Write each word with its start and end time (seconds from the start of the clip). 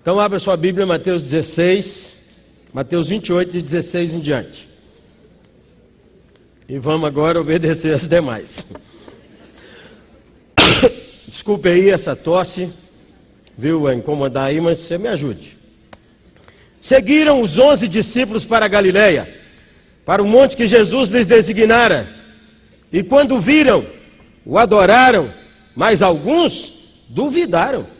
Então 0.00 0.18
abra 0.18 0.38
sua 0.38 0.56
Bíblia, 0.56 0.86
Mateus 0.86 1.22
16, 1.22 2.16
Mateus 2.72 3.08
28, 3.08 3.52
de 3.52 3.60
16 3.60 4.14
em 4.14 4.20
diante. 4.20 4.66
E 6.66 6.78
vamos 6.78 7.06
agora 7.06 7.38
obedecer 7.38 7.94
as 7.94 8.08
demais. 8.08 8.64
Desculpe 11.28 11.68
aí 11.68 11.90
essa 11.90 12.16
tosse, 12.16 12.70
viu, 13.58 13.86
a 13.86 13.94
incomodar 13.94 14.46
aí, 14.46 14.58
mas 14.58 14.78
você 14.78 14.96
me 14.96 15.08
ajude. 15.08 15.58
Seguiram 16.80 17.42
os 17.42 17.58
onze 17.58 17.86
discípulos 17.86 18.46
para 18.46 18.64
a 18.64 18.68
Galileia, 18.68 19.28
para 20.06 20.22
o 20.22 20.26
monte 20.26 20.56
que 20.56 20.66
Jesus 20.66 21.10
lhes 21.10 21.26
designara. 21.26 22.08
E 22.90 23.02
quando 23.02 23.38
viram, 23.38 23.86
o 24.46 24.56
adoraram, 24.56 25.30
mas 25.76 26.00
alguns 26.00 26.72
duvidaram. 27.06 27.99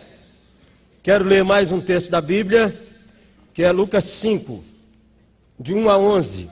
Quero 1.03 1.25
ler 1.25 1.43
mais 1.43 1.71
um 1.71 1.81
texto 1.81 2.11
da 2.11 2.21
Bíblia, 2.21 2.79
que 3.55 3.63
é 3.63 3.71
Lucas 3.71 4.05
5, 4.05 4.63
de 5.59 5.73
1 5.73 5.89
a 5.89 5.97
11. 5.97 6.47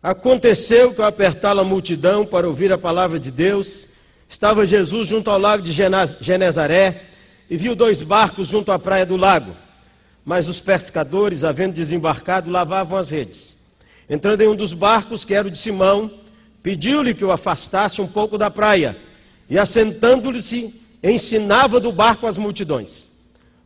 Aconteceu 0.00 0.94
que 0.94 1.00
ao 1.00 1.08
apertá-la 1.08 1.62
a 1.62 1.64
multidão 1.64 2.24
para 2.24 2.46
ouvir 2.46 2.72
a 2.72 2.78
palavra 2.78 3.18
de 3.18 3.32
Deus, 3.32 3.88
estava 4.28 4.64
Jesus 4.64 5.08
junto 5.08 5.28
ao 5.28 5.40
lago 5.40 5.60
de 5.60 5.72
Genezaré 6.20 7.02
e 7.50 7.56
viu 7.56 7.74
dois 7.74 8.04
barcos 8.04 8.46
junto 8.46 8.70
à 8.70 8.78
praia 8.78 9.04
do 9.04 9.16
lago. 9.16 9.56
Mas 10.24 10.46
os 10.46 10.60
pescadores, 10.60 11.42
havendo 11.42 11.74
desembarcado, 11.74 12.48
lavavam 12.48 12.96
as 12.96 13.10
redes. 13.10 13.56
Entrando 14.08 14.40
em 14.42 14.46
um 14.46 14.54
dos 14.54 14.72
barcos, 14.72 15.24
que 15.24 15.34
era 15.34 15.48
o 15.48 15.50
de 15.50 15.58
Simão, 15.58 16.12
pediu-lhe 16.62 17.12
que 17.12 17.24
o 17.24 17.32
afastasse 17.32 18.00
um 18.00 18.06
pouco 18.06 18.38
da 18.38 18.52
praia 18.52 18.96
e 19.48 19.58
assentando-se, 19.58 20.74
ensinava 21.02 21.78
do 21.78 21.92
barco 21.92 22.26
as 22.26 22.38
multidões. 22.38 23.08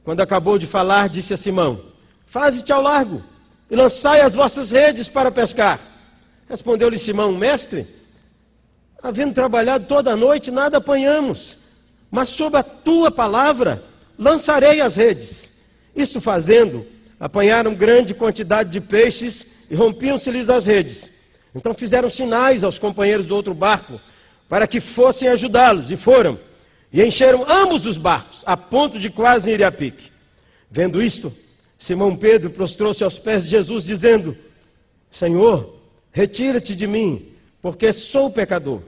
Quando 0.05 0.21
acabou 0.21 0.59
de 0.59 0.67
falar, 0.67 1.09
disse 1.09 1.35
a 1.35 1.37
Simão: 1.37 1.81
Faze-te 2.27 2.73
ao 2.73 2.83
largo 2.83 3.23
e 3.71 3.77
lançai 3.77 4.21
as 4.21 4.35
vossas 4.35 4.73
redes 4.73 5.09
para 5.09 5.31
pescar. 5.31 5.81
Respondeu-lhe 6.49 6.99
Simão: 6.99 7.33
Mestre, 7.33 7.87
havendo 9.03 9.35
trabalhado 9.35 9.87
toda 9.87 10.13
a 10.13 10.17
noite, 10.17 10.51
nada 10.51 10.79
apanhamos, 10.79 11.59
mas 12.11 12.31
sob 12.31 12.57
a 12.57 12.63
tua 12.63 13.11
palavra 13.11 13.85
lançarei 14.19 14.81
as 14.81 14.97
redes. 14.97 15.53
Isto 15.95 16.21
fazendo, 16.21 16.87
apanharam 17.21 17.75
grande 17.75 18.15
quantidade 18.15 18.71
de 18.71 18.81
peixes 18.81 19.47
e 19.71 19.75
rompiam-se-lhes 19.75 20.49
as 20.49 20.67
redes. 20.67 21.11
Então 21.55 21.75
fizeram 21.75 22.09
sinais 22.09 22.65
aos 22.65 22.79
companheiros 22.79 23.27
do 23.27 23.35
outro 23.35 23.55
barco 23.55 24.01
para 24.49 24.67
que 24.67 24.81
fossem 24.81 25.29
ajudá-los, 25.29 25.93
e 25.93 25.97
foram, 25.97 26.39
e 26.93 27.05
encheram 27.05 27.45
ambos 27.49 27.85
os 27.85 27.99
barcos, 27.99 28.43
a 28.47 28.57
ponto 28.57 28.99
de 28.99 29.11
quase 29.11 29.51
ir 29.51 29.63
a 29.63 29.71
pique. 29.71 30.11
Vendo 30.71 31.03
isto, 31.03 31.33
Simão 31.79 32.17
Pedro 32.17 32.51
prostrou-se 32.51 33.05
aos 33.05 33.19
pés 33.19 33.45
de 33.45 33.51
Jesus, 33.51 33.85
dizendo: 33.85 34.37
Senhor, 35.13 35.77
retira-te 36.11 36.75
de 36.75 36.87
mim, 36.87 37.29
porque 37.61 37.93
sou 37.93 38.31
pecador. 38.31 38.81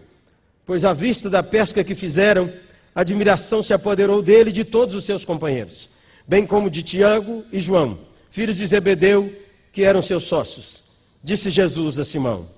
Pois 0.65 0.85
à 0.85 0.93
vista 0.93 1.29
da 1.29 1.43
pesca 1.43 1.85
que 1.85 1.95
fizeram, 1.95 2.53
admiração 2.95 3.63
se 3.63 3.75
apoderou 3.75 4.23
dele 4.23 4.51
e 4.51 4.55
de 4.55 4.65
todos 4.65 4.95
os 4.95 5.05
seus 5.05 5.25
companheiros, 5.25 5.91
bem 6.27 6.47
como 6.47 6.71
de 6.71 6.83
Tiago 6.83 7.45
e 7.53 7.59
João, 7.59 7.99
filhos 8.31 8.57
de 8.57 8.67
Zebedeu, 8.67 9.33
que 9.73 9.83
eram 9.83 10.01
seus 10.01 10.25
sócios. 10.25 10.83
Disse 11.23 11.51
Jesus 11.51 11.99
a 11.99 12.05
Simão: 12.05 12.49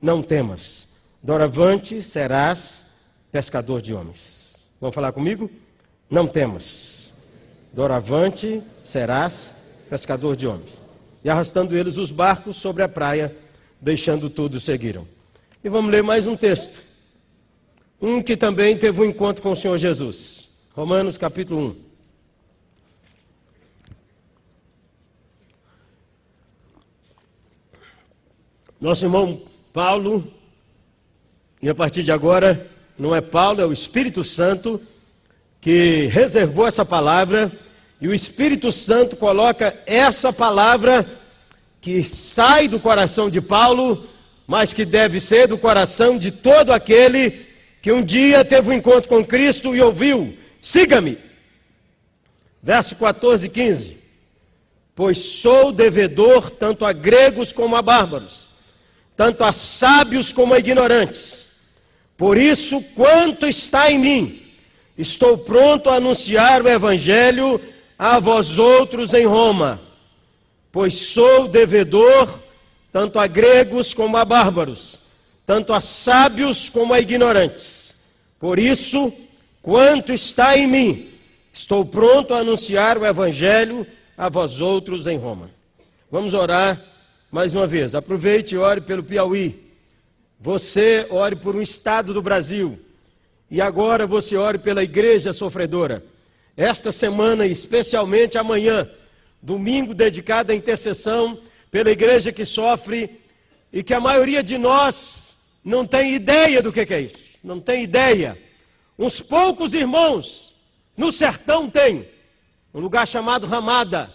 Não 0.00 0.22
temas 0.22 0.91
Doravante 1.22 2.02
serás 2.02 2.84
pescador 3.30 3.80
de 3.80 3.94
homens. 3.94 4.56
Vamos 4.80 4.92
falar 4.92 5.12
comigo? 5.12 5.48
Não 6.10 6.26
temas. 6.26 7.12
Doravante 7.72 8.60
serás 8.84 9.54
pescador 9.88 10.34
de 10.34 10.48
homens. 10.48 10.82
E 11.22 11.30
arrastando 11.30 11.76
eles 11.76 11.96
os 11.96 12.10
barcos 12.10 12.56
sobre 12.56 12.82
a 12.82 12.88
praia, 12.88 13.36
deixando 13.80 14.28
tudo, 14.28 14.58
seguiram. 14.58 15.06
E 15.62 15.68
vamos 15.68 15.92
ler 15.92 16.02
mais 16.02 16.26
um 16.26 16.36
texto. 16.36 16.82
Um 18.00 18.20
que 18.20 18.36
também 18.36 18.76
teve 18.76 19.00
um 19.00 19.04
encontro 19.04 19.40
com 19.40 19.52
o 19.52 19.56
Senhor 19.56 19.78
Jesus. 19.78 20.48
Romanos 20.74 21.16
capítulo 21.16 21.68
1. 21.68 21.92
Nosso 28.80 29.04
irmão 29.04 29.42
Paulo 29.72 30.41
e 31.62 31.68
a 31.68 31.74
partir 31.74 32.02
de 32.02 32.10
agora, 32.10 32.66
não 32.98 33.14
é 33.14 33.20
Paulo, 33.20 33.60
é 33.60 33.64
o 33.64 33.72
Espírito 33.72 34.24
Santo 34.24 34.82
que 35.60 36.06
reservou 36.06 36.66
essa 36.66 36.84
palavra, 36.84 37.52
e 38.00 38.08
o 38.08 38.14
Espírito 38.14 38.72
Santo 38.72 39.14
coloca 39.14 39.78
essa 39.86 40.32
palavra 40.32 41.08
que 41.80 42.02
sai 42.02 42.66
do 42.66 42.80
coração 42.80 43.30
de 43.30 43.40
Paulo, 43.40 44.08
mas 44.44 44.72
que 44.72 44.84
deve 44.84 45.20
ser 45.20 45.46
do 45.46 45.56
coração 45.56 46.18
de 46.18 46.32
todo 46.32 46.72
aquele 46.72 47.46
que 47.80 47.92
um 47.92 48.02
dia 48.02 48.44
teve 48.44 48.70
um 48.70 48.72
encontro 48.72 49.08
com 49.08 49.24
Cristo 49.24 49.72
e 49.72 49.80
ouviu: 49.80 50.36
siga-me. 50.60 51.16
Verso 52.60 52.96
14 52.96 53.46
e 53.46 53.48
15: 53.48 53.98
Pois 54.96 55.18
sou 55.18 55.70
devedor 55.70 56.50
tanto 56.50 56.84
a 56.84 56.92
gregos 56.92 57.52
como 57.52 57.76
a 57.76 57.82
bárbaros, 57.82 58.50
tanto 59.16 59.44
a 59.44 59.52
sábios 59.52 60.32
como 60.32 60.54
a 60.54 60.58
ignorantes. 60.58 61.51
Por 62.22 62.38
isso, 62.38 62.80
quanto 62.94 63.48
está 63.48 63.90
em 63.90 63.98
mim, 63.98 64.42
estou 64.96 65.36
pronto 65.38 65.90
a 65.90 65.96
anunciar 65.96 66.62
o 66.62 66.68
Evangelho 66.68 67.60
a 67.98 68.20
vós 68.20 68.58
outros 68.58 69.12
em 69.12 69.26
Roma, 69.26 69.82
pois 70.70 70.94
sou 70.94 71.48
devedor 71.48 72.38
tanto 72.92 73.18
a 73.18 73.26
gregos 73.26 73.92
como 73.92 74.16
a 74.16 74.24
bárbaros, 74.24 75.02
tanto 75.44 75.72
a 75.72 75.80
sábios 75.80 76.68
como 76.68 76.94
a 76.94 77.00
ignorantes. 77.00 77.92
Por 78.38 78.56
isso, 78.56 79.12
quanto 79.60 80.12
está 80.12 80.56
em 80.56 80.68
mim, 80.68 81.10
estou 81.52 81.84
pronto 81.84 82.34
a 82.34 82.38
anunciar 82.38 82.98
o 82.98 83.04
Evangelho 83.04 83.84
a 84.16 84.28
vós 84.28 84.60
outros 84.60 85.08
em 85.08 85.18
Roma. 85.18 85.50
Vamos 86.08 86.34
orar 86.34 86.80
mais 87.32 87.52
uma 87.52 87.66
vez. 87.66 87.96
Aproveite 87.96 88.54
e 88.54 88.58
ore 88.58 88.80
pelo 88.80 89.02
Piauí. 89.02 89.61
Você 90.42 91.06
ore 91.08 91.36
por 91.36 91.54
um 91.54 91.62
estado 91.62 92.12
do 92.12 92.20
Brasil. 92.20 92.76
E 93.48 93.60
agora 93.60 94.08
você 94.08 94.36
ore 94.36 94.58
pela 94.58 94.82
igreja 94.82 95.32
sofredora. 95.32 96.04
Esta 96.56 96.90
semana, 96.90 97.46
especialmente 97.46 98.36
amanhã, 98.36 98.90
domingo 99.40 99.94
dedicado 99.94 100.50
à 100.50 100.54
intercessão 100.54 101.38
pela 101.70 101.92
igreja 101.92 102.32
que 102.32 102.44
sofre 102.44 103.20
e 103.72 103.84
que 103.84 103.94
a 103.94 104.00
maioria 104.00 104.42
de 104.42 104.58
nós 104.58 105.38
não 105.64 105.86
tem 105.86 106.16
ideia 106.16 106.60
do 106.60 106.72
que 106.72 106.92
é 106.92 107.00
isso. 107.02 107.38
Não 107.44 107.60
tem 107.60 107.84
ideia. 107.84 108.36
Uns 108.98 109.20
poucos 109.20 109.72
irmãos 109.74 110.52
no 110.96 111.12
sertão 111.12 111.70
tem. 111.70 112.08
Um 112.74 112.80
lugar 112.80 113.06
chamado 113.06 113.46
Ramada, 113.46 114.12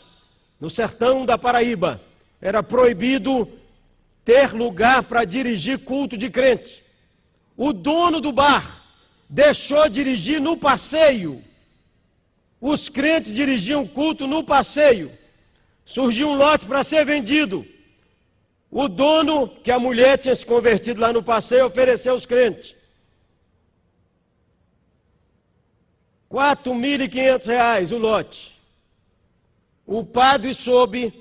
no 0.59 0.69
sertão 0.69 1.25
da 1.25 1.37
Paraíba. 1.37 2.01
Era 2.41 2.61
proibido 2.61 3.49
ter 4.27 4.51
lugar 4.51 5.03
para 5.03 5.23
dirigir 5.23 5.79
culto 5.85 6.17
de 6.17 6.29
crente. 6.29 6.83
O 7.55 7.71
dono 7.71 8.19
do 8.19 8.33
bar 8.33 8.83
deixou 9.29 9.87
dirigir 9.87 10.41
no 10.41 10.57
passeio. 10.57 11.41
Os 12.59 12.89
crentes 12.89 13.33
dirigiam 13.33 13.87
culto 13.87 14.27
no 14.27 14.43
passeio. 14.43 15.17
Surgiu 15.85 16.27
um 16.27 16.35
lote 16.35 16.65
para 16.65 16.83
ser 16.83 17.05
vendido. 17.05 17.65
O 18.69 18.89
dono, 18.89 19.47
que 19.47 19.71
a 19.71 19.79
mulher 19.79 20.17
tinha 20.17 20.35
se 20.35 20.45
convertido 20.45 20.99
lá 20.99 21.13
no 21.13 21.23
passeio, 21.23 21.65
ofereceu 21.65 22.11
aos 22.11 22.25
crentes. 22.25 22.75
R$ 26.29 27.39
reais 27.45 27.93
o 27.93 27.97
lote. 27.97 28.59
O 29.85 30.03
padre 30.03 30.53
soube 30.53 31.13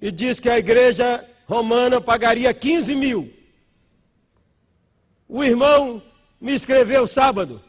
e 0.00 0.10
disse 0.10 0.40
que 0.40 0.48
a 0.48 0.58
igreja 0.58 1.28
romana 1.52 2.00
pagaria 2.00 2.54
15 2.54 2.94
mil. 2.94 3.30
O 5.28 5.44
irmão 5.44 6.02
me 6.40 6.54
escreveu 6.54 7.06
sábado. 7.06 7.62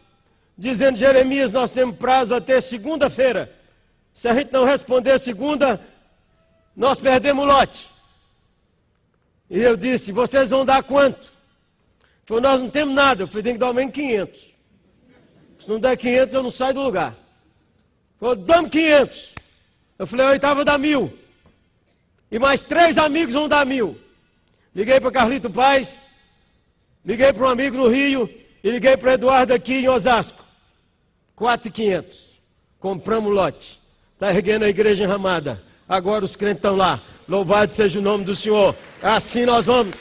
dizendo: 0.57 0.97
Jeremias, 0.97 1.51
nós 1.51 1.71
temos 1.71 1.97
prazo 1.97 2.33
até 2.33 2.61
segunda-feira. 2.61 3.53
Se 4.13 4.27
a 4.27 4.33
gente 4.33 4.53
não 4.53 4.63
responder 4.63 5.19
segunda, 5.19 5.81
nós 6.75 6.99
perdemos 6.99 7.43
o 7.43 7.47
lote. 7.47 7.89
E 9.49 9.59
eu 9.59 9.75
disse: 9.75 10.13
vocês 10.13 10.49
vão 10.49 10.65
dar 10.65 10.83
quanto? 10.83 11.27
Ele 11.27 12.25
falou: 12.25 12.41
nós 12.41 12.61
não 12.61 12.69
temos 12.69 12.95
nada. 12.95 13.23
Eu 13.23 13.27
falei: 13.27 13.43
tem 13.43 13.53
que 13.53 13.59
dar 13.59 13.67
ao 13.67 13.73
menos 13.73 13.93
500. 13.93 14.53
Se 15.59 15.69
não 15.69 15.79
der 15.79 15.97
500, 15.97 16.35
eu 16.35 16.43
não 16.43 16.51
saio 16.51 16.73
do 16.73 16.81
lugar. 16.81 17.11
Ele 17.11 18.19
falou: 18.19 18.35
damos 18.37 18.69
500. 18.71 19.35
Eu 19.99 20.07
falei: 20.07 20.25
a 20.25 20.29
oitava 20.29 20.63
dá 20.63 20.77
mil. 20.77 21.22
E 22.33 22.39
mais 22.39 22.63
três 22.63 22.97
amigos 22.97 23.35
vão 23.35 23.47
dar 23.47 23.63
mil. 23.63 23.95
Liguei 24.75 24.99
para 24.99 25.11
Carlito 25.11 25.51
Paz, 25.51 26.07
liguei 27.05 27.31
para 27.31 27.45
um 27.45 27.49
amigo 27.49 27.77
no 27.77 27.87
Rio 27.87 28.27
e 28.63 28.71
liguei 28.71 28.97
para 28.97 29.13
Eduardo 29.13 29.53
aqui 29.53 29.75
em 29.75 29.87
Osasco. 29.87 30.43
Quatro 31.35 31.67
e 31.67 31.71
quinhentos. 31.71 32.31
Compramos 32.79 33.29
o 33.29 33.33
lote. 33.35 33.79
Está 34.15 34.33
erguendo 34.33 34.65
a 34.65 34.67
igreja 34.67 35.03
enramada. 35.03 35.61
Agora 35.87 36.25
os 36.25 36.35
crentes 36.35 36.57
estão 36.57 36.75
lá. 36.75 37.03
Louvado 37.27 37.71
seja 37.71 37.99
o 37.99 38.01
nome 38.01 38.25
do 38.25 38.35
Senhor. 38.35 38.75
Assim 38.99 39.45
nós 39.45 39.67
vamos. 39.67 39.95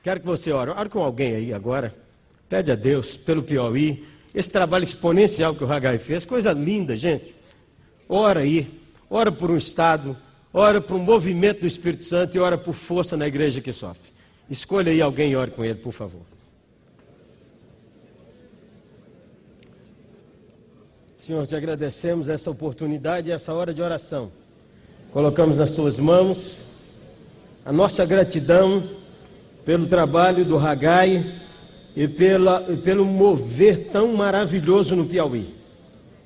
Quero 0.00 0.20
que 0.20 0.26
você 0.26 0.52
ore. 0.52 0.70
Ore 0.70 0.88
com 0.88 1.02
alguém 1.02 1.34
aí 1.34 1.52
agora. 1.52 1.92
Pede 2.48 2.70
a 2.70 2.76
Deus 2.76 3.16
pelo 3.16 3.42
Piauí. 3.42 4.06
Esse 4.32 4.48
trabalho 4.48 4.84
exponencial 4.84 5.56
que 5.56 5.64
o 5.64 5.66
Ragai 5.66 5.98
fez. 5.98 6.24
Coisa 6.24 6.52
linda, 6.52 6.96
gente. 6.96 7.37
Ora 8.08 8.40
aí, 8.40 8.80
ora 9.10 9.30
por 9.30 9.50
um 9.50 9.56
Estado, 9.56 10.16
ora 10.52 10.80
por 10.80 10.96
um 10.96 11.02
movimento 11.02 11.60
do 11.60 11.66
Espírito 11.66 12.04
Santo 12.04 12.36
e 12.36 12.40
ora 12.40 12.56
por 12.56 12.72
força 12.72 13.16
na 13.16 13.28
igreja 13.28 13.60
que 13.60 13.72
sofre. 13.72 14.10
Escolha 14.48 14.90
aí 14.90 15.02
alguém 15.02 15.32
e 15.32 15.36
ore 15.36 15.50
com 15.50 15.62
ele, 15.62 15.74
por 15.74 15.92
favor. 15.92 16.22
Senhor, 21.18 21.46
te 21.46 21.54
agradecemos 21.54 22.30
essa 22.30 22.50
oportunidade 22.50 23.28
e 23.28 23.32
essa 23.32 23.52
hora 23.52 23.74
de 23.74 23.82
oração. 23.82 24.32
Colocamos 25.12 25.58
nas 25.58 25.74
tuas 25.74 25.98
mãos 25.98 26.62
a 27.66 27.70
nossa 27.70 28.06
gratidão 28.06 28.88
pelo 29.62 29.86
trabalho 29.86 30.46
do 30.46 30.56
Ragai 30.56 31.42
e, 31.94 32.08
pela, 32.08 32.62
pelo 32.82 33.04
mover 33.04 33.90
tão 33.92 34.14
maravilhoso 34.14 34.96
no 34.96 35.04
Piauí. 35.04 35.57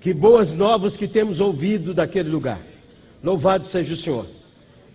Que 0.03 0.13
boas 0.13 0.53
novas 0.53 0.97
que 0.97 1.07
temos 1.07 1.41
ouvido 1.41 1.95
daquele 1.95 2.29
lugar. 2.29 2.61
Louvado 3.23 3.69
seja 3.69 3.95
o 3.95 3.97
Senhor. 3.97 4.27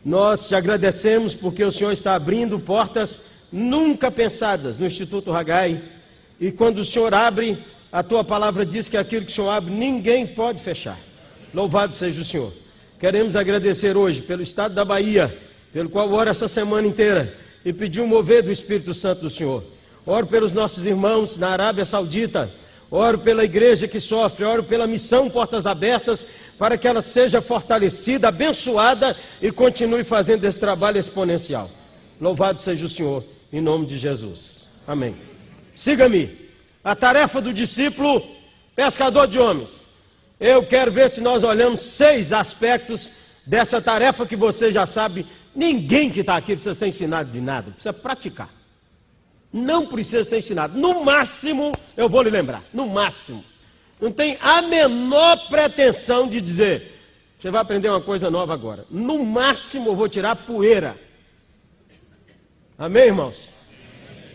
Nós 0.04 0.50
te 0.50 0.54
agradecemos 0.54 1.34
porque 1.34 1.64
o 1.64 1.72
Senhor 1.72 1.94
está 1.94 2.14
abrindo 2.14 2.60
portas 2.60 3.22
nunca 3.50 4.12
pensadas 4.12 4.78
no 4.78 4.86
Instituto 4.86 5.32
Ragai. 5.32 5.82
E 6.38 6.52
quando 6.52 6.80
o 6.80 6.86
Senhor 6.86 7.14
abre, 7.14 7.58
a 7.90 8.04
tua 8.04 8.22
palavra 8.22 8.66
diz 8.66 8.90
que 8.90 8.98
aquilo 8.98 9.26
que 9.26 9.32
o 9.32 9.36
Senhor 9.36 9.50
abre, 9.50 9.72
ninguém 9.74 10.28
pode 10.28 10.62
fechar. 10.62 11.00
Louvado 11.54 11.96
seja 11.96 12.20
o 12.20 12.26
Senhor. 12.26 12.52
Queremos 13.00 13.38
agradecer 13.38 13.96
hoje 13.96 14.22
pelo 14.22 14.42
estado 14.42 14.76
da 14.76 14.84
Bahia, 14.84 15.38
pelo 15.72 15.88
qual 15.88 16.12
oro 16.12 16.30
essa 16.30 16.50
semana 16.50 16.86
inteira 16.86 17.34
e 17.64 17.72
pedir 17.72 18.02
um 18.02 18.08
mover 18.08 18.44
do 18.44 18.52
Espírito 18.52 18.94
Santo 18.94 19.22
do 19.22 19.30
Senhor. 19.30 19.64
Oro 20.06 20.28
pelos 20.28 20.54
nossos 20.54 20.86
irmãos 20.86 21.38
na 21.38 21.48
Arábia 21.48 21.86
Saudita, 21.86 22.52
Oro 22.90 23.20
pela 23.20 23.44
igreja 23.44 23.88
que 23.88 24.00
sofre, 24.00 24.46
oro 24.46 24.64
pela 24.64 24.88
missão 24.88 25.30
Portas 25.30 25.66
Abertas, 25.66 26.26
para 26.58 26.78
que 26.78 26.88
ela 26.88 27.02
seja 27.02 27.42
fortalecida, 27.42 28.30
abençoada 28.30 29.16
e 29.42 29.52
continue 29.52 30.04
fazendo 30.04 30.46
esse 30.46 30.58
trabalho 30.58 30.98
exponencial. 30.98 31.70
Louvado 32.20 32.62
seja 32.62 32.86
o 32.86 32.90
Senhor, 32.90 33.24
em 33.52 33.62
nome 33.62 33.86
de 33.86 33.98
Jesus. 33.98 34.66
Amém. 34.88 35.16
Siga-me. 35.76 36.48
A 36.84 36.96
tarefa 36.96 37.42
do 37.42 37.54
discípulo, 37.54 38.26
pescador 38.76 39.28
de 39.28 39.38
homens. 39.38 39.86
Eu 40.40 40.66
quero 40.66 40.92
ver 40.92 41.10
se 41.10 41.20
nós 41.20 41.44
olhamos 41.44 41.82
seis 41.82 42.32
aspectos 42.32 43.12
dessa 43.46 43.82
tarefa 43.82 44.26
que 44.26 44.36
você 44.36 44.72
já 44.72 44.88
sabe. 44.88 45.28
Ninguém 45.54 46.10
que 46.10 46.22
está 46.22 46.38
aqui 46.38 46.54
precisa 46.54 46.74
ser 46.74 46.88
ensinado 46.88 47.30
de 47.30 47.42
nada, 47.42 47.72
precisa 47.72 47.92
praticar. 47.92 48.57
Não 49.52 49.88
precisa 49.88 50.24
ser 50.24 50.40
ensinado. 50.40 50.78
No 50.78 51.04
máximo, 51.04 51.72
eu 51.96 52.10
vou 52.10 52.22
lhe 52.22 52.30
lembrar. 52.30 52.64
No 52.74 52.88
máximo. 52.88 53.44
Não 54.00 54.12
tem 54.12 54.38
a 54.42 54.62
menor 54.62 55.48
pretensão 55.48 56.28
de 56.28 56.40
dizer, 56.40 56.98
você 57.40 57.50
vai 57.50 57.62
aprender 57.62 57.90
uma 57.90 58.02
coisa 58.02 58.30
nova 58.30 58.54
agora. 58.54 58.86
No 58.90 59.24
máximo, 59.26 59.90
eu 59.90 59.96
vou 59.96 60.10
tirar 60.10 60.36
poeira. 60.36 61.00
Amém, 62.78 63.06
irmãos? 63.06 63.50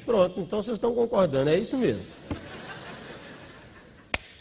Pronto, 0.04 0.40
então 0.40 0.60
vocês 0.60 0.76
estão 0.76 0.94
concordando, 0.94 1.50
é 1.50 1.58
isso 1.58 1.76
mesmo. 1.76 2.04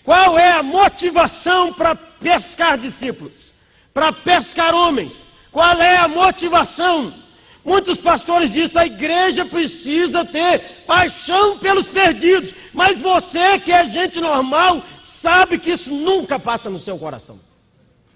Qual 0.04 0.40
é 0.40 0.52
a 0.52 0.64
motivação 0.64 1.72
para 1.74 1.96
pescar 1.96 2.78
discípulos? 2.78 3.54
Para 3.94 4.12
pescar 4.12 4.74
homens? 4.74 5.28
Qual 5.52 5.80
é 5.80 5.98
a 5.98 6.08
motivação? 6.08 7.14
Muitos 7.64 8.00
pastores 8.00 8.50
dizem 8.50 8.82
a 8.82 8.86
igreja 8.86 9.46
precisa 9.46 10.26
ter 10.26 10.84
paixão 10.88 11.60
pelos 11.60 11.88
perdidos, 11.88 12.56
mas 12.74 13.00
você 13.00 13.60
que 13.60 13.72
é 13.72 13.88
gente 13.88 14.20
normal 14.20 14.84
sabe 15.04 15.60
que 15.60 15.72
isso 15.72 15.94
nunca 15.94 16.40
passa 16.40 16.70
no 16.70 16.80
seu 16.80 16.98
coração. 16.98 17.40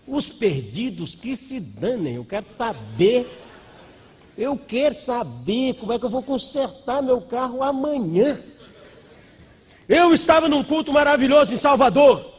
Os 0.08 0.30
perdidos 0.30 1.14
que 1.14 1.36
se 1.36 1.60
danem, 1.60 2.16
eu 2.16 2.26
quero 2.26 2.46
saber, 2.46 3.28
eu 4.36 4.58
quero 4.58 4.96
saber 4.96 5.76
como 5.76 5.94
é 5.94 6.00
que 6.00 6.06
eu 6.06 6.10
vou 6.10 6.24
consertar 6.24 7.04
meu 7.04 7.22
carro 7.22 7.62
amanhã. 7.62 8.40
Eu 9.88 10.12
estava 10.14 10.50
num 10.50 10.64
culto 10.64 10.92
maravilhoso 10.92 11.54
em 11.54 11.58
Salvador 11.58 12.34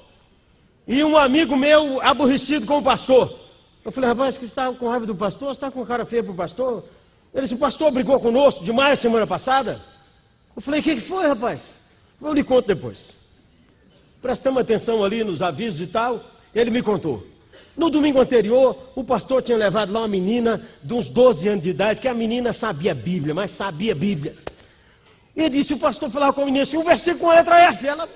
e 0.88 1.04
um 1.04 1.16
amigo 1.16 1.56
meu 1.56 2.00
aborrecido 2.02 2.66
com 2.66 2.78
o 2.78 2.82
pastor. 2.82 3.38
Eu 3.84 3.92
falei, 3.92 4.10
rapaz, 4.10 4.36
que 4.36 4.44
está 4.44 4.72
com 4.72 4.88
raiva 4.88 5.06
do 5.06 5.14
pastor? 5.14 5.50
Você 5.50 5.58
está 5.58 5.70
com 5.70 5.86
cara 5.86 6.04
feia 6.04 6.22
para 6.22 6.32
o 6.32 6.36
pastor? 6.36 6.84
Ele 7.36 7.42
disse, 7.42 7.54
o 7.54 7.58
pastor 7.58 7.90
brigou 7.90 8.18
conosco 8.18 8.64
demais 8.64 8.98
semana 8.98 9.26
passada. 9.26 9.82
Eu 10.56 10.62
falei, 10.62 10.80
o 10.80 10.82
que, 10.82 10.98
foi, 10.98 11.28
rapaz? 11.28 11.78
Eu 12.18 12.32
lhe 12.32 12.42
conto 12.42 12.66
depois. 12.66 13.10
Prestamos 14.22 14.62
atenção 14.62 15.04
ali 15.04 15.22
nos 15.22 15.42
avisos 15.42 15.82
e 15.82 15.86
tal. 15.86 16.24
Ele 16.54 16.70
me 16.70 16.82
contou. 16.82 17.26
No 17.76 17.90
domingo 17.90 18.18
anterior, 18.18 18.90
o 18.94 19.04
pastor 19.04 19.42
tinha 19.42 19.58
levado 19.58 19.92
lá 19.92 20.00
uma 20.00 20.08
menina 20.08 20.66
de 20.82 20.94
uns 20.94 21.10
12 21.10 21.46
anos 21.46 21.62
de 21.62 21.68
idade, 21.68 22.00
que 22.00 22.08
a 22.08 22.14
menina 22.14 22.54
sabia 22.54 22.94
Bíblia, 22.94 23.34
mas 23.34 23.50
sabia 23.50 23.94
Bíblia. 23.94 24.34
E 25.36 25.46
disse, 25.50 25.74
o 25.74 25.78
pastor 25.78 26.08
falava 26.08 26.32
com 26.32 26.40
a 26.40 26.46
menina 26.46 26.62
assim, 26.62 26.78
um 26.78 26.84
versículo 26.84 27.24
com 27.24 27.30
a 27.30 27.34
letra 27.34 27.60
F, 27.64 27.86
ela... 27.86 28.08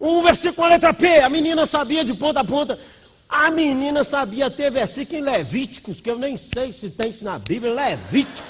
Um 0.00 0.22
versículo 0.22 0.54
com 0.54 0.64
a 0.64 0.68
letra 0.68 0.94
P, 0.94 1.18
a 1.18 1.28
menina 1.28 1.66
sabia 1.66 2.04
de 2.04 2.14
ponta 2.14 2.38
a 2.38 2.44
ponta. 2.44 2.78
A 3.28 3.50
menina 3.50 4.04
sabia 4.04 4.50
ter 4.50 4.70
versículo 4.70 5.18
em 5.18 5.22
Levíticos, 5.22 6.00
que 6.00 6.10
eu 6.10 6.18
nem 6.18 6.36
sei 6.36 6.72
se 6.72 6.90
tem 6.90 7.10
isso 7.10 7.24
na 7.24 7.38
Bíblia, 7.38 7.72
Levítico. 7.72 8.46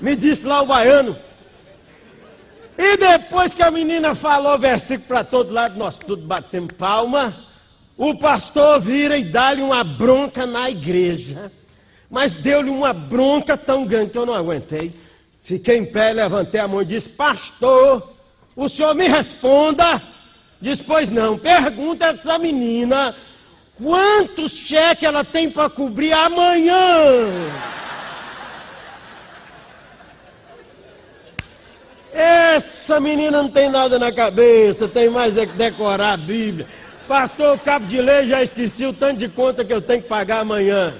Me 0.00 0.16
disse 0.16 0.46
lá 0.46 0.62
o 0.62 0.66
baiano. 0.66 1.16
E 2.76 2.96
depois 2.96 3.52
que 3.52 3.62
a 3.62 3.70
menina 3.70 4.14
falou 4.14 4.56
versículo 4.58 5.08
para 5.08 5.24
todo 5.24 5.52
lado, 5.52 5.76
nós 5.76 5.98
tudo 5.98 6.24
batemos 6.26 6.72
palma. 6.72 7.44
O 7.96 8.16
pastor 8.16 8.80
vira 8.80 9.18
e 9.18 9.24
dá-lhe 9.24 9.60
uma 9.60 9.82
bronca 9.82 10.46
na 10.46 10.70
igreja. 10.70 11.50
Mas 12.08 12.36
deu-lhe 12.36 12.70
uma 12.70 12.92
bronca 12.92 13.56
tão 13.56 13.84
grande 13.84 14.12
que 14.12 14.18
eu 14.18 14.24
não 14.24 14.34
aguentei. 14.34 14.94
Fiquei 15.42 15.76
em 15.76 15.84
pé, 15.84 16.12
levantei 16.12 16.60
a 16.60 16.68
mão 16.68 16.80
e 16.82 16.84
disse: 16.84 17.08
Pastor, 17.08 18.14
o 18.54 18.68
senhor 18.68 18.94
me 18.94 19.08
responda. 19.08 20.00
Diz, 20.60 20.82
pois 20.82 21.10
não, 21.10 21.38
pergunta 21.38 22.06
essa 22.06 22.36
menina 22.38 23.14
quantos 23.80 24.52
cheques 24.52 25.04
ela 25.04 25.24
tem 25.24 25.48
para 25.48 25.70
cobrir 25.70 26.12
amanhã. 26.12 26.76
Essa 32.12 32.98
menina 32.98 33.42
não 33.42 33.48
tem 33.48 33.68
nada 33.68 33.98
na 33.98 34.10
cabeça, 34.10 34.88
tem 34.88 35.08
mais 35.08 35.36
é 35.38 35.46
que 35.46 35.52
decorar 35.52 36.14
a 36.14 36.16
Bíblia. 36.16 36.66
Pastor, 37.06 37.54
o 37.54 37.58
cabo 37.58 37.86
de 37.86 38.00
lei 38.00 38.26
já 38.26 38.42
esqueci 38.42 38.84
o 38.84 38.92
tanto 38.92 39.18
de 39.18 39.28
conta 39.28 39.64
que 39.64 39.72
eu 39.72 39.80
tenho 39.80 40.02
que 40.02 40.08
pagar 40.08 40.40
amanhã. 40.40 40.92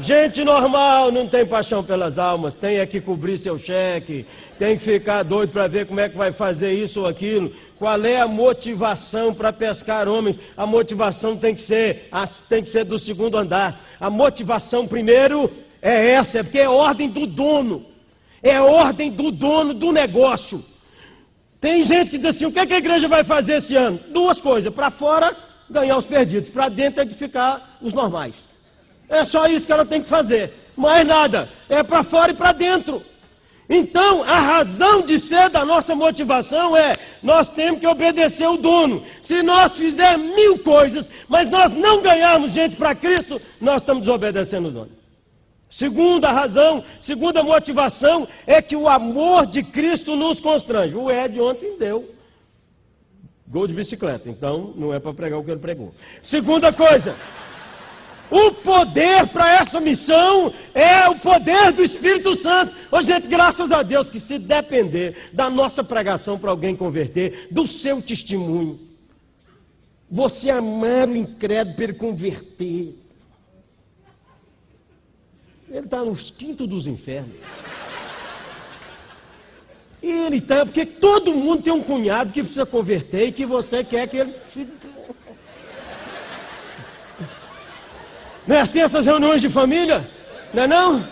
Gente 0.00 0.42
normal 0.42 1.12
não 1.12 1.28
tem 1.28 1.44
paixão 1.44 1.84
pelas 1.84 2.18
almas, 2.18 2.54
tem 2.54 2.78
é 2.78 2.86
que 2.86 2.98
cobrir 2.98 3.38
seu 3.38 3.58
cheque, 3.58 4.26
tem 4.58 4.76
que 4.76 4.82
ficar 4.82 5.22
doido 5.22 5.50
para 5.50 5.66
ver 5.68 5.86
como 5.86 6.00
é 6.00 6.08
que 6.08 6.16
vai 6.16 6.32
fazer 6.32 6.72
isso 6.72 7.00
ou 7.00 7.06
aquilo. 7.06 7.52
Qual 7.82 8.04
é 8.04 8.20
a 8.20 8.28
motivação 8.28 9.34
para 9.34 9.52
pescar 9.52 10.06
homens? 10.06 10.38
A 10.56 10.64
motivação 10.64 11.36
tem 11.36 11.52
que 11.52 11.62
ser, 11.62 12.08
tem 12.48 12.62
que 12.62 12.70
ser 12.70 12.84
do 12.84 12.96
segundo 12.96 13.36
andar. 13.36 13.80
A 13.98 14.08
motivação 14.08 14.86
primeiro 14.86 15.50
é 15.82 16.10
essa, 16.10 16.38
é 16.38 16.42
porque 16.44 16.60
é 16.60 16.68
ordem 16.68 17.08
do 17.08 17.26
dono. 17.26 17.84
É 18.40 18.60
ordem 18.60 19.10
do 19.10 19.32
dono 19.32 19.74
do 19.74 19.90
negócio. 19.90 20.64
Tem 21.60 21.84
gente 21.84 22.12
que 22.12 22.18
diz 22.18 22.28
assim: 22.28 22.44
o 22.44 22.52
que, 22.52 22.60
é 22.60 22.66
que 22.66 22.74
a 22.74 22.78
igreja 22.78 23.08
vai 23.08 23.24
fazer 23.24 23.54
esse 23.54 23.74
ano? 23.74 23.98
Duas 24.10 24.40
coisas: 24.40 24.72
para 24.72 24.88
fora, 24.88 25.36
ganhar 25.68 25.96
os 25.96 26.06
perdidos, 26.06 26.50
para 26.50 26.68
dentro, 26.68 27.02
edificar 27.02 27.78
os 27.82 27.92
normais. 27.92 28.48
É 29.08 29.24
só 29.24 29.48
isso 29.48 29.66
que 29.66 29.72
ela 29.72 29.84
tem 29.84 30.00
que 30.00 30.08
fazer. 30.08 30.70
Mais 30.76 31.04
nada. 31.04 31.48
É 31.68 31.82
para 31.82 32.04
fora 32.04 32.30
e 32.30 32.34
para 32.34 32.52
dentro. 32.52 33.02
Então, 33.74 34.22
a 34.22 34.38
razão 34.38 35.00
de 35.00 35.18
ser 35.18 35.48
da 35.48 35.64
nossa 35.64 35.94
motivação 35.94 36.76
é: 36.76 36.92
nós 37.22 37.48
temos 37.48 37.80
que 37.80 37.86
obedecer 37.86 38.46
o 38.46 38.58
dono. 38.58 39.02
Se 39.22 39.42
nós 39.42 39.78
fizermos 39.78 40.34
mil 40.34 40.58
coisas, 40.58 41.08
mas 41.26 41.48
nós 41.48 41.72
não 41.72 42.02
ganharmos 42.02 42.52
gente 42.52 42.76
para 42.76 42.94
Cristo, 42.94 43.40
nós 43.58 43.80
estamos 43.80 44.02
desobedecendo 44.02 44.68
o 44.68 44.70
dono. 44.70 44.90
Segunda 45.70 46.30
razão, 46.30 46.84
segunda 47.00 47.42
motivação 47.42 48.28
é 48.46 48.60
que 48.60 48.76
o 48.76 48.86
amor 48.86 49.46
de 49.46 49.62
Cristo 49.62 50.16
nos 50.16 50.38
constrange. 50.38 50.94
O 50.94 51.10
Ed 51.10 51.40
ontem 51.40 51.78
deu 51.78 52.14
gol 53.48 53.66
de 53.66 53.72
bicicleta, 53.72 54.28
então 54.28 54.74
não 54.76 54.92
é 54.92 55.00
para 55.00 55.14
pregar 55.14 55.38
o 55.38 55.44
que 55.44 55.50
ele 55.50 55.60
pregou. 55.60 55.94
Segunda 56.22 56.74
coisa. 56.74 57.16
O 58.32 58.50
poder 58.50 59.26
para 59.26 59.56
essa 59.56 59.78
missão 59.78 60.50
é 60.72 61.06
o 61.06 61.18
poder 61.18 61.70
do 61.70 61.84
Espírito 61.84 62.34
Santo. 62.34 62.74
Ô, 62.90 63.02
gente, 63.02 63.28
graças 63.28 63.70
a 63.70 63.82
Deus 63.82 64.08
que 64.08 64.18
se 64.18 64.38
depender 64.38 65.28
da 65.34 65.50
nossa 65.50 65.84
pregação 65.84 66.38
para 66.38 66.50
alguém 66.50 66.74
converter, 66.74 67.48
do 67.50 67.66
seu 67.66 68.00
testemunho, 68.00 68.80
você 70.10 70.48
amar 70.48 71.06
o 71.08 71.14
incrédulo 71.14 71.76
para 71.76 71.84
ele 71.84 71.92
converter. 71.92 72.98
Ele 75.68 75.84
está 75.84 76.02
nos 76.02 76.30
quintos 76.30 76.66
dos 76.66 76.86
infernos. 76.86 77.36
E 80.02 80.10
ele 80.10 80.38
está, 80.38 80.64
porque 80.64 80.86
todo 80.86 81.34
mundo 81.34 81.62
tem 81.62 81.72
um 81.72 81.82
cunhado 81.82 82.32
que 82.32 82.40
precisa 82.40 82.64
converter 82.64 83.28
e 83.28 83.32
que 83.32 83.44
você 83.44 83.84
quer 83.84 84.08
que 84.08 84.16
ele 84.16 84.32
se 84.32 84.66
Não 88.46 88.56
é 88.56 88.60
assim 88.60 88.80
essas 88.80 89.06
reuniões 89.06 89.40
de 89.40 89.48
família? 89.48 90.08
Não 90.52 90.62
é 90.62 90.66
não? 90.66 91.04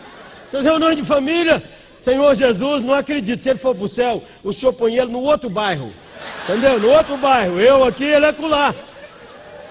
Essas 0.49 0.65
reuniões 0.65 0.97
de 0.97 1.05
família, 1.05 1.63
Senhor 2.03 2.35
Jesus, 2.35 2.83
não 2.83 2.95
acredito. 2.95 3.43
Se 3.43 3.51
ele 3.51 3.59
for 3.59 3.75
para 3.75 3.85
o 3.85 3.89
céu, 3.89 4.23
o 4.43 4.53
senhor 4.53 4.73
põe 4.73 4.97
ele 4.97 5.13
no 5.13 5.21
outro 5.21 5.49
bairro. 5.49 5.93
Entendeu? 6.45 6.81
No 6.81 6.91
outro 6.91 7.17
bairro. 7.17 7.61
Eu 7.61 7.85
aqui, 7.85 8.05
ele 8.05 8.27
é 8.27 8.35
lá. 8.41 8.75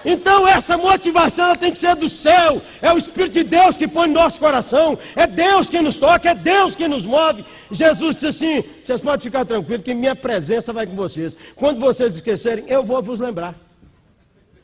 Então 0.04 0.48
essa 0.48 0.78
motivação 0.78 1.46
ela 1.46 1.56
tem 1.56 1.70
que 1.70 1.78
ser 1.78 1.94
do 1.94 2.08
céu. 2.08 2.62
É 2.80 2.92
o 2.92 2.98
Espírito 2.98 3.34
de 3.34 3.44
Deus 3.44 3.76
que 3.76 3.86
põe 3.86 4.08
no 4.08 4.14
nosso 4.14 4.40
coração. 4.40 4.98
É 5.14 5.26
Deus 5.26 5.68
quem 5.68 5.82
nos 5.82 5.98
toca, 5.98 6.30
é 6.30 6.34
Deus 6.34 6.74
quem 6.74 6.88
nos 6.88 7.04
move. 7.04 7.44
Jesus 7.70 8.14
disse 8.14 8.26
assim: 8.26 8.64
vocês 8.84 9.00
podem 9.00 9.20
ficar 9.20 9.44
tranquilos 9.44 9.84
que 9.84 9.92
minha 9.92 10.16
presença 10.16 10.72
vai 10.72 10.86
com 10.86 10.96
vocês. 10.96 11.36
Quando 11.54 11.80
vocês 11.80 12.14
esquecerem, 12.14 12.64
eu 12.66 12.82
vou 12.82 13.02
vos 13.02 13.20
lembrar. 13.20 13.54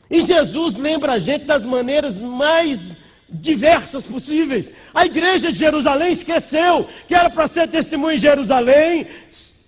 E 0.09 0.21
Jesus 0.21 0.75
lembra 0.75 1.13
a 1.13 1.19
gente 1.19 1.45
das 1.45 1.65
maneiras 1.65 2.17
mais 2.17 2.97
diversas 3.29 4.05
possíveis. 4.05 4.71
A 4.93 5.05
igreja 5.05 5.51
de 5.51 5.59
Jerusalém 5.59 6.13
esqueceu 6.13 6.87
que 7.07 7.13
era 7.13 7.29
para 7.29 7.47
ser 7.47 7.67
testemunho 7.67 8.15
em 8.15 8.19
Jerusalém, 8.19 9.05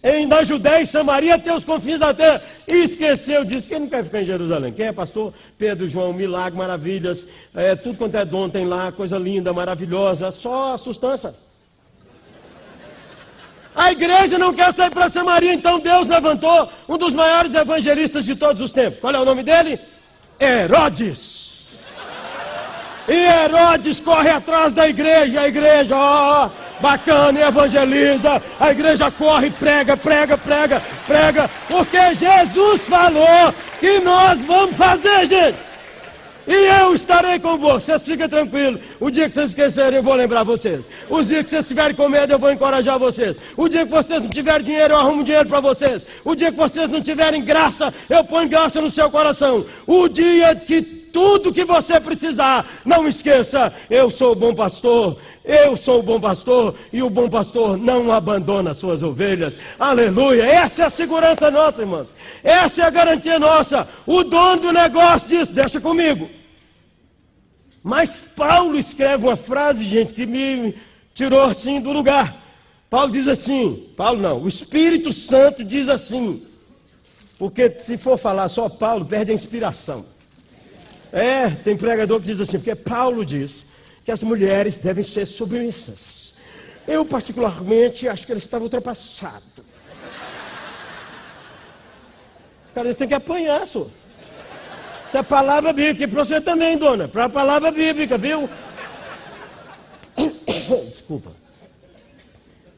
em, 0.02 0.26
na 0.26 0.44
Judéia 0.44 0.82
e 0.82 0.88
Samaria, 0.88 1.36
até 1.36 1.54
os 1.54 1.66
confins 1.66 2.00
da 2.00 2.14
terra. 2.14 2.42
E 2.68 2.84
esqueceu 2.84 3.44
disso. 3.44 3.68
Quem 3.68 3.82
não 3.82 3.90
quer 3.90 4.04
ficar 4.06 4.22
em 4.22 4.26
Jerusalém? 4.26 4.72
Quem 4.72 4.88
é 4.88 4.94
pastor? 4.94 5.34
Pedro, 5.58 5.86
João, 5.88 6.14
milagre, 6.14 6.58
maravilhas, 6.58 7.28
é, 7.54 7.76
tudo 7.76 7.98
quanto 7.98 8.16
é 8.16 8.24
dom 8.24 8.50
tem 8.50 8.66
lá, 8.66 8.92
coisa 8.94 9.18
linda, 9.18 9.52
maravilhosa, 9.52 10.32
só 10.32 10.74
a 10.74 10.78
sustância. 10.78 11.36
A 13.76 13.92
igreja 13.92 14.38
não 14.38 14.54
quer 14.54 14.74
sair 14.74 14.90
para 14.90 15.10
Samaria, 15.10 15.54
então 15.54 15.80
Deus 15.80 16.08
levantou 16.08 16.70
um 16.88 16.98
dos 16.98 17.14
maiores 17.14 17.54
evangelistas 17.54 18.26
de 18.26 18.36
todos 18.36 18.62
os 18.62 18.72
tempos. 18.72 19.00
Qual 19.00 19.14
é 19.14 19.20
o 19.20 19.26
nome 19.26 19.44
dele? 19.44 19.80
Herodes. 20.40 21.40
E 23.08 23.14
Herodes 23.14 24.00
corre 24.00 24.30
atrás 24.30 24.74
da 24.74 24.88
igreja, 24.88 25.42
a 25.42 25.48
igreja, 25.48 25.96
ó, 25.96 26.50
bacana, 26.80 27.40
evangeliza, 27.40 28.42
a 28.60 28.72
igreja 28.72 29.10
corre, 29.12 29.50
prega, 29.50 29.98
prega, 29.98 30.38
prega, 30.38 30.82
prega, 31.08 31.50
porque 31.68 32.16
Jesus 32.16 32.82
falou 32.88 33.54
que 33.80 34.00
nós 34.00 34.40
vamos 34.46 34.78
fazer, 34.78 35.28
gente. 35.28 35.69
E 36.50 36.82
eu 36.82 36.96
estarei 36.96 37.38
com 37.38 37.60
vocês, 37.60 38.02
fica 38.02 38.28
tranquilo. 38.28 38.80
O 39.00 39.12
dia 39.12 39.28
que 39.28 39.36
vocês 39.36 39.50
esquecerem, 39.50 39.98
eu 39.98 40.04
vou 40.04 40.16
lembrar 40.16 40.44
vocês. 40.44 40.84
Os 41.08 41.28
dias 41.28 41.44
que 41.44 41.52
vocês 41.52 41.62
estiverem 41.62 41.96
com 41.96 42.10
medo, 42.10 42.34
eu 42.34 42.40
vou 42.40 42.52
encorajar 42.52 42.98
vocês. 42.98 43.38
O 43.56 43.70
dia 43.70 43.86
que 43.86 43.92
vocês 43.92 44.24
não 44.24 44.30
tiverem 44.32 44.66
dinheiro, 44.66 44.96
eu 44.96 44.98
arrumo 44.98 45.24
dinheiro 45.24 45.48
para 45.48 45.60
vocês. 45.60 46.08
O 46.26 46.34
dia 46.34 46.52
que 46.52 46.58
vocês 46.58 46.90
não 46.90 47.02
tiverem 47.02 47.46
graça, 47.46 47.94
eu 48.10 48.24
ponho 48.24 48.50
graça 48.50 48.82
no 48.82 48.90
seu 48.90 49.12
coração. 49.12 49.64
O 49.86 50.10
dia 50.10 50.56
que 50.56 50.99
tudo 51.12 51.54
que 51.54 51.64
você 51.66 52.00
precisar. 52.00 52.66
Não 52.86 53.08
esqueça, 53.08 53.74
eu 53.90 54.10
sou 54.10 54.34
o 54.34 54.36
bom 54.36 54.54
pastor, 54.54 55.18
eu 55.44 55.76
sou 55.76 56.00
o 56.00 56.04
bom 56.04 56.20
pastor 56.20 56.76
e 56.92 57.02
o 57.02 57.10
bom 57.10 57.30
pastor 57.30 57.78
não 57.78 58.12
abandona 58.12 58.74
suas 58.74 59.04
ovelhas. 59.04 59.56
Aleluia! 59.80 60.44
Essa 60.46 60.84
é 60.84 60.86
a 60.86 60.90
segurança 60.90 61.52
nossa, 61.52 61.82
irmãos. 61.82 62.16
Essa 62.44 62.82
é 62.82 62.86
a 62.86 62.90
garantia 62.90 63.40
nossa. 63.40 63.88
O 64.06 64.24
dono 64.24 64.62
do 64.62 64.72
negócio 64.72 65.28
diz: 65.28 65.48
deixa 65.48 65.80
comigo. 65.80 66.30
Mas 67.84 68.28
Paulo 68.36 68.78
escreve 68.78 69.26
uma 69.26 69.38
frase, 69.38 69.86
gente, 69.86 70.14
que 70.14 70.26
me 70.26 70.76
tirou 71.14 71.42
assim 71.42 71.80
do 71.80 71.92
lugar. 71.92 72.36
Paulo 72.90 73.12
diz 73.12 73.28
assim: 73.28 73.90
Paulo 73.96 74.22
não, 74.22 74.42
o 74.42 74.48
Espírito 74.48 75.14
Santo 75.14 75.64
diz 75.64 75.90
assim. 75.90 76.44
Porque 77.38 77.70
se 77.80 77.98
for 77.98 78.18
falar 78.18 78.50
só 78.50 78.68
Paulo, 78.68 79.06
perde 79.06 79.32
a 79.32 79.36
inspiração. 79.36 80.06
É, 81.12 81.50
tem 81.50 81.76
pregador 81.76 82.20
que 82.20 82.28
diz 82.28 82.40
assim, 82.40 82.58
porque 82.58 82.76
Paulo 82.76 83.26
diz 83.26 83.66
que 84.06 84.12
as 84.12 84.22
mulheres 84.24 84.78
devem 84.78 85.04
ser 85.04 85.26
submissas. 85.26 86.34
Eu, 86.88 87.06
particularmente, 87.06 88.08
acho 88.08 88.26
que 88.26 88.32
ele 88.32 88.40
estava 88.40 88.64
ultrapassado. 88.64 89.44
Cara, 92.74 92.88
eles 92.88 92.98
têm 92.98 93.08
que 93.08 93.14
apanhar, 93.14 93.68
senhor. 93.68 93.90
Isso 95.08 95.18
é 95.18 95.24
palavra 95.24 95.74
bíblica. 95.74 96.04
E 96.04 96.08
para 96.08 96.24
você 96.24 96.40
também, 96.40 96.78
dona. 96.78 97.08
Para 97.08 97.26
a 97.26 97.30
palavra 97.30 97.72
bíblica, 97.72 98.18
viu? 98.18 98.50
Desculpa. 100.90 101.32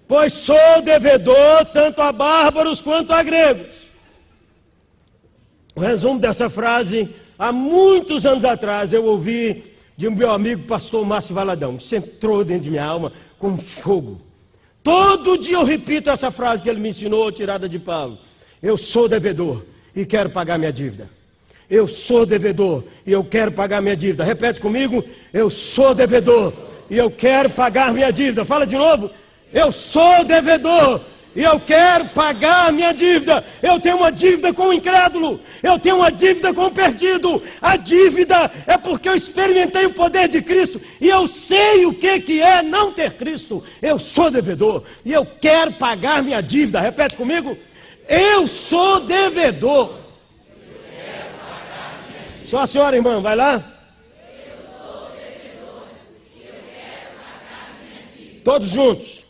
Pois 0.08 0.34
sou 0.34 0.82
devedor 0.82 1.66
tanto 1.74 2.02
a 2.02 2.12
bárbaros 2.12 2.82
quanto 2.82 3.14
a 3.14 3.24
gregos. 3.24 3.88
O 5.74 5.80
resumo 5.80 6.20
dessa 6.20 6.50
frase, 6.50 7.14
há 7.42 7.52
muitos 7.52 8.24
anos 8.24 8.46
atrás, 8.46 8.94
eu 8.94 9.04
ouvi 9.04 9.64
de 9.98 10.08
um 10.08 10.12
meu 10.12 10.30
amigo 10.30 10.68
pastor 10.68 11.04
Márcio 11.04 11.34
Valadão. 11.34 11.78
Isso 11.78 11.96
entrou 11.96 12.46
dentro 12.46 12.66
de 12.66 12.70
minha 12.70 12.86
alma 12.86 13.12
como 13.40 13.58
fogo. 13.58 14.22
Todo 14.84 15.40
dia 15.40 15.56
eu 15.56 15.64
repito 15.64 16.12
essa 16.12 16.30
frase 16.30 16.62
que 16.62 16.70
ele 16.70 16.80
me 16.80 16.90
ensinou, 16.90 17.32
tirada 17.32 17.68
de 17.68 17.80
Paulo. 17.80 18.20
Eu 18.62 18.78
sou 18.78 19.10
devedor 19.10 19.64
e 19.96 20.06
quero 20.06 20.30
pagar 20.30 20.60
minha 20.60 20.72
dívida. 20.72 21.10
Eu 21.68 21.88
sou 21.88 22.28
devedor 22.28 22.84
e 23.08 23.12
eu 23.12 23.24
quero 23.24 23.52
pagar 23.52 23.82
minha 23.82 23.98
dívida. 23.98 24.24
Repete 24.24 24.60
comigo. 24.60 25.04
Eu 25.34 25.50
sou 25.50 25.96
devedor 25.96 26.54
e 26.92 26.98
eu 26.98 27.10
quero 27.10 27.50
pagar 27.50 27.92
minha 27.92 28.12
dívida. 28.12 28.46
Fala 28.46 28.68
de 28.68 28.76
novo. 28.76 29.10
Eu 29.52 29.72
sou 29.72 30.24
devedor 30.24 31.02
eu 31.36 31.60
quero 31.60 32.06
pagar 32.10 32.70
a 32.70 32.72
minha 32.72 32.94
dívida. 32.94 33.44
Eu 33.62 33.80
tenho 33.80 33.98
uma 33.98 34.12
dívida 34.12 34.54
com 34.54 34.68
o 34.68 34.74
incrédulo. 34.74 35.40
Eu 35.64 35.80
tenho 35.80 35.98
uma 35.98 36.12
dívida 36.12 36.54
com 36.54 36.66
o 36.66 36.72
perdido. 36.72 37.42
A 37.62 37.78
dívida 37.78 38.52
é 38.68 38.78
porque 38.78 39.08
eu 39.08 39.16
experimentei 39.16 39.86
o 39.86 39.94
poder 39.94 40.28
de 40.28 40.42
Cristo 40.42 40.82
e 41.00 41.08
eu 41.08 41.28
sei 41.28 41.86
o 41.86 41.94
que, 41.94 42.20
que 42.20 42.42
é 42.42 42.62
não 42.62 42.92
ter 42.92 43.14
Cristo. 43.14 43.64
Eu 43.82 43.98
sou 44.00 44.30
devedor 44.30 44.84
e 45.06 45.14
eu 45.14 45.26
quero 45.26 45.74
pagar 45.74 46.22
minha 46.24 46.42
dívida. 46.42 46.80
Repete 46.80 47.16
comigo. 47.16 47.58
Eu 48.08 48.48
sou 48.48 49.00
devedor. 49.00 50.02
Só 52.52 52.60
a 52.60 52.68
senhora, 52.68 52.98
irmã, 52.98 53.22
vai 53.22 53.34
lá. 53.34 53.54
Eu 53.54 53.62
sou 54.78 55.10
devedor 55.12 55.88
eu 56.36 56.52
quero 56.52 57.16
pagar 57.16 57.78
minha 57.80 58.02
dívida. 58.14 58.42
Todos 58.44 58.68
juntos. 58.68 59.24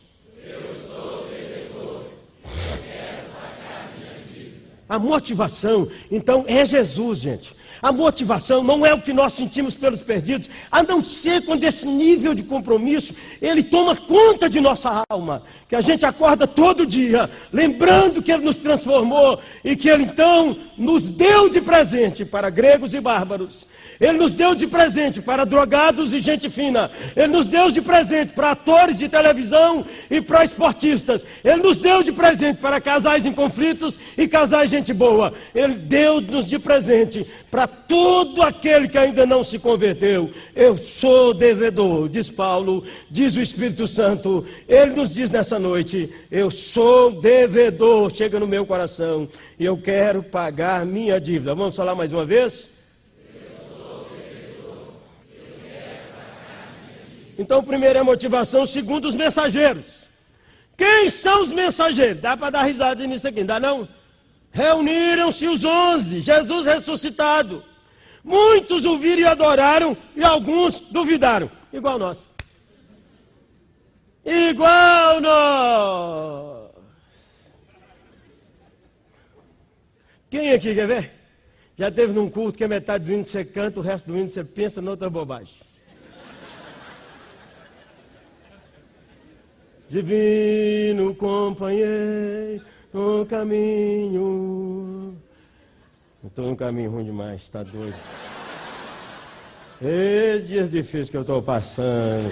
Eu 0.43 0.73
sou 0.73 1.27
devedor 1.27 2.05
e 2.43 2.71
eu 2.71 2.77
quero 2.81 3.27
pagar 3.29 3.93
minha 3.95 4.15
dívida. 4.25 4.73
A 4.91 4.99
motivação, 4.99 5.87
então, 6.11 6.43
é 6.45 6.65
Jesus, 6.65 7.19
gente. 7.19 7.55
A 7.81 7.91
motivação 7.91 8.63
não 8.63 8.85
é 8.85 8.93
o 8.93 9.01
que 9.01 9.11
nós 9.11 9.33
sentimos 9.33 9.73
pelos 9.73 10.01
perdidos, 10.01 10.49
a 10.71 10.83
não 10.83 11.03
ser 11.03 11.43
quando 11.45 11.63
esse 11.63 11.87
nível 11.87 12.33
de 12.33 12.43
compromisso 12.43 13.13
ele 13.41 13.63
toma 13.63 13.95
conta 13.95 14.49
de 14.49 14.59
nossa 14.59 15.03
alma, 15.09 15.43
que 15.67 15.75
a 15.75 15.81
gente 15.81 16.05
acorda 16.05 16.45
todo 16.45 16.85
dia, 16.85 17.29
lembrando 17.51 18.21
que 18.21 18.31
ele 18.31 18.43
nos 18.43 18.57
transformou 18.57 19.39
e 19.63 19.75
que 19.75 19.89
ele 19.89 20.03
então 20.03 20.55
nos 20.77 21.09
deu 21.09 21.49
de 21.49 21.61
presente 21.61 22.23
para 22.23 22.49
gregos 22.49 22.93
e 22.93 23.01
bárbaros. 23.01 23.65
Ele 23.99 24.17
nos 24.17 24.33
deu 24.33 24.55
de 24.55 24.65
presente 24.65 25.21
para 25.21 25.45
drogados 25.45 26.11
e 26.11 26.19
gente 26.19 26.49
fina. 26.49 26.89
Ele 27.15 27.27
nos 27.27 27.47
deu 27.47 27.69
de 27.69 27.81
presente 27.81 28.33
para 28.33 28.51
atores 28.51 28.97
de 28.97 29.07
televisão 29.07 29.85
e 30.09 30.19
para 30.19 30.43
esportistas. 30.43 31.23
Ele 31.43 31.61
nos 31.61 31.77
deu 31.77 32.01
de 32.01 32.11
presente 32.11 32.57
para 32.59 32.81
casais 32.81 33.27
em 33.27 33.31
conflitos 33.33 33.99
e 34.17 34.27
casais 34.27 34.71
gente 34.71 34.91
boa. 34.91 35.33
Ele 35.53 35.75
deu-nos 35.75 36.47
de 36.47 36.57
presente 36.57 37.29
para 37.51 37.67
todo 37.87 38.41
aquele 38.41 38.87
que 38.87 38.97
ainda 38.97 39.25
não 39.25 39.43
se 39.43 39.59
converteu. 39.59 40.29
Eu 40.55 40.77
sou 40.77 41.33
devedor, 41.33 42.07
diz 42.07 42.29
Paulo, 42.29 42.83
diz 43.09 43.35
o 43.35 43.41
Espírito 43.41 43.85
Santo. 43.85 44.45
Ele 44.67 44.91
nos 44.91 45.13
diz 45.13 45.29
nessa 45.29 45.59
noite: 45.59 46.09
Eu 46.31 46.49
sou 46.49 47.11
devedor. 47.11 48.13
Chega 48.15 48.39
no 48.39 48.47
meu 48.47 48.65
coração 48.65 49.27
e 49.59 49.65
eu 49.65 49.77
quero 49.77 50.23
pagar 50.23 50.85
minha 50.85 51.19
dívida. 51.19 51.53
Vamos 51.53 51.75
falar 51.75 51.95
mais 51.95 52.13
uma 52.13 52.25
vez? 52.25 52.69
Então, 57.37 57.63
primeiro 57.63 57.97
é 57.97 58.01
a 58.01 58.03
motivação, 58.03 58.65
segundo 58.65 59.05
os 59.05 59.15
mensageiros. 59.15 60.01
Quem 60.77 61.09
são 61.09 61.43
os 61.43 61.51
mensageiros? 61.51 62.21
Dá 62.21 62.37
para 62.37 62.51
dar 62.51 62.63
risada 62.63 63.05
nisso 63.05 63.27
aqui, 63.27 63.39
não 63.39 63.47
dá 63.47 63.59
não? 63.59 63.87
Reuniram-se 64.51 65.47
os 65.47 65.63
onze, 65.63 66.21
Jesus 66.21 66.65
ressuscitado. 66.65 67.63
Muitos 68.23 68.85
o 68.85 68.97
viram 68.97 69.21
e 69.21 69.25
adoraram, 69.25 69.97
e 70.15 70.23
alguns 70.23 70.79
duvidaram, 70.79 71.49
igual 71.71 71.97
nós. 71.97 72.31
Igual 74.23 75.21
nós. 75.21 76.71
Quem 80.29 80.53
aqui 80.53 80.75
quer 80.75 80.87
ver? 80.87 81.11
Já 81.77 81.89
teve 81.89 82.13
num 82.13 82.29
culto 82.29 82.57
que 82.57 82.63
a 82.63 82.67
metade 82.67 83.05
do 83.05 83.13
hino 83.13 83.25
você 83.25 83.43
canta, 83.43 83.79
o 83.79 83.83
resto 83.83 84.07
do 84.07 84.17
hino 84.17 84.27
você 84.27 84.43
pensa 84.43 84.81
noutra 84.81 85.09
bobagem. 85.09 85.55
Divino 89.89 91.15
companheiro 91.15 92.63
no 92.93 93.25
caminho. 93.25 95.15
Estou 96.25 96.45
num 96.45 96.55
caminho 96.55 96.91
ruim 96.91 97.05
demais, 97.05 97.41
está 97.41 97.63
doido. 97.63 97.95
Esses 99.81 100.47
dias 100.47 100.69
difíceis 100.69 101.09
que 101.09 101.17
eu 101.17 101.21
estou 101.21 101.41
passando. 101.41 102.31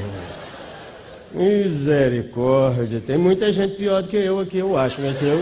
Misericórdia. 1.33 3.01
Tem 3.01 3.17
muita 3.17 3.51
gente 3.51 3.75
pior 3.75 4.03
do 4.03 4.09
que 4.09 4.17
eu 4.17 4.39
aqui, 4.39 4.57
eu 4.57 4.77
acho, 4.77 5.01
mas 5.01 5.21
eu. 5.21 5.39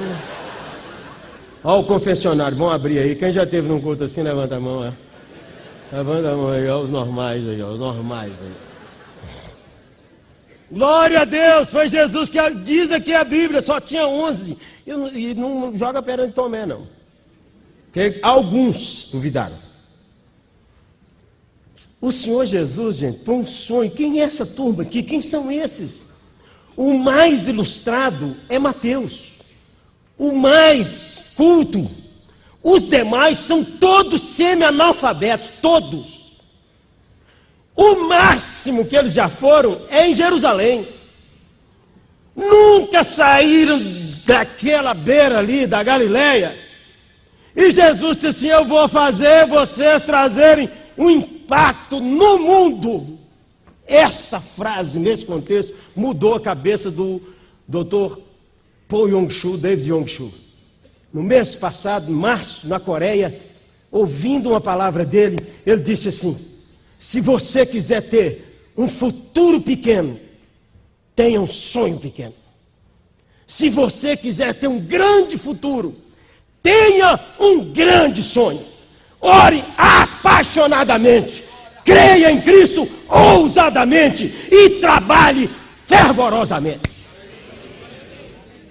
Olha 1.63 1.81
o 1.81 1.85
confessionário, 1.85 2.57
vamos 2.57 2.73
abrir 2.73 2.99
aí. 2.99 3.15
Quem 3.15 3.31
já 3.31 3.45
teve 3.45 3.67
num 3.67 3.81
culto 3.81 4.05
assim, 4.05 4.21
levanta 4.21 4.55
a 4.55 4.59
mão, 4.59 4.85
é. 4.85 4.93
Levanta 5.91 6.31
a 6.31 6.35
mão 6.35 6.49
aí, 6.49 6.63
olha 6.67 6.77
os 6.77 6.89
normais 6.89 7.47
aí, 7.47 7.61
ó, 7.61 7.71
os 7.71 7.79
normais 7.79 8.31
aí. 8.31 8.66
Glória 10.69 11.21
a 11.21 11.25
Deus, 11.25 11.69
foi 11.69 11.87
Jesus 11.87 12.29
que 12.29 12.37
diz 12.55 12.91
aqui 12.91 13.13
a 13.13 13.23
Bíblia, 13.23 13.61
só 13.61 13.79
tinha 13.79 14.05
11. 14.05 14.57
E 14.85 14.91
não, 14.91 15.07
e 15.07 15.33
não 15.33 15.77
joga 15.77 16.01
pedra 16.01 16.27
de 16.27 16.33
Tomé, 16.33 16.65
não. 16.65 16.87
Porque 17.85 18.19
alguns 18.21 19.09
duvidaram. 19.11 19.57
O 21.99 22.11
Senhor 22.11 22.45
Jesus, 22.45 22.97
gente, 22.97 23.23
foi 23.23 23.35
um 23.35 23.47
sonho. 23.47 23.89
Quem 23.89 24.19
é 24.19 24.23
essa 24.23 24.45
turma 24.45 24.83
aqui? 24.83 25.01
Quem 25.01 25.19
são 25.19 25.51
esses? 25.51 26.05
O 26.75 26.97
mais 26.99 27.47
ilustrado 27.47 28.37
é 28.47 28.59
Mateus. 28.59 29.39
O 30.17 30.33
mais 30.33 31.27
culto. 31.35 31.89
Os 32.61 32.87
demais 32.87 33.39
são 33.39 33.63
todos 33.63 34.21
semi-analfabetos, 34.21 35.51
todos. 35.61 36.37
O 37.75 37.95
máximo 38.67 38.85
que 38.85 38.95
eles 38.95 39.13
já 39.13 39.29
foram 39.29 39.81
é 39.89 40.07
em 40.07 40.15
Jerusalém. 40.15 40.87
Nunca 42.35 43.03
saíram 43.03 43.79
daquela 44.25 44.93
beira 44.93 45.39
ali 45.39 45.65
da 45.65 45.81
Galileia. 45.81 46.55
E 47.55 47.71
Jesus 47.71 48.17
disse 48.17 48.27
assim: 48.27 48.47
Eu 48.47 48.65
vou 48.65 48.87
fazer 48.87 49.47
vocês 49.47 50.03
trazerem 50.03 50.69
um 50.97 51.09
impacto 51.09 51.99
no 51.99 52.39
mundo. 52.39 53.17
Essa 53.87 54.41
frase, 54.41 54.99
nesse 54.99 55.25
contexto, 55.25 55.73
mudou 55.95 56.35
a 56.35 56.41
cabeça 56.41 56.91
do 56.91 57.21
doutor 57.65 58.21
Paul 58.87 59.07
Yong-Chu, 59.07 59.57
David 59.57 59.89
Yong-Chu. 59.89 60.31
No 61.11 61.23
mês 61.23 61.55
passado, 61.55 62.11
março, 62.11 62.67
na 62.67 62.81
Coreia, 62.81 63.39
ouvindo 63.89 64.49
uma 64.49 64.59
palavra 64.59 65.05
dele, 65.05 65.37
ele 65.65 65.81
disse 65.81 66.09
assim: 66.09 66.37
se 66.99 67.21
você 67.21 67.65
quiser 67.65 68.01
ter 68.01 68.46
um 68.77 68.87
futuro 68.87 69.59
pequeno, 69.59 70.19
tenha 71.15 71.41
um 71.41 71.47
sonho 71.47 71.97
pequeno. 71.97 72.35
Se 73.47 73.69
você 73.69 74.15
quiser 74.15 74.53
ter 74.53 74.67
um 74.67 74.79
grande 74.79 75.37
futuro, 75.37 75.95
tenha 76.61 77.19
um 77.39 77.71
grande 77.71 78.21
sonho. 78.21 78.63
Ore 79.19 79.63
apaixonadamente, 79.75 81.43
creia 81.83 82.31
em 82.31 82.39
Cristo 82.39 82.87
ousadamente 83.09 84.31
e 84.51 84.69
trabalhe 84.81 85.49
fervorosamente. 85.87 86.97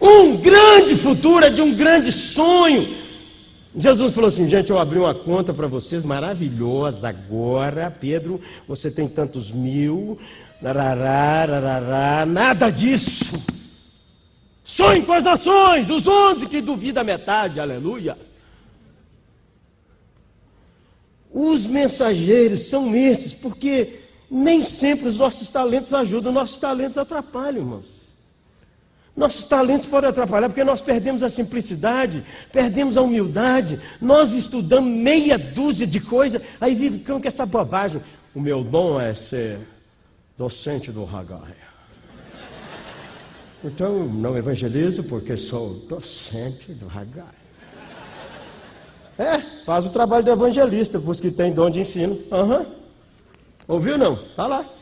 Um 0.01 0.37
grande 0.37 0.95
futuro 0.95 1.47
é 1.47 1.51
de 1.51 1.63
um 1.63 1.75
grande 1.75 2.13
sonho. 2.13 3.06
Jesus 3.77 4.15
falou 4.15 4.29
assim: 4.29 4.49
gente, 4.49 4.71
eu 4.71 4.79
abri 4.79 4.99
uma 4.99 5.15
conta 5.15 5.53
para 5.53 5.67
vocês 5.67 6.03
maravilhosa 6.03 7.11
agora, 7.11 7.91
Pedro. 7.91 8.41
Você 8.67 8.91
tem 8.91 9.07
tantos 9.07 9.53
mil, 9.53 10.19
nada 12.27 12.71
disso. 12.71 13.45
Sonhe 14.65 15.03
com 15.03 15.13
as 15.13 15.25
nações, 15.25 15.91
os 15.91 16.09
onze 16.09 16.47
que 16.47 16.61
duvida 16.61 17.03
a 17.03 17.05
metade, 17.05 17.61
aleluia. 17.61 18.19
Os 21.31 21.67
mensageiros 21.67 22.63
são 22.63 22.97
esses, 22.97 23.35
porque 23.35 24.01
nem 24.31 24.63
sempre 24.63 25.07
os 25.07 25.19
nossos 25.19 25.51
talentos 25.51 25.93
ajudam, 25.93 26.33
nossos 26.33 26.59
talentos 26.59 26.97
atrapalham, 26.97 27.61
irmãos. 27.61 27.96
Nossos 29.17 29.47
talentos 29.47 29.87
podem 29.87 30.11
atrapalhar 30.11 30.49
porque 30.49 30.63
nós 30.63 30.83
perdemos 30.83 31.23
a 31.23 31.31
simplicidade, 31.31 32.23
perdemos 32.53 32.99
a 32.99 33.03
humildade, 33.03 33.81
nós 33.99 34.33
estudamos 34.33 34.91
meia 34.91 35.39
dúzia 35.39 35.87
de 35.87 35.99
coisas, 35.99 36.43
aí 36.61 36.77
ficamos 36.77 37.23
com 37.23 37.29
essa 37.29 37.47
bobagem. 37.47 38.03
O 38.35 38.41
meu 38.41 38.63
dom 38.63 39.01
é 39.01 39.15
ser 39.15 39.59
docente 40.37 40.93
do 40.93 41.05
Hagai. 41.05 41.57
Então, 43.65 44.07
não 44.07 44.37
evangelizo 44.37 45.03
porque 45.05 45.37
sou 45.39 45.75
docente 45.89 46.73
do 46.73 46.87
Hagai. 46.87 47.25
É, 49.19 49.39
faz 49.65 49.87
o 49.87 49.91
trabalho 49.91 50.25
do 50.25 50.31
evangelista, 50.31 50.99
os 50.99 51.21
que 51.21 51.31
têm 51.31 51.55
dom 51.55 51.71
de 51.71 51.81
ensino. 51.81 52.19
Uhum. 52.31 52.67
Ouviu 53.67 53.97
não? 53.97 54.17
Tá 54.35 54.47
lá. 54.47 54.76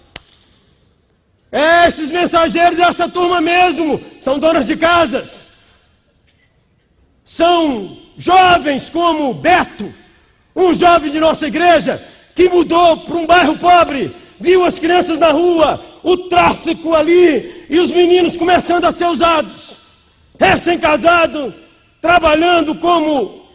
Esses 1.56 2.10
mensageiros 2.10 2.76
dessa 2.76 3.08
turma 3.08 3.40
mesmo 3.40 4.00
são 4.20 4.40
donas 4.40 4.66
de 4.66 4.76
casas. 4.76 5.44
São 7.24 7.96
jovens 8.18 8.90
como 8.90 9.32
Beto, 9.32 9.94
um 10.56 10.74
jovem 10.74 11.12
de 11.12 11.20
nossa 11.20 11.46
igreja, 11.46 12.04
que 12.34 12.48
mudou 12.48 12.96
para 12.96 13.16
um 13.16 13.24
bairro 13.24 13.56
pobre, 13.56 14.12
viu 14.40 14.64
as 14.64 14.80
crianças 14.80 15.20
na 15.20 15.30
rua, 15.30 15.80
o 16.02 16.16
tráfico 16.28 16.92
ali 16.92 17.66
e 17.70 17.78
os 17.78 17.92
meninos 17.92 18.36
começando 18.36 18.86
a 18.86 18.92
ser 18.92 19.06
usados. 19.06 19.76
Recém-casado, 20.40 21.54
trabalhando 22.02 22.74
como 22.74 23.46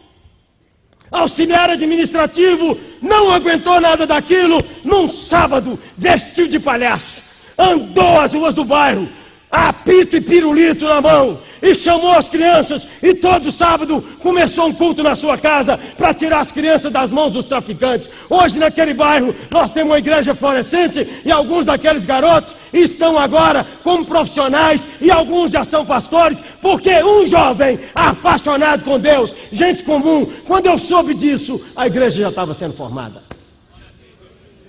auxiliar 1.10 1.68
administrativo, 1.68 2.80
não 3.02 3.30
aguentou 3.30 3.78
nada 3.78 4.06
daquilo, 4.06 4.56
num 4.82 5.06
sábado, 5.06 5.78
vestiu 5.98 6.48
de 6.48 6.58
palhaço 6.58 7.28
andou 7.60 8.18
as 8.18 8.32
ruas 8.32 8.54
do 8.54 8.64
bairro, 8.64 9.06
apito 9.50 10.16
e 10.16 10.20
pirulito 10.20 10.84
na 10.84 11.00
mão, 11.00 11.38
e 11.60 11.74
chamou 11.74 12.12
as 12.12 12.28
crianças, 12.28 12.86
e 13.02 13.12
todo 13.12 13.52
sábado 13.52 14.02
começou 14.20 14.68
um 14.68 14.72
culto 14.72 15.02
na 15.02 15.14
sua 15.14 15.36
casa 15.36 15.78
para 15.96 16.14
tirar 16.14 16.40
as 16.40 16.50
crianças 16.50 16.90
das 16.90 17.10
mãos 17.10 17.32
dos 17.32 17.44
traficantes. 17.44 18.08
Hoje, 18.30 18.58
naquele 18.58 18.94
bairro, 18.94 19.34
nós 19.52 19.70
temos 19.72 19.90
uma 19.90 19.98
igreja 19.98 20.34
florescente, 20.34 21.06
e 21.24 21.30
alguns 21.30 21.66
daqueles 21.66 22.04
garotos 22.04 22.54
estão 22.72 23.18
agora 23.18 23.66
como 23.82 24.06
profissionais, 24.06 24.80
e 25.00 25.10
alguns 25.10 25.50
já 25.50 25.64
são 25.64 25.84
pastores, 25.84 26.38
porque 26.62 27.02
um 27.02 27.26
jovem 27.26 27.78
apaixonado 27.94 28.84
com 28.84 28.98
Deus, 28.98 29.34
gente 29.52 29.82
comum, 29.82 30.24
quando 30.46 30.66
eu 30.66 30.78
soube 30.78 31.12
disso, 31.12 31.60
a 31.76 31.86
igreja 31.86 32.22
já 32.22 32.28
estava 32.30 32.54
sendo 32.54 32.72
formada. 32.72 33.22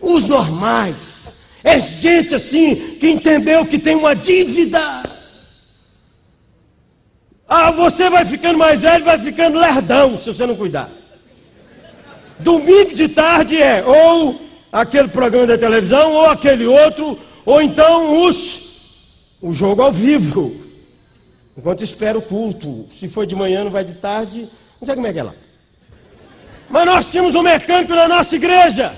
Os 0.01 0.27
normais 0.27 1.20
é 1.63 1.79
gente 1.79 2.35
assim 2.35 2.97
que 2.99 3.09
entendeu 3.09 3.65
que 3.65 3.77
tem 3.77 3.95
uma 3.95 4.15
dívida. 4.15 5.03
Ah, 7.47 7.69
você 7.71 8.09
vai 8.09 8.25
ficando 8.25 8.57
mais 8.57 8.81
velho, 8.81 9.03
vai 9.03 9.19
ficando 9.19 9.59
lerdão 9.59 10.17
se 10.17 10.33
você 10.33 10.45
não 10.45 10.55
cuidar. 10.55 10.89
Domingo 12.39 12.93
de 12.95 13.07
tarde 13.09 13.61
é 13.61 13.83
ou 13.83 14.41
aquele 14.71 15.09
programa 15.09 15.47
da 15.47 15.57
televisão, 15.57 16.13
ou 16.13 16.25
aquele 16.25 16.65
outro, 16.65 17.19
ou 17.45 17.61
então 17.61 18.25
os 18.25 18.71
o 19.41 19.53
jogo 19.53 19.81
ao 19.81 19.91
vivo. 19.91 20.55
Enquanto 21.57 21.83
espera 21.83 22.17
o 22.17 22.21
culto. 22.21 22.87
Se 22.91 23.07
for 23.07 23.25
de 23.25 23.35
manhã, 23.35 23.63
não 23.63 23.71
vai 23.71 23.83
de 23.83 23.95
tarde. 23.95 24.47
Não 24.79 24.85
sei 24.85 24.95
como 24.95 25.07
é 25.07 25.13
que 25.13 25.19
é 25.19 25.23
lá. 25.23 25.33
Mas 26.69 26.85
nós 26.85 27.05
tínhamos 27.07 27.35
um 27.35 27.41
mecânico 27.41 27.93
na 27.93 28.07
nossa 28.07 28.35
igreja 28.35 28.93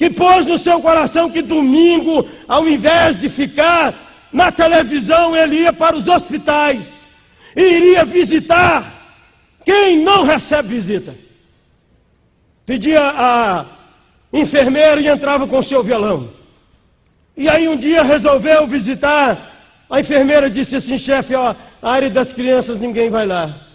que 0.00 0.08
pôs 0.08 0.46
no 0.46 0.56
seu 0.56 0.80
coração 0.80 1.28
que 1.28 1.42
domingo, 1.42 2.26
ao 2.48 2.66
invés 2.66 3.20
de 3.20 3.28
ficar 3.28 3.92
na 4.32 4.50
televisão, 4.50 5.36
ele 5.36 5.56
ia 5.56 5.74
para 5.74 5.94
os 5.94 6.08
hospitais 6.08 7.00
e 7.54 7.60
iria 7.60 8.02
visitar 8.02 8.82
quem 9.62 9.98
não 9.98 10.24
recebe 10.24 10.70
visita. 10.70 11.14
Pedia 12.64 13.02
a 13.02 13.66
enfermeira 14.32 15.02
e 15.02 15.06
entrava 15.06 15.46
com 15.46 15.62
seu 15.62 15.82
violão. 15.82 16.30
E 17.36 17.46
aí 17.46 17.68
um 17.68 17.76
dia 17.76 18.02
resolveu 18.02 18.66
visitar. 18.66 19.36
A 19.90 20.00
enfermeira 20.00 20.48
disse 20.48 20.76
assim, 20.76 20.96
chefe, 20.96 21.34
ó, 21.34 21.54
a 21.82 21.92
área 21.92 22.08
das 22.08 22.32
crianças 22.32 22.80
ninguém 22.80 23.10
vai 23.10 23.26
lá. 23.26 23.66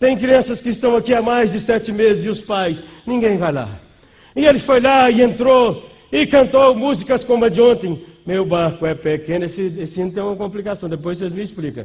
Tem 0.00 0.16
crianças 0.16 0.62
que 0.62 0.70
estão 0.70 0.96
aqui 0.96 1.12
há 1.12 1.20
mais 1.20 1.52
de 1.52 1.60
sete 1.60 1.92
meses 1.92 2.24
e 2.24 2.30
os 2.30 2.40
pais, 2.40 2.82
ninguém 3.06 3.36
vai 3.36 3.52
lá. 3.52 3.83
E 4.36 4.44
ele 4.44 4.58
foi 4.58 4.80
lá 4.80 5.10
e 5.10 5.22
entrou 5.22 5.88
e 6.10 6.26
cantou 6.26 6.74
músicas 6.74 7.22
como 7.22 7.44
a 7.44 7.48
de 7.48 7.60
ontem. 7.60 8.04
Meu 8.26 8.44
barco 8.44 8.86
é 8.86 8.94
pequeno, 8.94 9.44
esse, 9.44 9.72
esse 9.78 10.10
tem 10.10 10.22
uma 10.22 10.34
complicação, 10.34 10.88
depois 10.88 11.18
vocês 11.18 11.32
me 11.32 11.42
explicam. 11.42 11.84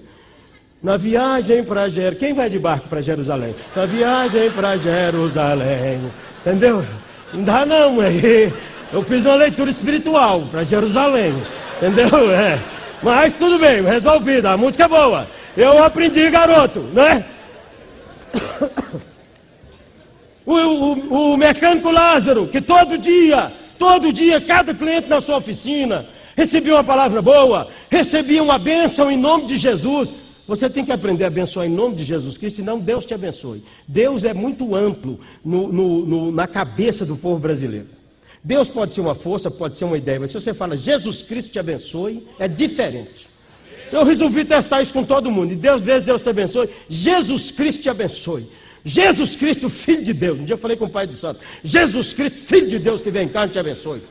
Na 0.81 0.95
viagem 0.95 1.63
para 1.63 1.89
Jerusalém, 1.89 2.19
quem 2.19 2.33
vai 2.33 2.49
de 2.49 2.57
barco 2.57 2.87
para 2.87 3.01
Jerusalém? 3.01 3.53
Na 3.75 3.85
viagem 3.85 4.49
para 4.51 4.77
Jerusalém, 4.77 5.99
entendeu? 6.39 6.85
Não 7.33 7.43
dá 7.43 7.65
não, 7.65 8.01
é. 8.01 8.51
Eu 8.91 9.03
fiz 9.03 9.25
uma 9.25 9.35
leitura 9.35 9.69
espiritual 9.69 10.47
para 10.49 10.63
Jerusalém, 10.63 11.33
entendeu? 11.77 12.31
É. 12.31 12.57
Mas 13.03 13.35
tudo 13.35 13.59
bem, 13.59 13.81
resolvido, 13.81 14.45
a 14.45 14.55
música 14.55 14.85
é 14.85 14.87
boa. 14.87 15.27
Eu 15.57 15.83
aprendi, 15.83 16.29
garoto, 16.29 16.79
né? 16.93 17.25
O, 20.49 20.55
o, 20.55 21.33
o 21.33 21.37
mecânico 21.37 21.91
Lázaro, 21.91 22.47
que 22.47 22.59
todo 22.59 22.97
dia, 22.97 23.53
todo 23.77 24.11
dia, 24.11 24.41
cada 24.41 24.73
cliente 24.73 25.07
na 25.07 25.21
sua 25.21 25.37
oficina, 25.37 26.07
recebia 26.35 26.73
uma 26.73 26.83
palavra 26.83 27.21
boa, 27.21 27.67
recebia 27.87 28.41
uma 28.41 28.57
bênção 28.57 29.11
em 29.11 29.15
nome 29.15 29.45
de 29.45 29.57
Jesus. 29.57 30.11
Você 30.47 30.67
tem 30.67 30.83
que 30.83 30.91
aprender 30.91 31.25
a 31.25 31.27
abençoar 31.27 31.67
em 31.67 31.69
nome 31.69 31.93
de 31.93 32.03
Jesus 32.03 32.35
Cristo, 32.35 32.55
senão 32.55 32.79
Deus 32.79 33.05
te 33.05 33.13
abençoe. 33.13 33.63
Deus 33.87 34.25
é 34.25 34.33
muito 34.33 34.75
amplo 34.75 35.19
no, 35.45 35.71
no, 35.71 36.05
no, 36.07 36.31
na 36.31 36.47
cabeça 36.47 37.05
do 37.05 37.15
povo 37.15 37.39
brasileiro. 37.39 37.85
Deus 38.43 38.67
pode 38.67 38.95
ser 38.95 39.01
uma 39.01 39.13
força, 39.13 39.51
pode 39.51 39.77
ser 39.77 39.85
uma 39.85 39.99
ideia, 39.99 40.19
mas 40.19 40.31
se 40.31 40.39
você 40.39 40.51
fala 40.51 40.75
Jesus 40.75 41.21
Cristo 41.21 41.51
te 41.51 41.59
abençoe, 41.59 42.25
é 42.39 42.47
diferente. 42.47 43.29
Eu 43.91 44.03
resolvi 44.03 44.43
testar 44.45 44.81
isso 44.81 44.93
com 44.93 45.03
todo 45.03 45.29
mundo. 45.29 45.53
E 45.53 45.55
Deus, 45.55 45.79
vezes 45.79 46.03
Deus 46.03 46.23
te 46.23 46.29
abençoe. 46.29 46.67
Jesus 46.89 47.51
Cristo 47.51 47.83
te 47.83 47.89
abençoe. 47.89 48.47
Jesus 48.89 49.35
Cristo, 49.35 49.69
Filho 49.69 50.03
de 50.03 50.13
Deus. 50.13 50.39
Um 50.39 50.45
dia 50.45 50.55
eu 50.55 50.57
falei 50.57 50.75
com 50.75 50.85
o 50.85 50.89
Pai 50.89 51.05
do 51.05 51.13
Santo. 51.13 51.39
Jesus 51.63 52.11
Cristo, 52.11 52.39
Filho 52.39 52.67
de 52.67 52.79
Deus 52.79 53.03
que 53.03 53.11
vem 53.11 53.27
cá 53.27 53.47
te 53.47 53.59
abençoe. 53.59 54.01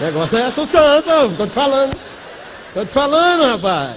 O 0.00 0.02
negócio 0.02 0.38
é 0.38 0.44
assustante, 0.44 1.08
estou 1.08 1.46
te 1.46 1.52
falando. 1.52 1.96
Estou 2.68 2.86
te 2.86 2.92
falando, 2.92 3.42
rapaz. 3.42 3.96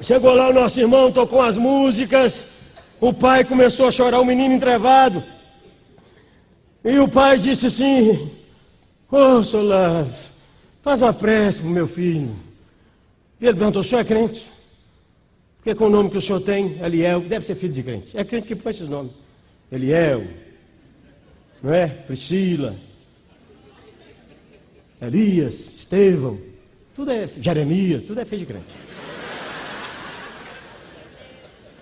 Chegou 0.00 0.34
lá 0.34 0.50
o 0.50 0.52
nosso 0.52 0.80
irmão, 0.80 1.12
tocou 1.12 1.40
as 1.40 1.56
músicas. 1.56 2.40
O 3.00 3.12
pai 3.12 3.44
começou 3.44 3.86
a 3.86 3.92
chorar, 3.92 4.20
o 4.20 4.24
menino 4.24 4.54
entrevado. 4.54 5.22
E 6.84 6.98
o 6.98 7.06
pai 7.06 7.38
disse 7.38 7.66
assim: 7.66 8.28
Ô 9.10 9.16
oh, 9.16 9.44
Solás, 9.44 10.32
faz 10.82 11.00
uma 11.00 11.12
prece 11.12 11.60
para 11.60 11.68
o 11.68 11.70
meu 11.70 11.86
filho. 11.86 12.45
E 13.40 13.46
ele 13.46 13.56
perguntou: 13.56 13.82
o 13.82 13.84
senhor 13.84 14.00
é 14.00 14.04
crente? 14.04 14.46
Porque 15.56 15.74
com 15.74 15.86
o 15.86 15.90
nome 15.90 16.10
que 16.10 16.18
o 16.18 16.20
senhor 16.20 16.40
tem, 16.40 16.78
Eliel, 16.82 17.20
deve 17.20 17.44
ser 17.44 17.54
filho 17.54 17.72
de 17.72 17.82
crente. 17.82 18.16
É 18.16 18.24
crente 18.24 18.46
que 18.46 18.54
põe 18.54 18.70
esses 18.70 18.88
nomes. 18.88 19.12
Eliel, 19.70 20.24
não 21.62 21.74
é? 21.74 21.88
Priscila, 21.88 22.76
Elias, 25.02 25.72
Estevão, 25.76 26.38
tudo 26.94 27.10
é 27.10 27.26
Jeremias, 27.26 28.04
tudo 28.04 28.20
é 28.20 28.24
filho 28.24 28.40
de 28.40 28.46
crente. 28.46 28.74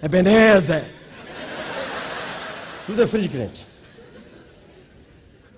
Ebenezer, 0.02 0.84
tudo 2.86 3.02
é 3.02 3.06
filho 3.06 3.22
de 3.22 3.28
crente. 3.28 3.73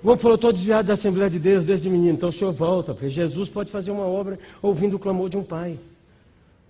O 0.06 0.10
homem 0.10 0.20
falou, 0.20 0.36
estou 0.36 0.52
desviado 0.52 0.86
da 0.86 0.94
Assembleia 0.94 1.28
de 1.28 1.40
Deus 1.40 1.64
desde 1.64 1.90
menino, 1.90 2.12
então 2.12 2.28
o 2.28 2.32
senhor 2.32 2.52
volta, 2.52 2.94
porque 2.94 3.08
Jesus 3.08 3.48
pode 3.48 3.72
fazer 3.72 3.90
uma 3.90 4.06
obra 4.06 4.38
ouvindo 4.62 4.94
o 4.94 5.00
clamor 5.00 5.28
de 5.28 5.36
um 5.36 5.42
pai. 5.42 5.76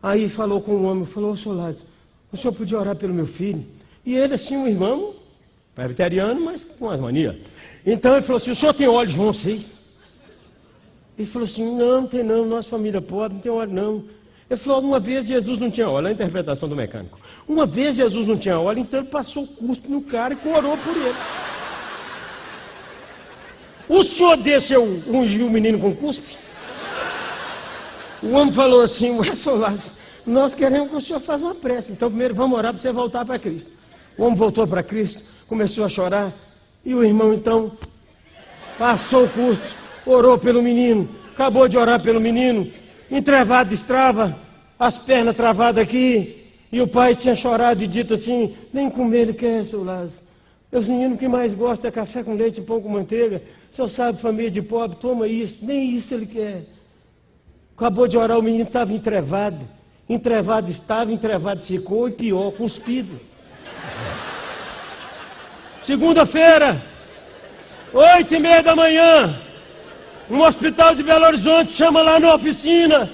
Aí 0.03 0.27
falou 0.27 0.59
com 0.59 0.73
o 0.73 0.85
homem, 0.85 1.05
falou, 1.05 1.33
ô 1.33 1.37
senhor 1.37 1.55
Lázaro, 1.55 1.87
o 2.33 2.37
senhor 2.39 2.55
podia 2.55 2.79
orar 2.79 2.97
pelo 2.97 3.13
meu 3.13 3.27
filho? 3.27 3.63
E 4.07 4.15
ele, 4.15 4.33
assim, 4.33 4.57
um 4.57 4.67
irmão, 4.67 5.13
presbiteriano, 5.75 6.41
mas 6.47 6.65
com 6.65 6.89
as 6.89 6.99
manias. 6.99 7.37
Então 7.85 8.15
ele 8.15 8.23
falou 8.23 8.39
assim, 8.39 8.53
o 8.53 8.57
senhor 8.57 8.73
tem 8.73 8.89
olhos 8.89 9.13
João 9.13 9.35
6? 9.35 9.67
Ele 11.19 11.29
falou 11.29 11.45
assim: 11.45 11.77
não, 11.77 12.01
não 12.01 12.09
tem 12.09 12.25
não, 12.25 12.47
nossa 12.47 12.71
família 12.71 13.03
pobre, 13.03 13.35
não 13.35 13.43
tem 13.43 13.53
óleo 13.53 13.71
não. 13.71 14.05
Ele 14.49 14.59
falou: 14.59 14.81
uma 14.81 14.99
vez 14.99 15.27
Jesus 15.27 15.59
não 15.59 15.71
tinha 15.71 15.91
óleo, 15.91 16.07
a 16.07 16.13
interpretação 16.13 16.71
do 16.71 16.75
mecânico. 16.75 17.19
Uma 17.47 17.67
vez 17.67 17.97
Jesus 17.97 18.27
não 18.27 18.39
tinha 18.39 18.59
óleo, 18.59 18.79
então 18.79 19.01
ele 19.01 19.11
passou 19.11 19.47
cuspe 19.47 19.91
no 19.91 20.01
cara 20.01 20.35
e 20.35 20.49
orou 20.49 20.77
por 20.79 20.97
ele. 20.97 21.46
O 23.89 24.03
senhor 24.03 24.37
deixa 24.37 24.75
eu 24.75 25.03
ungir 25.07 25.45
o 25.45 25.51
menino 25.51 25.79
com 25.79 25.95
cuspe? 25.95 26.37
O 28.23 28.33
homem 28.33 28.53
falou 28.53 28.83
assim: 28.83 29.19
Ué, 29.19 29.35
Solás, 29.35 29.93
nós 30.27 30.55
queremos 30.55 30.91
que 30.91 30.97
o 30.97 31.01
senhor 31.01 31.21
faça 31.21 31.45
uma 31.45 31.55
prece. 31.55 31.93
Então, 31.93 32.09
primeiro 32.09 32.35
vamos 32.35 32.59
orar 32.59 32.73
para 32.73 32.83
você 32.83 32.93
voltar 32.93 33.25
para 33.25 33.39
Cristo. 33.39 33.71
O 34.19 34.25
homem 34.25 34.37
voltou 34.37 34.67
para 34.67 34.83
Cristo, 34.83 35.23
começou 35.49 35.85
a 35.85 35.89
chorar. 35.89 36.33
E 36.85 36.95
o 36.95 37.05
irmão, 37.05 37.35
então, 37.35 37.73
passou 38.79 39.25
o 39.25 39.29
cuspe 39.29 39.87
orou 40.07 40.39
pelo 40.39 40.63
menino, 40.63 41.09
acabou 41.35 41.69
de 41.69 41.77
orar 41.77 42.01
pelo 42.01 42.21
menino, 42.21 42.71
entrevado 43.11 43.75
estrava, 43.75 44.39
as 44.79 44.97
pernas 44.97 45.35
travadas 45.35 45.83
aqui, 45.83 46.45
e 46.71 46.81
o 46.81 46.87
pai 46.87 47.17
tinha 47.17 47.35
chorado 47.35 47.83
e 47.83 47.87
dito 47.87 48.15
assim: 48.15 48.55
nem 48.73 48.89
comer 48.89 49.23
ele 49.23 49.35
quer, 49.35 49.65
seu 49.65 49.83
Lázaro. 49.83 50.26
Os 50.73 50.89
meninos 50.89 51.19
que 51.19 51.29
mais 51.29 51.55
gostam 51.55 51.89
é 51.89 51.93
café 51.93 52.23
com 52.23 52.35
leite 52.35 52.61
e 52.61 52.63
pão 52.63 52.81
com 52.81 52.89
manteiga. 52.89 53.43
Senhor 53.71 53.89
sabe, 53.89 54.21
família 54.21 54.51
de 54.51 54.63
pobre, 54.63 54.97
toma 54.97 55.29
isso. 55.29 55.59
Nem 55.63 55.95
isso 55.95 56.13
ele 56.13 56.27
quer. 56.27 56.65
Acabou 57.77 58.09
de 58.09 58.19
orar, 58.19 58.39
o 58.39 58.43
menino 58.43 58.65
estava 58.65 58.93
entrevado. 58.93 59.67
Entrevado 60.09 60.71
estava, 60.71 61.13
entrevado 61.13 61.63
ficou 61.63 62.09
e 62.09 62.13
pior, 62.13 62.51
cuspido. 62.53 63.21
Segunda-feira, 65.83 66.83
oito 67.93 68.35
e 68.35 68.39
meia 68.39 68.63
da 68.63 68.75
manhã, 68.75 69.39
um 70.29 70.43
hospital 70.43 70.95
de 70.95 71.03
Belo 71.03 71.27
Horizonte, 71.27 71.73
chama 71.73 72.03
lá 72.03 72.19
na 72.19 72.35
oficina. 72.35 73.09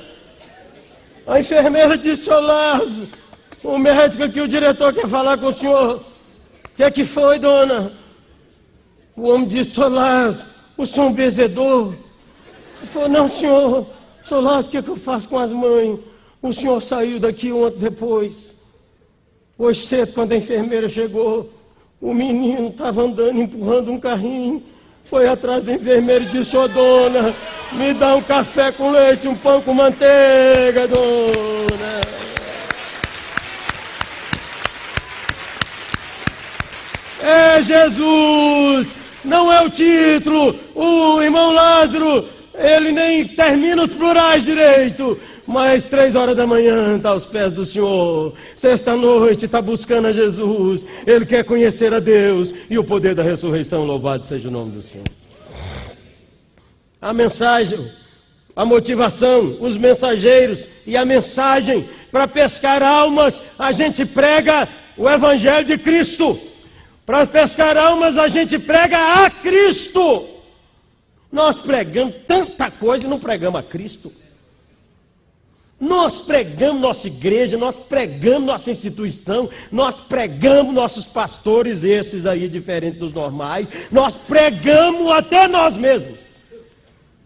A 1.27 1.39
enfermeira 1.39 1.99
disse, 1.99 2.31
ô 2.31 2.41
Lázaro, 2.41 3.09
o 3.63 3.79
médico 3.79 4.25
aqui, 4.25 4.41
o 4.41 4.49
diretor 4.49 4.93
quer 4.93 5.07
falar 5.07 5.39
com 5.39 5.47
o 5.47 5.53
senhor. 5.53 6.12
Que 6.83 6.87
é 6.87 6.91
que 6.91 7.05
foi, 7.05 7.39
dona? 7.39 7.93
O 9.17 9.29
homem 9.29 9.47
disse, 9.47 9.79
Lázaro, 9.79 10.49
o 10.77 10.85
senhor 10.85 11.07
é 11.07 11.11
um 11.11 11.13
benzedor. 11.13 11.95
Ele 12.79 12.87
falou, 12.87 13.09
não, 13.09 13.29
senhor, 13.29 13.87
Lázaro, 14.29 14.67
o 14.67 14.69
que, 14.69 14.77
é 14.79 14.83
que 14.83 14.89
eu 14.89 14.97
faço 14.97 15.29
com 15.29 15.39
as 15.39 15.51
mães? 15.51 16.01
O 16.43 16.53
senhor 16.53 16.83
saiu 16.83 17.21
daqui 17.21 17.53
ontem 17.53 17.79
depois. 17.79 18.53
Hoje 19.57 19.87
cedo, 19.87 20.13
quando 20.13 20.33
a 20.33 20.37
enfermeira 20.37 20.89
chegou, 20.89 21.53
o 22.01 22.13
menino 22.13 22.71
estava 22.71 23.03
andando, 23.03 23.41
empurrando 23.41 23.93
um 23.93 24.01
carrinho 24.01 24.61
foi 25.05 25.29
atrás 25.29 25.63
da 25.63 25.75
enfermeira 25.75 26.25
e 26.25 26.31
disse: 26.31 26.57
Ô 26.57 26.63
oh, 26.65 26.69
dona, 26.69 27.33
me 27.75 27.95
dá 27.95 28.17
um 28.17 28.23
café 28.23 28.73
com 28.73 28.91
leite, 28.91 29.29
um 29.29 29.37
pão 29.37 29.63
com 29.63 29.73
manteiga, 29.73 30.89
dona. 30.89 31.72
É 37.33 37.63
Jesus, 37.63 38.89
não 39.25 39.51
é 39.51 39.63
o 39.63 39.71
título. 39.71 40.55
O 40.75 41.23
irmão 41.23 41.55
Lázaro, 41.55 42.29
ele 42.55 42.93
nem 42.93 43.27
termina 43.27 43.85
os 43.85 43.93
plurais 43.93 44.45
direito. 44.45 45.19
Mas 45.47 45.85
três 45.85 46.15
horas 46.15 46.37
da 46.37 46.47
manhã 46.47 46.97
está 46.97 47.11
aos 47.11 47.25
pés 47.25 47.55
do 47.55 47.65
Senhor. 47.65 48.35
Sexta-noite 48.57 49.47
está 49.47 49.63
buscando 49.63 50.09
a 50.09 50.13
Jesus. 50.13 50.85
Ele 51.07 51.25
quer 51.25 51.43
conhecer 51.45 51.93
a 51.95 52.01
Deus 52.01 52.53
e 52.69 52.79
o 52.79 52.85
poder 52.85 53.15
da 53.15 53.23
ressurreição. 53.23 53.85
Louvado 53.85 54.27
seja 54.27 54.49
o 54.49 54.53
nome 54.53 54.73
do 54.73 54.83
Senhor. 54.83 55.07
A 57.01 57.13
mensagem, 57.15 57.91
a 58.55 58.65
motivação, 58.65 59.57
os 59.59 59.79
mensageiros 59.79 60.69
e 60.87 60.97
a 60.97 61.05
mensagem 61.05 61.89
para 62.13 62.29
pescar 62.29 62.83
almas, 62.83 63.43
a 63.59 63.73
gente 63.73 64.05
prega 64.05 64.69
o 64.99 65.09
Evangelho 65.09 65.65
de 65.65 65.79
Cristo. 65.79 66.52
Para 67.05 67.27
pescar 67.27 67.77
almas, 67.77 68.17
a 68.17 68.29
gente 68.29 68.59
prega 68.59 69.25
a 69.25 69.31
Cristo. 69.31 70.29
Nós 71.31 71.57
pregamos 71.57 72.15
tanta 72.27 72.71
coisa 72.71 73.07
e 73.07 73.09
não 73.09 73.19
pregamos 73.19 73.59
a 73.59 73.63
Cristo. 73.63 74.13
Nós 75.81 76.21
pregamos 76.21 76.81
nossa 76.81 77.09
igreja, 77.09 77.59
nós 77.59 77.81
pregamos 77.81 78.47
nossa 78.47 78.71
instituição, 78.71 79.51
nós 79.73 79.99
pregamos 79.99 80.73
nossos 80.73 81.07
pastores, 81.07 81.83
esses 81.83 82.25
aí 82.25 82.49
diferentes 82.49 83.01
dos 83.01 83.13
normais, 83.13 83.67
nós 83.91 84.15
pregamos 84.15 85.11
até 85.11 85.49
nós 85.49 85.77
mesmos. 85.77 86.32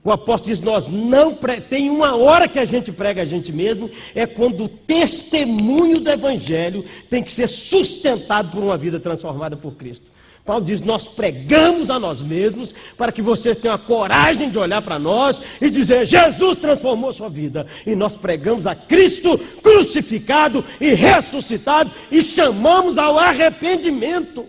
O 0.07 0.13
apóstolo 0.13 0.55
diz: 0.55 0.63
Nós 0.63 0.87
não 0.87 1.35
pre... 1.35 1.61
tem 1.61 1.91
uma 1.91 2.15
hora 2.15 2.47
que 2.47 2.61
a 2.61 2.65
gente 2.65 2.93
prega 2.93 3.23
a 3.23 3.25
gente 3.25 3.53
mesmo, 3.53 3.91
é 4.15 4.25
quando 4.25 4.63
o 4.63 4.69
testemunho 4.69 5.99
do 5.99 6.09
Evangelho 6.09 6.85
tem 7.11 7.25
que 7.25 7.33
ser 7.33 7.49
sustentado 7.49 8.53
por 8.53 8.63
uma 8.63 8.79
vida 8.79 9.01
transformada 9.01 9.57
por 9.57 9.73
Cristo. 9.75 10.07
Paulo 10.45 10.65
diz: 10.65 10.81
Nós 10.81 11.09
pregamos 11.09 11.91
a 11.91 11.99
nós 11.99 12.23
mesmos 12.23 12.73
para 12.97 13.11
que 13.11 13.21
vocês 13.21 13.59
tenham 13.59 13.75
a 13.75 13.79
coragem 13.79 14.49
de 14.49 14.57
olhar 14.57 14.81
para 14.81 14.97
nós 14.97 15.43
e 15.61 15.69
dizer: 15.69 16.07
Jesus 16.07 16.57
transformou 16.59 17.13
sua 17.13 17.29
vida. 17.29 17.67
E 17.85 17.97
nós 17.97 18.17
pregamos 18.17 18.65
a 18.65 18.77
Cristo 18.77 19.37
crucificado 19.61 20.65
e 20.81 20.95
ressuscitado 20.95 21.91
e 22.13 22.23
chamamos 22.23 22.97
ao 22.97 23.19
arrependimento. 23.19 24.47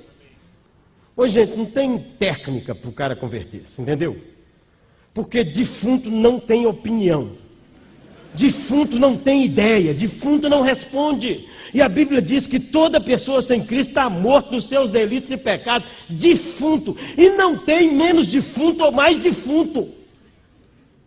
Hoje, 1.16 1.34
gente, 1.34 1.58
não 1.58 1.66
tem 1.66 1.98
técnica 1.98 2.76
para 2.76 2.90
o 2.92 2.94
cara 2.94 3.16
converter-se, 3.16 3.82
entendeu? 3.82 4.37
Porque 5.18 5.44
defunto 5.44 6.12
não 6.12 6.40
tem 6.40 6.68
opinião. 6.68 7.32
Defunto 8.36 9.00
não 9.00 9.18
tem 9.18 9.44
ideia, 9.44 9.92
defunto 9.92 10.48
não 10.48 10.62
responde. 10.62 11.48
E 11.74 11.82
a 11.82 11.90
Bíblia 11.90 12.22
diz 12.22 12.46
que 12.46 12.60
toda 12.60 13.02
pessoa 13.02 13.42
sem 13.42 13.64
Cristo 13.64 13.90
está 13.90 14.12
morto 14.12 14.52
nos 14.52 14.66
seus 14.66 14.92
delitos 14.92 15.32
e 15.32 15.36
pecados, 15.36 15.90
defunto. 16.08 16.96
E 17.18 17.32
não 17.32 17.58
tem 17.58 17.96
menos 17.96 18.28
defunto 18.28 18.84
ou 18.84 18.92
mais 18.92 19.18
defunto. 19.18 19.90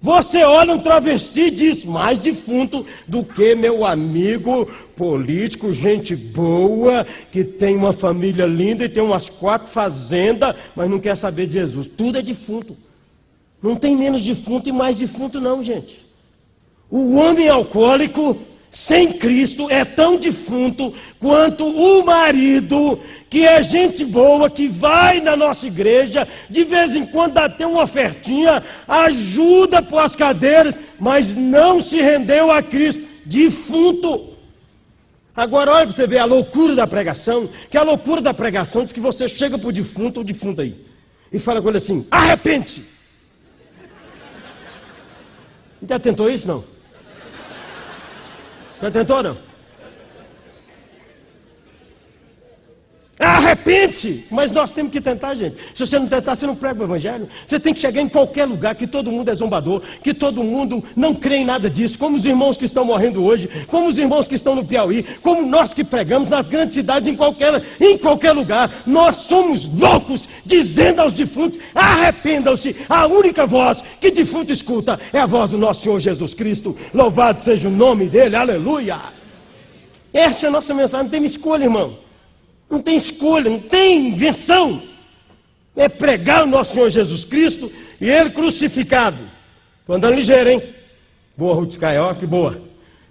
Você 0.03 0.42
olha 0.42 0.75
um 0.75 0.81
travesti 0.81 1.42
e 1.42 1.51
diz, 1.53 1.85
mais 1.85 2.18
defunto 2.18 2.85
do 3.07 3.23
que 3.23 3.55
meu 3.55 3.87
amigo 3.87 4.68
político, 4.96 5.73
gente 5.73 6.16
boa, 6.16 7.07
que 7.31 7.44
tem 7.44 7.77
uma 7.77 7.92
família 7.92 8.44
linda 8.44 8.87
e 8.87 8.88
tem 8.88 9.05
umas 9.05 9.29
quatro 9.29 9.70
fazendas, 9.70 10.57
mas 10.75 10.90
não 10.90 10.99
quer 10.99 11.16
saber 11.16 11.46
de 11.46 11.53
Jesus. 11.53 11.87
Tudo 11.87 12.18
é 12.18 12.23
defunto. 12.23 12.77
Não 13.62 13.77
tem 13.77 13.96
menos 13.96 14.25
defunto 14.25 14.68
e 14.68 14.73
mais 14.73 14.96
defunto, 14.96 15.40
não, 15.40 15.62
gente. 15.62 16.07
O 16.90 17.14
homem 17.16 17.49
alcoólico 17.49 18.37
sem 18.70 19.12
Cristo 19.12 19.68
é 19.68 19.85
tão 19.85 20.16
defunto 20.16 20.94
quanto 21.18 21.66
o 21.66 22.05
marido, 22.05 23.01
que 23.29 23.44
é 23.44 23.62
gente 23.62 24.05
boa, 24.05 24.49
que 24.49 24.68
vai 24.68 25.20
na 25.20 25.37
nossa 25.37 25.66
igreja, 25.66 26.27
de 26.49 26.64
vez 26.64 26.94
em 26.94 27.05
quando 27.05 27.35
dá 27.35 27.46
até 27.46 27.66
uma 27.66 27.83
ofertinha, 27.83 28.62
ajuda 28.87 29.83
para 29.83 30.05
as 30.05 30.14
cadeiras, 30.14 30.75
mas 30.99 31.35
não 31.35 31.83
se 31.83 32.01
rendeu 32.01 32.51
a 32.51 32.62
Cristo. 32.62 33.03
Defunto. 33.27 34.31
Agora 35.35 35.73
olha 35.73 35.87
para 35.87 35.94
você 35.94 36.07
ver 36.07 36.18
a 36.18 36.25
loucura 36.25 36.75
da 36.75 36.87
pregação, 36.87 37.49
que 37.70 37.77
a 37.77 37.83
loucura 37.83 38.20
da 38.20 38.35
pregação 38.35 38.85
diz 38.85 38.92
que 38.92 39.01
você 39.01 39.29
chega 39.29 39.59
para 39.59 39.68
o 39.68 39.73
defunto, 39.73 40.20
o 40.20 40.25
defunto 40.25 40.61
aí, 40.61 40.77
e 41.33 41.38
fala 41.38 41.61
com 41.61 41.68
ele 41.68 41.79
assim: 41.79 42.07
arrepende. 42.11 42.83
Já 45.88 45.98
tentou 45.98 46.30
isso, 46.30 46.46
não? 46.46 46.64
Já 48.82 48.90
tentou, 48.90 49.22
não? 49.22 49.49
Arrepende! 53.20 54.24
Mas 54.30 54.50
nós 54.50 54.70
temos 54.70 54.90
que 54.90 54.98
tentar, 54.98 55.35
gente. 55.35 55.56
Se 55.74 55.87
você 55.87 55.98
não 55.98 56.06
tentar, 56.06 56.35
você 56.35 56.46
não 56.46 56.56
prega 56.56 56.80
o 56.80 56.85
Evangelho. 56.85 57.28
Você 57.46 57.61
tem 57.61 57.74
que 57.74 57.80
chegar 57.80 58.00
em 58.00 58.09
qualquer 58.09 58.46
lugar 58.46 58.74
que 58.74 58.87
todo 58.87 59.12
mundo 59.12 59.30
é 59.30 59.35
zombador, 59.35 59.83
que 60.02 60.14
todo 60.14 60.42
mundo 60.42 60.83
não 60.96 61.14
crê 61.14 61.37
em 61.37 61.44
nada 61.44 61.68
disso, 61.68 61.98
como 61.98 62.16
os 62.16 62.24
irmãos 62.24 62.56
que 62.56 62.64
estão 62.64 62.83
morrendo 62.83 63.22
hoje, 63.22 63.46
como 63.66 63.88
os 63.88 63.98
irmãos 63.98 64.26
que 64.26 64.35
estão 64.35 64.54
no 64.54 64.64
Piauí, 64.64 65.04
como 65.20 65.44
nós 65.44 65.74
que 65.74 65.85
pregamos 65.85 66.30
nas 66.30 66.48
grandes 66.48 66.72
cidades, 66.72 67.11
em 67.11 67.14
qualquer, 67.14 67.62
em 67.78 67.98
qualquer 67.98 68.33
lugar. 68.33 68.85
Nós 68.87 69.18
somos 69.18 69.66
loucos, 69.66 70.26
dizendo 70.46 71.02
aos 71.02 71.12
defuntos: 71.12 71.61
arrependam-se. 71.74 72.74
A 72.88 73.06
única 73.06 73.44
voz 73.46 73.85
que 74.00 74.11
defunto 74.11 74.50
escuta 74.50 74.98
é 75.12 75.18
a 75.18 75.26
voz 75.26 75.50
do 75.50 75.59
nosso 75.59 75.83
Senhor 75.83 76.00
Jesus 76.00 76.33
Cristo. 76.33 76.74
Louvado 76.94 77.38
seja 77.42 77.68
o 77.68 77.70
nome 77.70 78.06
dele, 78.06 78.35
aleluia. 78.35 78.98
Essa 80.11 80.46
é 80.46 80.48
a 80.48 80.52
nossa 80.52 80.72
mensagem, 80.72 81.04
não 81.04 81.11
tem 81.11 81.22
escolha, 81.26 81.64
irmão. 81.64 82.10
Não 82.70 82.80
tem 82.80 82.96
escolha, 82.96 83.50
não 83.50 83.59
tem 83.59 84.06
invenção. 84.09 84.80
É 85.74 85.88
pregar 85.88 86.44
o 86.44 86.46
nosso 86.46 86.74
Senhor 86.74 86.88
Jesus 86.88 87.24
Cristo 87.24 87.70
e 88.00 88.09
Ele 88.09 88.30
crucificado. 88.30 89.18
Estou 89.80 89.96
andando 89.96 90.14
ligeiro, 90.14 90.50
hein? 90.50 90.62
Boa, 91.37 91.54
Ruth 91.54 91.76
Caió, 91.76 92.14
que 92.14 92.26
boa. 92.26 92.62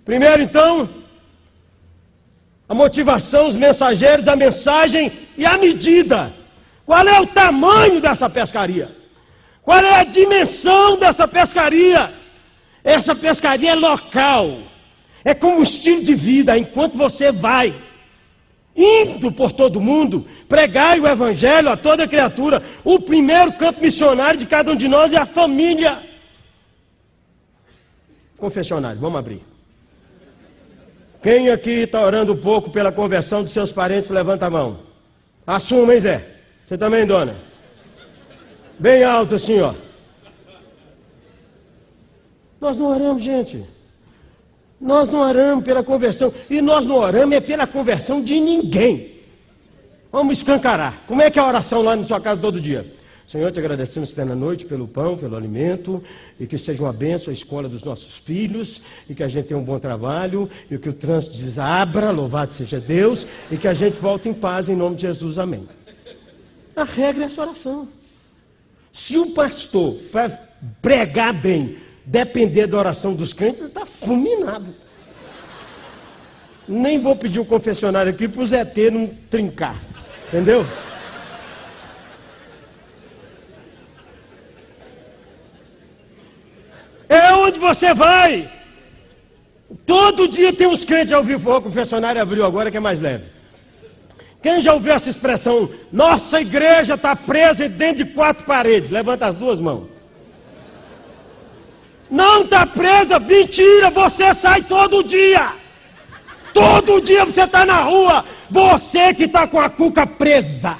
Primeiro, 0.05 0.41
então, 0.41 0.89
a 2.69 2.73
motivação, 2.73 3.49
os 3.49 3.55
mensageiros, 3.55 4.27
a 4.27 4.35
mensagem 4.35 5.11
e 5.37 5.45
a 5.45 5.57
medida. 5.57 6.31
Qual 6.85 7.05
é 7.07 7.19
o 7.19 7.27
tamanho 7.27 7.99
dessa 7.99 8.29
pescaria? 8.29 8.95
Qual 9.61 9.79
é 9.79 9.99
a 9.99 10.03
dimensão 10.03 10.97
dessa 10.97 11.27
pescaria? 11.27 12.13
Essa 12.83 13.13
pescaria 13.13 13.71
é 13.71 13.75
local, 13.75 14.59
é 15.23 15.33
combustível 15.33 16.03
de 16.03 16.15
vida 16.15 16.57
enquanto 16.57 16.97
você 16.97 17.31
vai 17.31 17.73
indo 18.75 19.31
por 19.31 19.51
todo 19.51 19.81
mundo, 19.81 20.25
pregai 20.47 20.99
o 20.99 21.07
evangelho 21.07 21.69
a 21.69 21.77
toda 21.77 22.07
criatura. 22.07 22.63
O 22.83 22.99
primeiro 22.99 23.53
campo 23.53 23.81
missionário 23.81 24.39
de 24.39 24.45
cada 24.45 24.71
um 24.71 24.75
de 24.75 24.87
nós 24.87 25.11
é 25.11 25.17
a 25.17 25.25
família. 25.25 26.01
Confessionário, 28.37 28.99
vamos 28.99 29.19
abrir. 29.19 29.41
Quem 31.21 31.49
aqui 31.49 31.81
está 31.81 32.01
orando 32.01 32.33
um 32.33 32.37
pouco 32.37 32.69
pela 32.69 32.91
conversão 32.91 33.43
dos 33.43 33.51
seus 33.51 33.71
parentes, 33.71 34.09
levanta 34.09 34.45
a 34.45 34.49
mão. 34.49 34.79
Assuma, 35.45 35.93
hein, 35.93 36.01
Zé? 36.01 36.25
Você 36.67 36.77
também, 36.77 37.05
dona? 37.05 37.35
Bem 38.77 39.03
alto 39.03 39.35
assim, 39.35 39.59
ó. 39.59 39.73
Nós 42.61 42.77
não 42.77 42.87
oramos, 42.87 43.23
gente. 43.23 43.65
Nós 44.79 45.09
não 45.09 45.19
oramos 45.19 45.63
pela 45.63 45.83
conversão. 45.83 46.33
E 46.49 46.61
nós 46.61 46.85
não 46.85 46.95
oramos 46.95 47.35
é 47.35 47.39
pela 47.39 47.67
conversão 47.67 48.21
de 48.21 48.39
ninguém. 48.39 49.19
Vamos 50.11 50.37
escancarar. 50.37 51.03
Como 51.07 51.21
é 51.21 51.29
que 51.29 51.37
é 51.37 51.41
a 51.41 51.47
oração 51.47 51.81
lá 51.81 51.95
na 51.95 52.03
sua 52.03 52.19
casa 52.19 52.41
todo 52.41 52.59
dia? 52.59 52.99
Senhor, 53.27 53.51
te 53.51 53.59
agradecemos 53.59 54.11
pela 54.11 54.33
noite, 54.33 54.65
pelo 54.65 54.87
pão, 54.87 55.15
pelo 55.15 55.35
alimento, 55.35 56.01
e 56.39 56.47
que 56.47 56.57
seja 56.57 56.81
uma 56.81 56.91
bênção 56.91 57.29
a 57.29 57.33
escola 57.33 57.69
dos 57.69 57.83
nossos 57.83 58.17
filhos, 58.17 58.81
e 59.07 59.13
que 59.13 59.21
a 59.21 59.27
gente 59.27 59.45
tenha 59.45 59.59
um 59.59 59.63
bom 59.63 59.77
trabalho, 59.77 60.49
e 60.71 60.79
que 60.79 60.89
o 60.89 60.93
trânsito 60.93 61.37
desabra, 61.37 62.09
louvado 62.09 62.55
seja 62.55 62.79
Deus, 62.79 63.27
e 63.51 63.57
que 63.57 63.67
a 63.67 63.73
gente 63.75 63.99
volte 63.99 64.27
em 64.27 64.33
paz 64.33 64.67
em 64.67 64.75
nome 64.75 64.95
de 64.95 65.03
Jesus, 65.03 65.37
amém. 65.37 65.67
A 66.75 66.83
regra 66.83 67.23
é 67.23 67.25
essa 67.27 67.41
oração. 67.41 67.87
Se 68.91 69.15
o 69.19 69.27
pastor, 69.27 69.93
para 70.11 70.29
pregar 70.81 71.31
bem, 71.31 71.77
depender 72.09 72.65
da 72.65 72.77
oração 72.77 73.13
dos 73.13 73.31
crentes, 73.31 73.65
está 73.65 73.85
fulminado. 73.85 74.73
Nem 76.67 76.99
vou 76.99 77.15
pedir 77.15 77.39
o 77.39 77.45
confessionário 77.45 78.11
aqui 78.11 78.27
para 78.27 78.41
o 78.41 78.45
ZT 78.45 78.89
não 78.91 79.07
trincar. 79.29 79.75
Entendeu? 80.27 80.65
É 87.07 87.31
onde 87.33 87.59
você 87.59 87.93
vai. 87.93 88.49
Todo 89.85 90.27
dia 90.27 90.51
tem 90.51 90.65
uns 90.65 90.83
crentes, 90.83 91.09
já 91.09 91.19
ouviu 91.19 91.37
o 91.37 91.61
confessionário 91.61 92.19
abriu 92.19 92.43
agora 92.43 92.71
que 92.71 92.77
é 92.77 92.79
mais 92.79 92.99
leve. 92.99 93.25
Quem 94.41 94.61
já 94.61 94.73
ouviu 94.73 94.93
essa 94.93 95.09
expressão? 95.09 95.69
Nossa 95.91 96.41
igreja 96.41 96.95
está 96.95 97.15
presa 97.15 97.69
dentro 97.69 98.03
de 98.03 98.13
quatro 98.13 98.45
paredes. 98.45 98.89
Levanta 98.89 99.27
as 99.27 99.35
duas 99.35 99.59
mãos. 99.59 99.98
Não 102.09 102.41
está 102.41 102.65
presa, 102.65 103.19
mentira, 103.19 103.89
você 103.91 104.33
sai 104.33 104.63
todo 104.63 105.03
dia. 105.03 105.53
Todo 106.53 107.01
dia 107.01 107.25
você 107.25 107.43
está 107.43 107.65
na 107.65 107.83
rua. 107.83 108.25
Você 108.49 109.13
que 109.13 109.23
está 109.23 109.47
com 109.47 109.59
a 109.59 109.69
cuca 109.69 110.07
presa. 110.07 110.77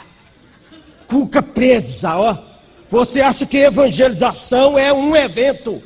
Cuca 1.08 1.42
presa, 1.42 2.18
ó. 2.18 2.38
Você 2.90 3.22
acha 3.22 3.46
que 3.46 3.58
evangelização 3.58 4.78
é 4.78 4.92
um 4.92 5.16
evento? 5.16 5.82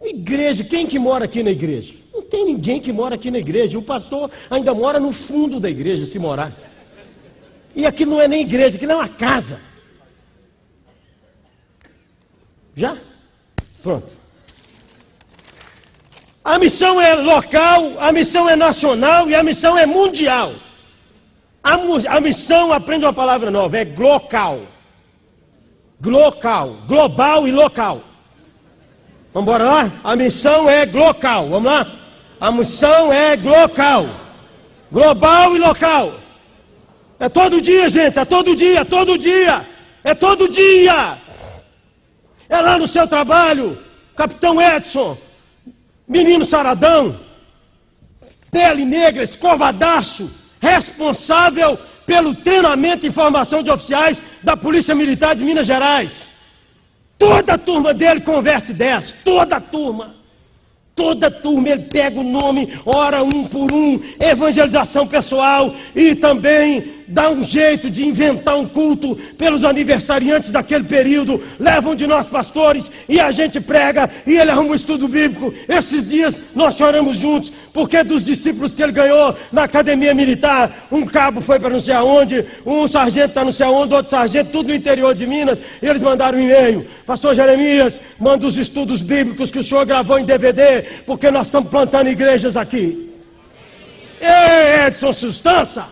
Igreja, 0.00 0.62
quem 0.62 0.86
que 0.86 0.98
mora 0.98 1.24
aqui 1.24 1.42
na 1.42 1.50
igreja? 1.50 1.94
Não 2.14 2.22
tem 2.22 2.44
ninguém 2.44 2.80
que 2.80 2.92
mora 2.92 3.16
aqui 3.16 3.30
na 3.30 3.38
igreja. 3.38 3.76
O 3.76 3.82
pastor 3.82 4.30
ainda 4.48 4.72
mora 4.72 5.00
no 5.00 5.10
fundo 5.10 5.58
da 5.58 5.68
igreja, 5.68 6.06
se 6.06 6.18
morar. 6.18 6.56
E 7.74 7.84
aqui 7.84 8.06
não 8.06 8.20
é 8.20 8.28
nem 8.28 8.42
igreja, 8.42 8.76
aqui 8.76 8.86
não 8.86 8.94
é 8.94 8.98
uma 8.98 9.08
casa. 9.08 9.60
Já? 12.76 12.96
Pronto. 13.86 14.08
A 16.44 16.58
missão 16.58 17.00
é 17.00 17.14
local, 17.14 17.92
a 18.00 18.10
missão 18.10 18.48
é 18.50 18.56
nacional 18.56 19.30
e 19.30 19.34
a 19.36 19.44
missão 19.44 19.78
é 19.78 19.86
mundial. 19.86 20.54
A, 21.62 21.74
a 22.16 22.20
missão, 22.20 22.72
aprende 22.72 23.04
uma 23.04 23.12
palavra 23.12 23.48
nova, 23.48 23.78
é 23.78 23.84
glocal. 23.84 24.62
Glocal, 26.00 26.78
global 26.88 27.46
e 27.46 27.52
local. 27.52 28.02
Vamos 29.32 29.48
embora 29.48 29.64
lá? 29.64 29.92
A 30.02 30.16
missão 30.16 30.68
é 30.68 30.84
local. 30.84 31.48
Vamos 31.48 31.70
lá? 31.70 31.86
A 32.40 32.50
missão 32.50 33.12
é 33.12 33.36
local. 33.36 34.08
Global 34.90 35.54
e 35.54 35.60
local. 35.60 36.12
É 37.20 37.28
todo 37.28 37.62
dia, 37.62 37.88
gente. 37.88 38.18
É 38.18 38.24
todo 38.24 38.56
dia, 38.56 38.84
todo 38.84 39.16
dia. 39.16 39.64
É 40.02 40.12
todo 40.12 40.48
dia. 40.48 41.18
É 42.48 42.60
lá 42.60 42.78
no 42.78 42.88
seu 42.88 43.06
trabalho. 43.06 43.78
Capitão 44.16 44.60
Edson. 44.60 45.16
Menino 46.06 46.44
Saradão. 46.44 47.18
Pele 48.50 48.84
negra, 48.84 49.22
escovadaço. 49.22 50.30
Responsável 50.60 51.78
pelo 52.06 52.34
treinamento 52.34 53.06
e 53.06 53.12
formação 53.12 53.62
de 53.62 53.70
oficiais 53.70 54.20
da 54.42 54.56
Polícia 54.56 54.94
Militar 54.94 55.34
de 55.34 55.44
Minas 55.44 55.66
Gerais. 55.66 56.12
Toda 57.18 57.54
a 57.54 57.58
turma 57.58 57.92
dele 57.92 58.20
converte 58.20 58.72
10, 58.72 59.14
toda 59.24 59.56
a 59.56 59.60
turma. 59.60 60.15
Toda 60.96 61.30
turma 61.30 61.68
ele 61.68 61.82
pega 61.82 62.18
o 62.18 62.24
nome, 62.24 62.72
ora 62.86 63.22
um 63.22 63.44
por 63.44 63.70
um, 63.70 64.00
evangelização 64.18 65.06
pessoal 65.06 65.74
e 65.94 66.14
também 66.14 66.96
dá 67.06 67.30
um 67.30 67.42
jeito 67.42 67.88
de 67.88 68.04
inventar 68.04 68.56
um 68.56 68.66
culto 68.66 69.14
pelos 69.38 69.64
aniversariantes 69.64 70.50
daquele 70.50 70.84
período, 70.84 71.40
levam 71.58 71.94
de 71.94 72.06
nós 72.06 72.26
pastores 72.26 72.90
e 73.08 73.20
a 73.20 73.30
gente 73.30 73.60
prega 73.60 74.10
e 74.26 74.36
ele 74.36 74.50
arruma 74.50 74.70
um 74.70 74.74
estudo 74.74 75.06
bíblico. 75.06 75.52
Esses 75.68 76.04
dias 76.04 76.40
nós 76.54 76.76
choramos 76.76 77.18
juntos, 77.18 77.52
porque 77.72 78.02
dos 78.02 78.22
discípulos 78.22 78.74
que 78.74 78.82
ele 78.82 78.92
ganhou 78.92 79.36
na 79.52 79.64
academia 79.64 80.14
militar, 80.14 80.88
um 80.90 81.04
cabo 81.04 81.40
foi 81.40 81.60
para 81.60 81.70
não 81.70 81.80
sei 81.80 81.94
aonde, 81.94 82.44
um 82.64 82.88
sargento 82.88 83.28
está 83.28 83.44
não 83.44 83.52
sei 83.52 83.66
aonde, 83.66 83.94
outro 83.94 84.10
sargento, 84.10 84.50
tudo 84.50 84.68
no 84.68 84.74
interior 84.74 85.14
de 85.14 85.26
Minas, 85.26 85.58
eles 85.82 86.02
mandaram 86.02 86.38
um 86.38 86.42
e-mail. 86.42 86.86
Pastor 87.04 87.34
Jeremias, 87.34 88.00
manda 88.18 88.46
os 88.46 88.56
estudos 88.56 89.02
bíblicos 89.02 89.50
que 89.50 89.58
o 89.58 89.64
senhor 89.64 89.84
gravou 89.84 90.18
em 90.18 90.24
DVD, 90.24 90.85
porque 91.04 91.30
nós 91.30 91.46
estamos 91.46 91.70
plantando 91.70 92.08
igrejas 92.08 92.56
aqui. 92.56 93.12
Ei, 94.20 94.86
Edson 94.86 95.12
Sustância! 95.12 95.84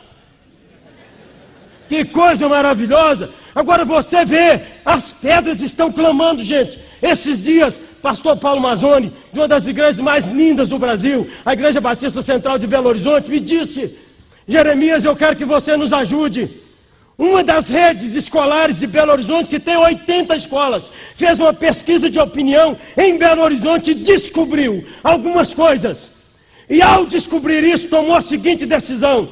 Que 1.88 2.04
coisa 2.04 2.48
maravilhosa! 2.48 3.30
Agora 3.54 3.84
você 3.84 4.24
vê, 4.24 4.60
as 4.84 5.12
pedras 5.12 5.60
estão 5.60 5.92
clamando, 5.92 6.42
gente. 6.42 6.80
Esses 7.00 7.42
dias, 7.42 7.78
pastor 8.02 8.36
Paulo 8.36 8.60
Mazzoni, 8.60 9.12
de 9.32 9.38
uma 9.38 9.46
das 9.46 9.66
igrejas 9.66 10.00
mais 10.00 10.26
lindas 10.28 10.70
do 10.70 10.78
Brasil, 10.78 11.28
a 11.44 11.52
Igreja 11.52 11.80
Batista 11.80 12.22
Central 12.22 12.58
de 12.58 12.66
Belo 12.66 12.88
Horizonte, 12.88 13.30
me 13.30 13.38
disse: 13.38 13.96
Jeremias, 14.48 15.04
eu 15.04 15.14
quero 15.14 15.36
que 15.36 15.44
você 15.44 15.76
nos 15.76 15.92
ajude. 15.92 16.63
Uma 17.16 17.44
das 17.44 17.68
redes 17.68 18.14
escolares 18.14 18.80
de 18.80 18.86
Belo 18.88 19.12
Horizonte, 19.12 19.48
que 19.48 19.60
tem 19.60 19.76
80 19.76 20.34
escolas, 20.34 20.84
fez 21.14 21.38
uma 21.38 21.52
pesquisa 21.52 22.10
de 22.10 22.18
opinião 22.18 22.76
em 22.96 23.16
Belo 23.16 23.42
Horizonte 23.42 23.92
e 23.92 23.94
descobriu 23.94 24.84
algumas 25.02 25.54
coisas. 25.54 26.10
E 26.68 26.82
ao 26.82 27.06
descobrir 27.06 27.62
isso, 27.62 27.88
tomou 27.88 28.16
a 28.16 28.22
seguinte 28.22 28.66
decisão: 28.66 29.28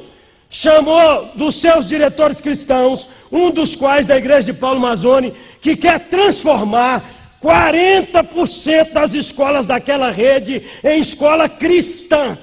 chamou 0.49 1.31
dos 1.35 1.59
seus 1.59 1.85
diretores 1.85 2.39
cristãos, 2.39 3.09
um 3.29 3.51
dos 3.51 3.75
quais 3.75 4.05
da 4.05 4.17
igreja 4.17 4.43
de 4.43 4.53
Paulo 4.53 4.79
Mazzoni, 4.79 5.33
que 5.59 5.75
quer 5.75 5.99
transformar 5.99 7.03
40% 7.41 8.93
das 8.93 9.13
escolas 9.13 9.65
daquela 9.65 10.09
rede 10.09 10.61
em 10.81 11.01
escola 11.01 11.49
cristã. 11.49 12.37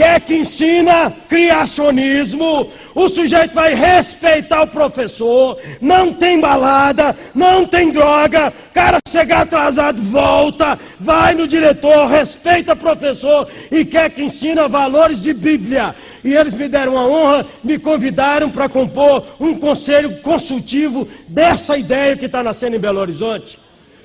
Quer 0.00 0.18
que 0.22 0.34
ensina 0.34 1.12
criacionismo, 1.28 2.72
o 2.94 3.08
sujeito 3.10 3.52
vai 3.52 3.74
respeitar 3.74 4.62
o 4.62 4.66
professor, 4.66 5.58
não 5.78 6.10
tem 6.14 6.40
balada, 6.40 7.14
não 7.34 7.66
tem 7.66 7.90
droga, 7.92 8.50
cara 8.72 8.98
chegar 9.06 9.42
atrasado, 9.42 10.00
volta, 10.00 10.78
vai 10.98 11.34
no 11.34 11.46
diretor, 11.46 12.06
respeita 12.06 12.72
o 12.72 12.76
professor 12.76 13.46
e 13.70 13.84
quer 13.84 14.08
que 14.08 14.22
ensina 14.22 14.66
valores 14.68 15.20
de 15.20 15.34
Bíblia. 15.34 15.94
E 16.24 16.32
eles 16.32 16.54
me 16.54 16.66
deram 16.66 16.98
a 16.98 17.06
honra, 17.06 17.46
me 17.62 17.78
convidaram 17.78 18.48
para 18.48 18.70
compor 18.70 19.22
um 19.38 19.54
conselho 19.58 20.22
consultivo 20.22 21.06
dessa 21.28 21.76
ideia 21.76 22.16
que 22.16 22.24
está 22.24 22.42
nascendo 22.42 22.74
em 22.74 22.80
Belo 22.80 23.00
Horizonte. 23.00 23.58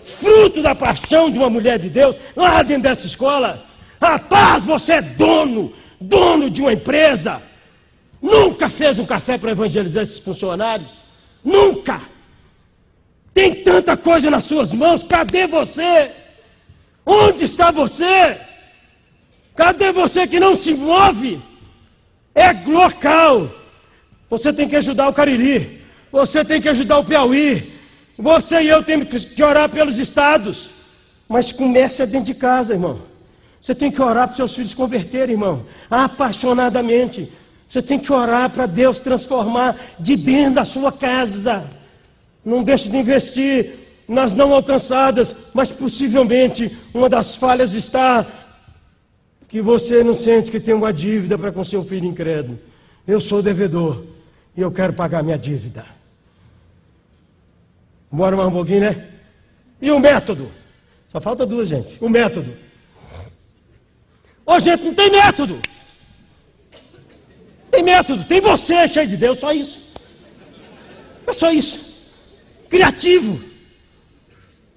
Fruto 0.04 0.62
da 0.62 0.76
paixão 0.76 1.32
de 1.32 1.38
uma 1.38 1.50
mulher 1.50 1.80
de 1.80 1.90
Deus, 1.90 2.18
lá 2.36 2.62
dentro 2.64 2.84
dessa 2.84 3.08
escola. 3.08 3.64
Rapaz, 4.02 4.62
você 4.66 4.92
é 4.96 5.02
dono 5.02 5.72
dono 6.00 6.50
de 6.50 6.62
uma 6.62 6.74
empresa, 6.74 7.42
nunca 8.22 8.70
fez 8.70 9.00
um 9.00 9.06
café 9.06 9.38
para 9.38 9.52
evangelizar 9.52 10.04
esses 10.04 10.20
funcionários? 10.20 10.92
Nunca! 11.44 12.02
Tem 13.34 13.54
tanta 13.64 13.98
coisa 13.98 14.30
nas 14.30 14.46
suas 14.46 14.72
mãos, 14.72 15.04
cadê 15.04 15.46
você? 15.46 16.12
Onde 17.06 17.44
está 17.44 17.70
você? 17.70 18.40
Cadê 19.56 19.92
você 19.92 20.26
que 20.26 20.40
não 20.40 20.56
se 20.56 20.74
move? 20.74 21.42
É 22.34 22.52
local. 22.52 23.50
Você 24.30 24.52
tem 24.52 24.68
que 24.68 24.76
ajudar 24.76 25.10
o 25.10 25.14
Cariri. 25.14 25.82
Você 26.12 26.44
tem 26.44 26.62
que 26.62 26.70
ajudar 26.70 26.98
o 26.98 27.06
Piauí. 27.06 27.74
Você 28.18 28.62
e 28.62 28.70
eu 28.70 28.82
temos 28.84 29.26
que 29.26 29.44
orar 29.44 29.70
pelos 29.70 29.98
estados. 29.98 30.70
Mas 31.28 31.52
comece 31.52 32.02
é 32.02 32.06
dentro 32.06 32.34
de 32.34 32.34
casa, 32.34 32.74
irmão. 32.74 33.02
Você 33.66 33.74
tem 33.74 33.90
que 33.90 34.00
orar 34.00 34.28
para 34.28 34.36
seus 34.36 34.54
filhos 34.54 34.76
converterem, 34.76 35.34
irmão, 35.34 35.66
apaixonadamente. 35.90 37.34
Você 37.68 37.82
tem 37.82 37.98
que 37.98 38.14
orar 38.14 38.48
para 38.52 38.68
Deus 38.68 39.00
transformar 39.00 39.76
de 40.00 40.16
dentro 40.16 40.54
da 40.54 40.66
sua 40.66 40.92
casa. 40.92 41.66
Não 42.46 42.62
deixe 42.62 42.90
de 42.90 42.96
investir 42.96 43.74
nas 44.08 44.34
não 44.34 44.54
alcançadas, 44.54 45.36
mas 45.52 45.72
possivelmente 45.72 46.78
uma 46.94 47.10
das 47.10 47.36
falhas 47.36 47.74
está 47.74 48.24
que 49.48 49.64
você 49.64 50.04
não 50.04 50.14
sente 50.14 50.52
que 50.52 50.60
tem 50.60 50.76
uma 50.76 50.94
dívida 50.94 51.36
para 51.36 51.52
com 51.52 51.64
seu 51.64 51.84
filho 51.84 52.06
incrédulo. 52.06 52.60
Eu 53.08 53.20
sou 53.20 53.42
devedor 53.42 54.04
e 54.56 54.62
eu 54.62 54.72
quero 54.72 54.94
pagar 54.94 55.24
minha 55.24 55.40
dívida. 55.40 55.88
Bora 58.12 58.38
mais 58.38 58.48
um 58.48 58.54
pouquinho, 58.54 58.82
né? 58.82 59.08
E 59.82 59.90
o 59.90 60.00
método? 60.00 60.52
Só 61.12 61.20
falta 61.20 61.48
duas, 61.48 61.68
gente. 61.68 61.98
O 62.00 62.08
método. 62.08 62.65
Ô 64.46 64.60
gente, 64.60 64.84
não 64.84 64.94
tem 64.94 65.10
método. 65.10 65.60
Tem 67.72 67.84
método, 67.84 68.24
tem 68.24 68.40
você 68.40 68.88
cheio 68.88 69.08
de 69.08 69.18
Deus, 69.18 69.40
só 69.40 69.52
isso. 69.52 69.80
É 71.26 71.34
só 71.34 71.52
isso. 71.52 71.94
Criativo. 72.70 73.42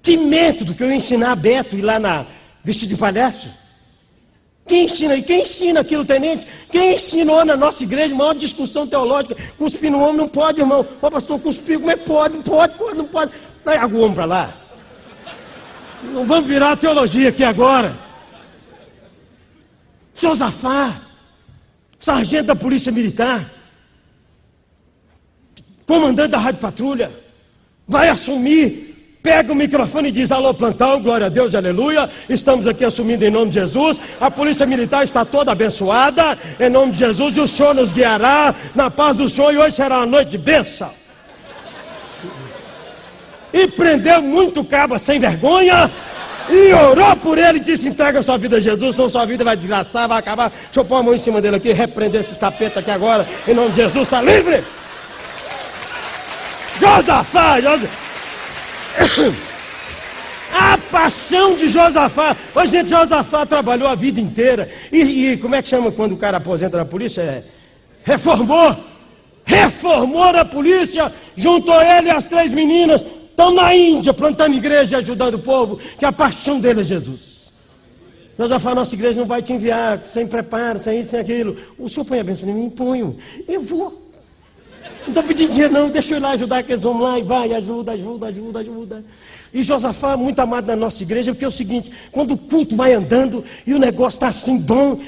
Que 0.01 0.17
método 0.17 0.73
que 0.73 0.83
eu 0.83 0.91
ensinar 0.91 1.31
a 1.31 1.35
Beto 1.35 1.75
ir 1.75 1.81
lá 1.81 1.99
na 1.99 2.25
vestido 2.63 2.89
de 2.89 2.97
palhaço? 2.97 3.49
Quem 4.65 4.85
ensina? 4.85 5.15
E 5.15 5.23
quem 5.23 5.41
ensina 5.41 5.79
aquilo, 5.79 6.05
tenente? 6.05 6.45
Quem 6.71 6.95
ensinou 6.95 7.43
na 7.43 7.57
nossa 7.57 7.83
igreja? 7.83 8.13
Maior 8.13 8.35
discussão 8.35 8.87
teológica. 8.87 9.35
Cuspir 9.57 9.91
no 9.91 9.99
homem 9.99 10.17
não 10.17 10.27
pode, 10.27 10.61
irmão. 10.61 10.85
Ô 11.01 11.11
pastor, 11.11 11.39
cuspir, 11.39 11.79
como 11.79 11.91
é 11.91 11.95
pode? 11.95 12.35
Não 12.35 12.43
pode, 12.43 12.75
não 12.95 13.05
pode. 13.05 13.31
Vai 13.65 13.83
o 13.83 14.13
para 14.13 14.25
lá. 14.25 14.53
Não 16.03 16.25
vamos 16.25 16.47
virar 16.49 16.75
teologia 16.77 17.29
aqui 17.29 17.43
agora. 17.43 18.08
Josafá, 20.21 21.01
sargento 21.99 22.45
da 22.45 22.55
Polícia 22.55 22.91
Militar, 22.91 23.49
comandante 25.85 26.31
da 26.31 26.37
Rádio 26.37 26.61
Patrulha, 26.61 27.11
vai 27.87 28.09
assumir, 28.09 29.17
pega 29.23 29.51
o 29.51 29.55
microfone 29.55 30.09
e 30.09 30.11
diz: 30.11 30.31
Alô, 30.31 30.53
plantão, 30.53 31.01
glória 31.01 31.27
a 31.27 31.29
Deus, 31.29 31.55
aleluia. 31.55 32.09
Estamos 32.29 32.67
aqui 32.67 32.85
assumindo 32.85 33.25
em 33.25 33.31
nome 33.31 33.51
de 33.51 33.59
Jesus. 33.59 33.99
A 34.19 34.29
Polícia 34.29 34.65
Militar 34.65 35.03
está 35.03 35.25
toda 35.25 35.51
abençoada, 35.51 36.37
em 36.59 36.69
nome 36.69 36.91
de 36.91 36.99
Jesus, 36.99 37.37
e 37.37 37.39
o 37.39 37.47
Senhor 37.47 37.73
nos 37.73 37.91
guiará 37.91 38.53
na 38.75 38.91
paz 38.91 39.17
do 39.17 39.27
Senhor, 39.27 39.53
e 39.53 39.57
hoje 39.57 39.75
será 39.75 39.97
uma 39.97 40.05
noite 40.05 40.31
de 40.31 40.37
bênção. 40.37 40.91
E 43.51 43.67
prendeu 43.67 44.21
muito 44.21 44.63
caba 44.63 44.99
sem 44.99 45.19
vergonha 45.19 45.91
e 46.49 46.73
orou 46.73 47.15
por 47.17 47.37
ele 47.37 47.59
e 47.59 47.61
disse: 47.61 47.87
entrega 47.87 48.23
sua 48.23 48.37
vida 48.37 48.57
a 48.57 48.59
Jesus, 48.59 48.95
senão 48.95 49.09
sua 49.09 49.25
vida 49.25 49.43
vai 49.43 49.55
desgraçar, 49.55 50.07
vai 50.07 50.19
acabar. 50.19 50.49
Deixa 50.49 50.79
eu 50.79 50.85
pôr 50.85 50.95
a 50.95 51.03
mão 51.03 51.13
em 51.13 51.17
cima 51.17 51.41
dele 51.41 51.57
aqui, 51.57 51.71
repreender 51.71 52.21
esses 52.21 52.37
capetas 52.37 52.77
aqui 52.77 52.91
agora, 52.91 53.27
em 53.47 53.53
nome 53.53 53.69
de 53.69 53.77
Jesus, 53.77 54.03
está 54.03 54.21
livre. 54.21 54.63
Josafá, 56.79 57.61
Josafá. 57.61 57.87
A 60.51 60.79
paixão 60.91 61.53
de 61.53 61.67
Josafá. 61.67 62.35
Ô, 62.55 62.65
gente, 62.65 62.89
Josafá 62.89 63.45
trabalhou 63.45 63.87
a 63.87 63.93
vida 63.93 64.19
inteira. 64.19 64.67
E, 64.91 65.31
e, 65.33 65.37
como 65.37 65.53
é 65.53 65.61
que 65.61 65.69
chama 65.69 65.91
quando 65.91 66.13
o 66.13 66.17
cara 66.17 66.37
aposenta 66.37 66.75
na 66.75 66.85
polícia? 66.85 67.21
É, 67.21 67.43
reformou. 68.03 68.75
Reformou 69.45 70.23
a 70.23 70.43
polícia. 70.43 71.13
Juntou 71.35 71.79
ele 71.79 72.07
e 72.07 72.11
as 72.11 72.27
três 72.27 72.51
meninas 72.51 73.05
estão 73.39 73.51
na 73.53 73.73
Índia 73.73 74.13
plantando 74.13 74.57
igreja 74.57 74.97
e 74.97 74.99
ajudando 74.99 75.35
o 75.35 75.39
povo, 75.39 75.77
que 75.77 76.03
a 76.03 76.11
paixão 76.11 76.59
dele 76.59 76.81
é 76.81 76.83
Jesus. 76.83 77.53
Nós 78.37 78.49
já 78.49 78.59
falamos, 78.59 78.83
nossa 78.83 78.95
igreja 78.95 79.17
não 79.17 79.25
vai 79.25 79.41
te 79.41 79.53
enviar 79.53 80.03
sem 80.05 80.27
preparo, 80.27 80.77
sem 80.77 80.99
isso, 80.99 81.11
sem 81.11 81.19
aquilo. 81.19 81.55
O 81.77 81.87
senhor 81.87 82.05
põe 82.05 82.19
a 82.19 82.23
bênção 82.23 82.49
em 82.49 82.53
mim? 82.53 82.69
Ponho. 82.69 83.15
Eu 83.47 83.61
vou. 83.61 84.09
Não 85.01 85.07
estou 85.07 85.23
pedindo 85.23 85.51
dinheiro, 85.51 85.73
não, 85.73 85.89
deixa 85.89 86.13
eu 86.13 86.17
ir 86.17 86.21
lá 86.21 86.31
ajudar 86.31 86.57
aqueles 86.59 86.83
homens 86.83 87.03
lá 87.03 87.19
e 87.19 87.23
vai, 87.23 87.53
ajuda, 87.53 87.93
ajuda, 87.93 88.27
ajuda, 88.27 88.59
ajuda. 88.59 89.05
E 89.53 89.63
Josafá, 89.63 90.17
muito 90.17 90.39
amado 90.39 90.67
na 90.67 90.75
nossa 90.75 91.01
igreja, 91.01 91.31
porque 91.31 91.45
é 91.45 91.47
o 91.47 91.51
seguinte: 91.51 91.91
quando 92.11 92.33
o 92.33 92.37
culto 92.37 92.75
vai 92.75 92.93
andando 92.93 93.43
e 93.65 93.73
o 93.73 93.79
negócio 93.79 94.17
está 94.17 94.27
assim 94.27 94.57
bom, 94.57 94.99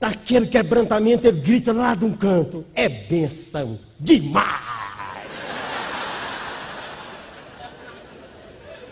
tá 0.00 0.08
aquele 0.08 0.46
quebrantamento, 0.46 1.26
ele 1.26 1.40
grita 1.40 1.72
lá 1.72 1.94
de 1.94 2.04
um 2.04 2.12
canto: 2.12 2.64
é 2.74 2.88
benção 2.88 3.78
demais. 4.00 4.75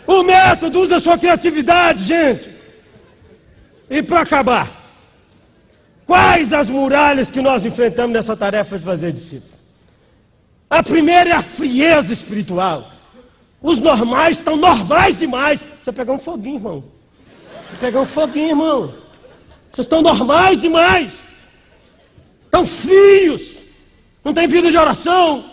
O 0.07 0.23
método 0.23 0.81
usa 0.81 0.99
sua 0.99 1.17
criatividade, 1.17 2.03
gente. 2.03 2.49
E 3.89 4.01
para 4.01 4.21
acabar, 4.21 4.71
quais 6.05 6.53
as 6.53 6.69
muralhas 6.69 7.31
que 7.31 7.41
nós 7.41 7.65
enfrentamos 7.65 8.13
nessa 8.13 8.35
tarefa 8.35 8.77
de 8.77 8.83
fazer 8.83 9.11
discípulo? 9.11 9.53
A 10.69 10.83
primeira 10.83 11.29
é 11.29 11.33
a 11.33 11.43
frieza 11.43 12.13
espiritual. 12.13 12.91
Os 13.61 13.79
normais 13.79 14.37
estão 14.37 14.55
normais 14.55 15.17
demais. 15.17 15.63
Você 15.81 15.91
pegar 15.91 16.13
um 16.13 16.19
foguinho, 16.19 16.57
irmão. 16.57 16.83
Você 17.69 17.77
pegar 17.77 18.01
um 18.01 18.05
foguinho, 18.05 18.49
irmão. 18.49 18.93
Vocês 19.71 19.85
estão 19.85 20.01
normais 20.01 20.61
demais. 20.61 21.11
Estão 22.45 22.65
frios. 22.65 23.57
Não 24.23 24.33
tem 24.33 24.47
vida 24.47 24.69
de 24.69 24.77
oração. 24.77 25.45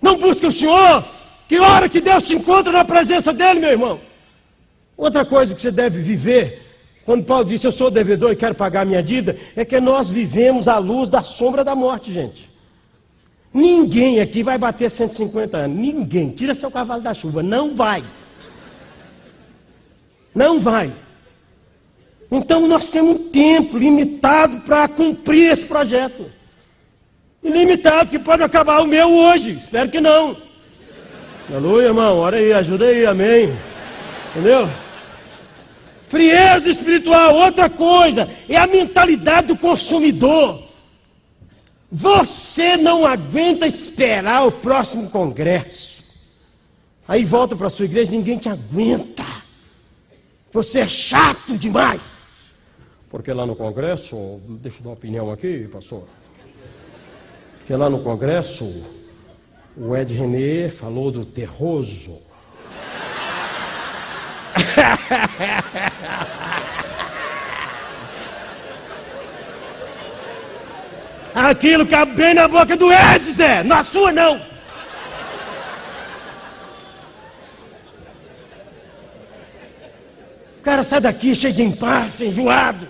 Não 0.00 0.16
busca 0.16 0.48
o 0.48 0.52
Senhor. 0.52 1.04
Que 1.52 1.60
hora 1.60 1.86
que 1.86 2.00
Deus 2.00 2.24
te 2.24 2.34
encontra 2.34 2.72
na 2.72 2.82
presença 2.82 3.30
dele, 3.30 3.60
meu 3.60 3.68
irmão. 3.68 4.00
Outra 4.96 5.22
coisa 5.22 5.54
que 5.54 5.60
você 5.60 5.70
deve 5.70 6.00
viver, 6.00 6.62
quando 7.04 7.26
Paulo 7.26 7.44
disse 7.44 7.66
eu 7.66 7.72
sou 7.72 7.90
devedor 7.90 8.32
e 8.32 8.36
quero 8.36 8.54
pagar 8.54 8.80
a 8.80 8.84
minha 8.86 9.02
dívida, 9.02 9.36
é 9.54 9.62
que 9.62 9.78
nós 9.78 10.08
vivemos 10.08 10.66
à 10.66 10.78
luz 10.78 11.10
da 11.10 11.22
sombra 11.22 11.62
da 11.62 11.74
morte, 11.74 12.10
gente. 12.10 12.50
Ninguém 13.52 14.18
aqui 14.18 14.42
vai 14.42 14.56
bater 14.56 14.90
150 14.90 15.58
anos. 15.58 15.76
Ninguém. 15.76 16.30
Tira 16.30 16.54
seu 16.54 16.70
cavalo 16.70 17.02
da 17.02 17.12
chuva. 17.12 17.42
Não 17.42 17.76
vai. 17.76 18.02
Não 20.34 20.58
vai. 20.58 20.90
Então 22.30 22.66
nós 22.66 22.88
temos 22.88 23.16
um 23.16 23.28
tempo 23.28 23.76
limitado 23.76 24.58
para 24.60 24.88
cumprir 24.88 25.52
esse 25.52 25.66
projeto. 25.66 26.32
Ilimitado, 27.42 28.08
que 28.08 28.18
pode 28.18 28.42
acabar 28.42 28.80
o 28.80 28.86
meu 28.86 29.12
hoje. 29.12 29.50
Espero 29.50 29.90
que 29.90 30.00
não. 30.00 30.50
Aleluia, 31.50 31.86
irmão. 31.86 32.18
Ora 32.18 32.36
aí, 32.36 32.52
ajuda 32.52 32.86
aí, 32.86 33.04
amém. 33.04 33.52
Entendeu? 34.30 34.68
Frieza 36.08 36.68
espiritual, 36.68 37.34
outra 37.34 37.70
coisa, 37.70 38.28
é 38.48 38.56
a 38.56 38.66
mentalidade 38.66 39.48
do 39.48 39.56
consumidor. 39.56 40.62
Você 41.90 42.76
não 42.76 43.06
aguenta 43.06 43.66
esperar 43.66 44.46
o 44.46 44.52
próximo 44.52 45.10
congresso. 45.10 46.02
Aí 47.06 47.24
volta 47.24 47.56
para 47.56 47.66
a 47.66 47.70
sua 47.70 47.86
igreja, 47.86 48.10
ninguém 48.10 48.38
te 48.38 48.48
aguenta. 48.48 49.24
Você 50.52 50.80
é 50.80 50.86
chato 50.86 51.56
demais. 51.58 52.02
Porque 53.10 53.32
lá 53.32 53.44
no 53.44 53.56
congresso, 53.56 54.40
deixa 54.60 54.78
eu 54.78 54.84
dar 54.84 54.90
uma 54.90 54.94
opinião 54.94 55.30
aqui, 55.30 55.68
pastor. 55.70 56.04
Porque 57.58 57.74
lá 57.74 57.90
no 57.90 58.00
congresso, 58.00 58.84
o 59.76 59.96
Ed 59.96 60.12
René 60.12 60.68
falou 60.68 61.10
do 61.10 61.24
terroso. 61.24 62.20
Aquilo 71.34 71.86
que 71.86 72.04
bem 72.04 72.34
na 72.34 72.46
boca 72.46 72.76
do 72.76 72.92
Ed, 72.92 73.32
Zé, 73.32 73.62
na 73.64 73.82
sua 73.82 74.12
não. 74.12 74.36
O 80.58 80.62
cara 80.62 80.84
sai 80.84 81.00
daqui 81.00 81.34
cheio 81.34 81.54
de 81.54 81.62
impasse, 81.62 82.26
enjoado, 82.26 82.86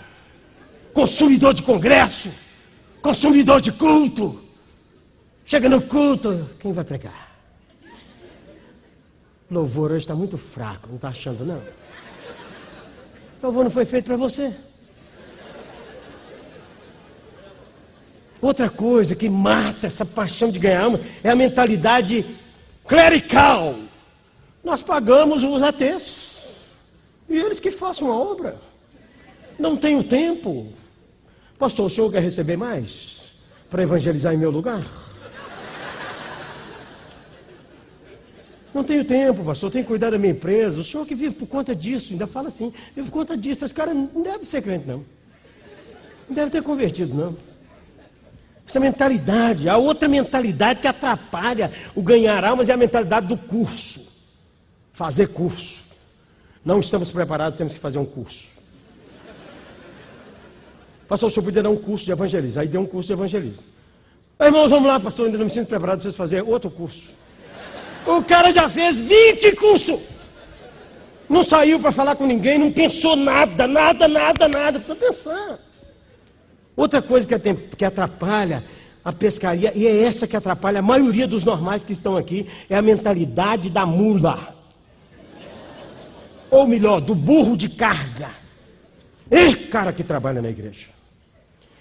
consumidor 0.92 1.54
de 1.54 1.62
congresso, 1.62 2.30
consumidor 3.00 3.60
de 3.60 3.70
culto. 3.70 4.41
Chega 5.44 5.68
no 5.68 5.82
culto, 5.82 6.48
quem 6.60 6.72
vai 6.72 6.84
pregar? 6.84 7.32
Louvor 9.50 9.90
hoje 9.90 10.04
está 10.04 10.14
muito 10.14 10.38
fraco, 10.38 10.88
não 10.88 10.96
está 10.96 11.08
achando 11.08 11.44
não? 11.44 11.62
Louvor 13.42 13.64
não 13.64 13.70
foi 13.70 13.84
feito 13.84 14.06
para 14.06 14.16
você. 14.16 14.54
Outra 18.40 18.70
coisa 18.70 19.14
que 19.14 19.28
mata 19.28 19.86
essa 19.86 20.04
paixão 20.04 20.50
de 20.50 20.58
ganhar 20.58 20.84
alma 20.84 21.00
é 21.22 21.30
a 21.30 21.36
mentalidade 21.36 22.24
clerical. 22.86 23.76
Nós 24.64 24.82
pagamos 24.82 25.44
os 25.44 25.62
ateus. 25.62 26.38
E 27.28 27.36
eles 27.36 27.60
que 27.60 27.70
façam 27.70 28.10
a 28.10 28.16
obra. 28.16 28.56
Não 29.58 29.76
tenho 29.76 30.02
tempo. 30.02 30.72
Pastor, 31.58 31.86
o 31.86 31.90
senhor 31.90 32.10
quer 32.10 32.22
receber 32.22 32.56
mais? 32.56 33.32
Para 33.70 33.82
evangelizar 33.82 34.34
em 34.34 34.38
meu 34.38 34.50
lugar? 34.50 34.84
Não 38.74 38.82
tenho 38.82 39.04
tempo, 39.04 39.44
pastor, 39.44 39.70
tenho 39.70 39.84
que 39.84 39.88
cuidar 39.88 40.10
da 40.10 40.18
minha 40.18 40.32
empresa. 40.32 40.80
O 40.80 40.84
senhor 40.84 41.06
que 41.06 41.14
vive 41.14 41.34
por 41.34 41.46
conta 41.46 41.74
disso, 41.74 42.12
ainda 42.12 42.26
fala 42.26 42.48
assim, 42.48 42.72
vive 42.94 43.10
por 43.10 43.18
conta 43.18 43.36
disso. 43.36 43.64
Esse 43.64 43.74
cara 43.74 43.92
não 43.92 44.22
deve 44.22 44.44
ser 44.44 44.62
crente, 44.62 44.86
não. 44.86 45.04
Não 46.28 46.34
deve 46.34 46.50
ter 46.50 46.62
convertido, 46.62 47.14
não. 47.14 47.36
Essa 48.66 48.80
mentalidade, 48.80 49.68
a 49.68 49.76
outra 49.76 50.08
mentalidade 50.08 50.80
que 50.80 50.86
atrapalha 50.86 51.70
o 51.94 52.02
ganhar 52.02 52.42
almas 52.44 52.70
é 52.70 52.72
a 52.72 52.76
mentalidade 52.76 53.26
do 53.26 53.36
curso. 53.36 54.06
Fazer 54.94 55.28
curso. 55.28 55.82
Não 56.64 56.80
estamos 56.80 57.10
preparados, 57.10 57.58
temos 57.58 57.74
que 57.74 57.80
fazer 57.80 57.98
um 57.98 58.06
curso. 58.06 58.50
Pastor, 61.06 61.28
o 61.28 61.30
senhor 61.30 61.44
podia 61.44 61.62
dar 61.62 61.68
um 61.68 61.76
curso 61.76 62.06
de 62.06 62.12
evangelismo. 62.12 62.60
Aí 62.60 62.68
deu 62.68 62.80
um 62.80 62.86
curso 62.86 63.08
de 63.08 63.12
evangelismo. 63.12 63.62
Irmãos, 64.40 64.70
vamos 64.70 64.88
lá, 64.88 64.98
pastor, 64.98 65.26
ainda 65.26 65.36
não 65.36 65.44
me 65.44 65.50
sinto 65.50 65.68
preparado 65.68 65.98
para 65.98 66.04
vocês 66.04 66.16
fazerem 66.16 66.48
outro 66.48 66.70
curso. 66.70 67.12
O 68.06 68.22
cara 68.22 68.52
já 68.52 68.68
fez 68.68 69.00
20 69.00 69.52
cursos. 69.52 70.00
Não 71.28 71.44
saiu 71.44 71.80
para 71.80 71.92
falar 71.92 72.16
com 72.16 72.26
ninguém, 72.26 72.58
não 72.58 72.70
pensou 72.70 73.16
nada, 73.16 73.66
nada, 73.66 74.06
nada, 74.06 74.48
nada. 74.48 74.78
Precisa 74.78 74.96
pensar. 74.96 75.58
Outra 76.76 77.00
coisa 77.00 77.26
que, 77.26 77.84
atrapalha 77.84 78.64
a 79.04 79.12
pescaria, 79.12 79.72
e 79.74 79.86
é 79.86 80.02
essa 80.04 80.26
que 80.26 80.36
atrapalha 80.36 80.80
a 80.80 80.82
maioria 80.82 81.26
dos 81.26 81.44
normais 81.44 81.82
que 81.82 81.92
estão 81.92 82.16
aqui, 82.16 82.46
é 82.68 82.76
a 82.76 82.82
mentalidade 82.82 83.70
da 83.70 83.86
mula. 83.86 84.54
Ou 86.50 86.66
melhor, 86.66 87.00
do 87.00 87.14
burro 87.14 87.56
de 87.56 87.68
carga. 87.68 88.30
E 89.30 89.54
cara 89.54 89.92
que 89.92 90.04
trabalha 90.04 90.42
na 90.42 90.50
igreja. 90.50 90.88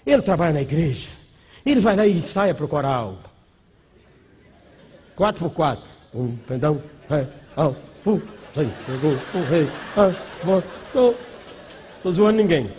Ele 0.06 0.22
trabalha 0.22 0.54
na 0.54 0.62
igreja. 0.62 1.10
Ele 1.66 1.82
vai 1.82 1.96
lá 1.96 2.08
e 2.08 2.18
ensaia 2.18 2.56
para 2.56 2.66
o 2.66 2.70
coral. 2.70 3.20
Quatro 5.14 5.50
por 5.50 5.54
quatro. 5.54 5.91
Um, 6.14 6.36
perdão, 6.48 6.82
ré, 7.10 7.28
ao, 7.56 7.76
sei, 8.54 8.70
pegou, 8.86 9.18
um, 9.34 9.44
rei, 9.50 9.68
ah, 9.96 10.12
vou, 10.44 10.64
tô. 10.92 11.16
Tô 12.04 12.12
zoando 12.12 12.38
ninguém. 12.38 12.70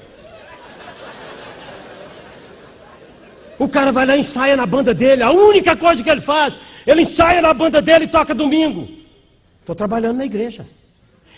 O 3.58 3.68
cara 3.68 3.92
vai 3.92 4.04
lá 4.04 4.16
e 4.16 4.20
ensaia 4.20 4.56
na 4.56 4.66
banda 4.66 4.92
dele. 4.92 5.22
A 5.22 5.30
única 5.30 5.76
coisa 5.76 6.02
que 6.02 6.10
ele 6.10 6.20
faz, 6.20 6.58
ele 6.84 7.02
ensaia 7.02 7.40
na 7.40 7.54
banda 7.54 7.80
dele 7.80 8.06
e 8.06 8.08
toca 8.08 8.34
domingo. 8.34 8.88
Estou 9.60 9.76
trabalhando 9.76 10.16
na 10.16 10.24
igreja. 10.24 10.66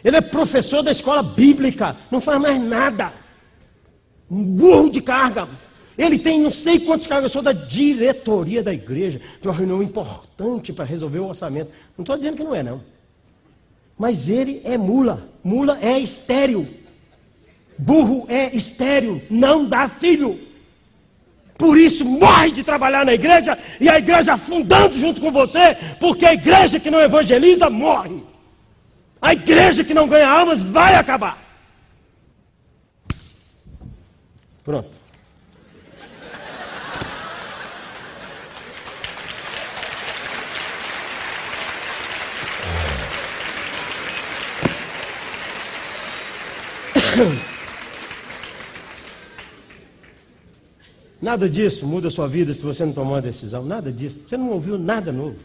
Ele 0.03 0.17
é 0.17 0.21
professor 0.23 0.83
da 0.83 0.91
escola 0.91 1.23
bíblica. 1.23 1.97
Não 2.11 2.21
faz 2.21 2.41
mais 2.41 2.59
nada. 2.61 3.13
Um 4.31 4.43
burro 4.43 4.91
de 4.91 5.03
carga. 5.03 5.47
Ele 5.97 6.19
tem 6.19 6.41
não 6.41 6.51
sei 6.51 6.81
quantos 6.81 7.07
cargos. 7.07 7.31
Eu 7.31 7.33
sou 7.33 7.43
da 7.43 7.53
diretoria 7.53 8.63
da 8.63 8.73
igreja. 8.73 9.21
Tem 9.41 9.51
uma 9.51 9.57
reunião 9.57 9.83
importante 9.83 10.73
para 10.73 10.85
resolver 10.85 11.21
o 11.21 11.29
orçamento. 11.29 11.71
Não 11.97 12.03
estou 12.03 12.17
dizendo 12.17 12.37
que 12.37 12.45
não 12.45 12.55
é, 12.55 12.63
não. 12.63 12.83
Mas 13.97 14.29
ele 14.29 14.61
é 14.65 14.77
mula. 14.77 15.29
Mula 15.43 15.79
é 15.81 15.99
estéreo. 15.99 16.69
Burro 17.79 18.27
é 18.29 18.55
estéreo. 18.55 19.23
Não 19.31 19.65
dá 19.65 19.89
filho. 19.89 20.41
Por 21.57 21.79
isso, 21.79 22.05
morre 22.05 22.51
de 22.51 22.65
trabalhar 22.65 23.07
na 23.07 23.15
igreja 23.15 23.57
e 23.81 23.89
a 23.89 23.99
igreja 23.99 24.35
afundando 24.35 24.95
junto 24.99 25.21
com 25.21 25.31
você, 25.31 25.77
porque 26.01 26.27
a 26.27 26.35
igreja 26.35 26.81
que 26.81 26.91
não 26.91 27.01
evangeliza 27.01 27.71
morre. 27.71 28.23
A 29.23 29.33
igreja 29.33 29.85
que 29.85 29.95
não 29.95 30.09
ganha 30.09 30.29
almas 30.29 30.63
vai 30.63 30.97
acabar. 30.97 31.43
Pronto. 34.65 35.04
Nada 51.21 51.49
disso 51.49 51.87
muda 51.87 52.09
a 52.09 52.11
sua 52.11 52.29
vida 52.29 52.53
se 52.53 52.63
você 52.63 52.85
não 52.85 52.93
tomar 52.93 53.13
uma 53.13 53.23
decisão. 53.23 53.65
Nada 53.65 53.91
disso. 53.91 54.21
Você 54.27 54.37
não 54.37 54.51
ouviu 54.51 54.77
nada 54.77 55.11
novo. 55.11 55.39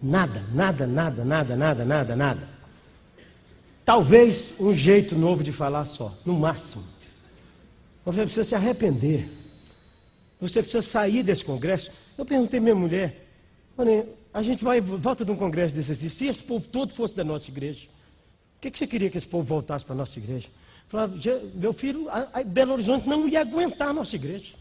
Nada, 0.00 0.44
nada, 0.52 0.86
nada, 0.86 1.24
nada, 1.24 1.56
nada, 1.56 1.84
nada, 1.84 2.14
nada. 2.14 2.48
Talvez 3.84 4.52
um 4.60 4.72
jeito 4.74 5.16
novo 5.16 5.42
de 5.42 5.50
falar 5.50 5.86
só, 5.86 6.16
no 6.24 6.34
máximo. 6.34 6.84
Você 8.04 8.20
precisa 8.20 8.44
se 8.44 8.54
arrepender. 8.54 9.28
Você 10.40 10.62
precisa 10.62 10.82
sair 10.82 11.22
desse 11.22 11.44
congresso. 11.44 11.90
Eu 12.16 12.24
perguntei 12.24 12.60
à 12.60 12.62
minha 12.62 12.74
mulher, 12.74 13.26
a 14.32 14.42
gente 14.42 14.62
vai, 14.62 14.80
volta 14.80 15.24
de 15.24 15.32
um 15.32 15.36
congresso 15.36 15.74
desse 15.74 15.92
assim, 15.92 16.08
se 16.08 16.26
esse 16.26 16.44
povo 16.44 16.66
todo 16.68 16.92
fosse 16.92 17.14
da 17.16 17.24
nossa 17.24 17.50
igreja, 17.50 17.88
o 18.58 18.60
que, 18.60 18.70
que 18.70 18.78
você 18.78 18.86
queria 18.86 19.10
que 19.10 19.18
esse 19.18 19.26
povo 19.26 19.44
voltasse 19.44 19.84
para 19.84 19.94
a 19.94 19.98
nossa 19.98 20.18
igreja? 20.18 20.48
Falava, 20.94 21.12
meu 21.54 21.72
filho, 21.72 22.08
a, 22.08 22.28
a 22.34 22.44
Belo 22.44 22.74
Horizonte 22.74 23.08
não 23.08 23.26
ia 23.26 23.40
aguentar 23.40 23.88
a 23.88 23.92
nossa 23.92 24.14
igreja. 24.14 24.52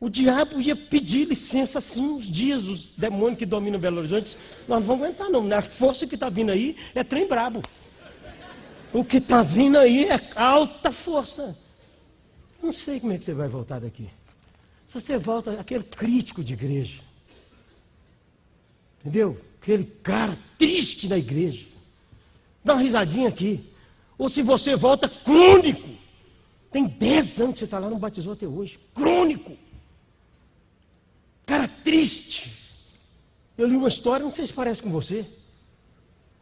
O 0.00 0.08
diabo 0.08 0.62
ia 0.62 0.74
pedir 0.74 1.28
licença 1.28 1.78
assim 1.78 2.00
uns 2.00 2.24
dias, 2.24 2.64
os 2.64 2.86
demônios 2.96 3.38
que 3.38 3.44
dominam 3.44 3.78
Belo 3.78 3.98
Horizonte. 3.98 4.34
Nós 4.66 4.80
não 4.80 4.86
vamos 4.86 5.04
aguentar, 5.04 5.28
não. 5.28 5.54
A 5.54 5.60
força 5.60 6.06
que 6.06 6.14
está 6.14 6.30
vindo 6.30 6.50
aí 6.50 6.74
é 6.94 7.04
trem 7.04 7.28
brabo. 7.28 7.60
O 8.94 9.04
que 9.04 9.18
está 9.18 9.42
vindo 9.42 9.76
aí 9.76 10.04
é 10.08 10.18
alta 10.36 10.90
força. 10.90 11.54
Não 12.62 12.72
sei 12.72 12.98
como 12.98 13.12
é 13.12 13.18
que 13.18 13.24
você 13.26 13.34
vai 13.34 13.46
voltar 13.46 13.78
daqui. 13.78 14.08
Se 14.86 14.98
você 14.98 15.18
volta, 15.18 15.52
aquele 15.52 15.84
crítico 15.84 16.42
de 16.42 16.54
igreja. 16.54 17.02
Entendeu? 19.00 19.38
Aquele 19.60 19.84
cara 20.02 20.34
triste 20.56 21.08
na 21.08 21.18
igreja. 21.18 21.66
Dá 22.64 22.72
uma 22.72 22.82
risadinha 22.82 23.28
aqui. 23.28 23.69
Ou 24.20 24.28
se 24.28 24.42
você 24.42 24.76
volta 24.76 25.08
crônico. 25.08 25.88
Tem 26.70 26.86
10 26.86 27.40
anos 27.40 27.54
que 27.54 27.60
você 27.60 27.64
está 27.64 27.78
lá, 27.78 27.88
não 27.88 27.98
batizou 27.98 28.34
até 28.34 28.46
hoje. 28.46 28.78
Crônico. 28.94 29.56
Cara 31.46 31.66
triste. 31.66 32.54
Eu 33.56 33.66
li 33.66 33.74
uma 33.74 33.88
história, 33.88 34.22
não 34.22 34.30
sei 34.30 34.46
se 34.46 34.52
parece 34.52 34.82
com 34.82 34.90
você. 34.90 35.26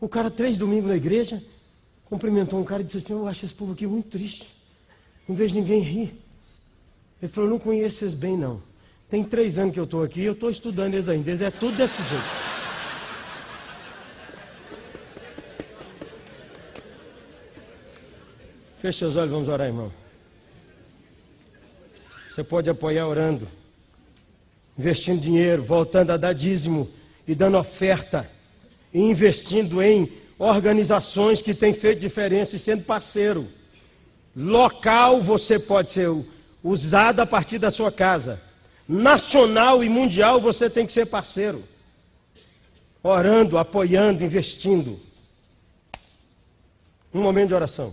O 0.00 0.08
cara, 0.08 0.28
três 0.28 0.58
domingos 0.58 0.88
na 0.88 0.96
igreja, 0.96 1.40
cumprimentou 2.06 2.58
um 2.60 2.64
cara 2.64 2.82
e 2.82 2.84
disse 2.84 2.96
assim: 2.96 3.12
Eu 3.12 3.28
acho 3.28 3.44
esse 3.44 3.54
povo 3.54 3.74
aqui 3.74 3.86
muito 3.86 4.08
triste. 4.08 4.48
Não 5.28 5.36
vejo 5.36 5.54
ninguém 5.54 5.80
rir. 5.80 6.20
Ele 7.22 7.30
falou: 7.30 7.48
Não 7.48 7.60
conheço 7.60 8.02
eles 8.02 8.14
bem, 8.14 8.36
não. 8.36 8.60
Tem 9.08 9.22
três 9.22 9.56
anos 9.56 9.72
que 9.72 9.78
eu 9.78 9.84
estou 9.84 10.02
aqui 10.02 10.22
e 10.22 10.24
eu 10.24 10.32
estou 10.32 10.50
estudando 10.50 10.94
eles 10.94 11.08
ainda. 11.08 11.30
Eles 11.30 11.42
é 11.42 11.50
tudo 11.52 11.76
desse 11.76 11.96
jeito. 12.02 12.47
Feche 18.80 18.98
seus 18.98 19.16
olhos, 19.16 19.32
vamos 19.32 19.48
orar, 19.48 19.66
irmão. 19.66 19.92
Você 22.30 22.44
pode 22.44 22.70
apoiar 22.70 23.06
orando 23.06 23.48
investindo 24.78 25.20
dinheiro, 25.20 25.62
voltando 25.62 26.12
a 26.12 26.16
dar 26.16 26.32
dízimo 26.32 26.88
e 27.26 27.34
dando 27.34 27.58
oferta, 27.58 28.30
e 28.94 29.00
investindo 29.00 29.82
em 29.82 30.10
organizações 30.38 31.42
que 31.42 31.52
têm 31.52 31.74
feito 31.74 31.98
diferença 31.98 32.54
e 32.54 32.58
sendo 32.58 32.84
parceiro. 32.84 33.48
Local 34.36 35.20
você 35.20 35.58
pode 35.58 35.90
ser 35.90 36.08
usado 36.62 37.18
a 37.18 37.26
partir 37.26 37.58
da 37.58 37.72
sua 37.72 37.90
casa. 37.90 38.40
Nacional 38.88 39.82
e 39.82 39.88
mundial 39.88 40.40
você 40.40 40.70
tem 40.70 40.86
que 40.86 40.92
ser 40.92 41.06
parceiro. 41.06 41.64
Orando, 43.02 43.58
apoiando, 43.58 44.22
investindo. 44.22 45.00
Um 47.12 47.22
momento 47.22 47.48
de 47.48 47.54
oração. 47.54 47.92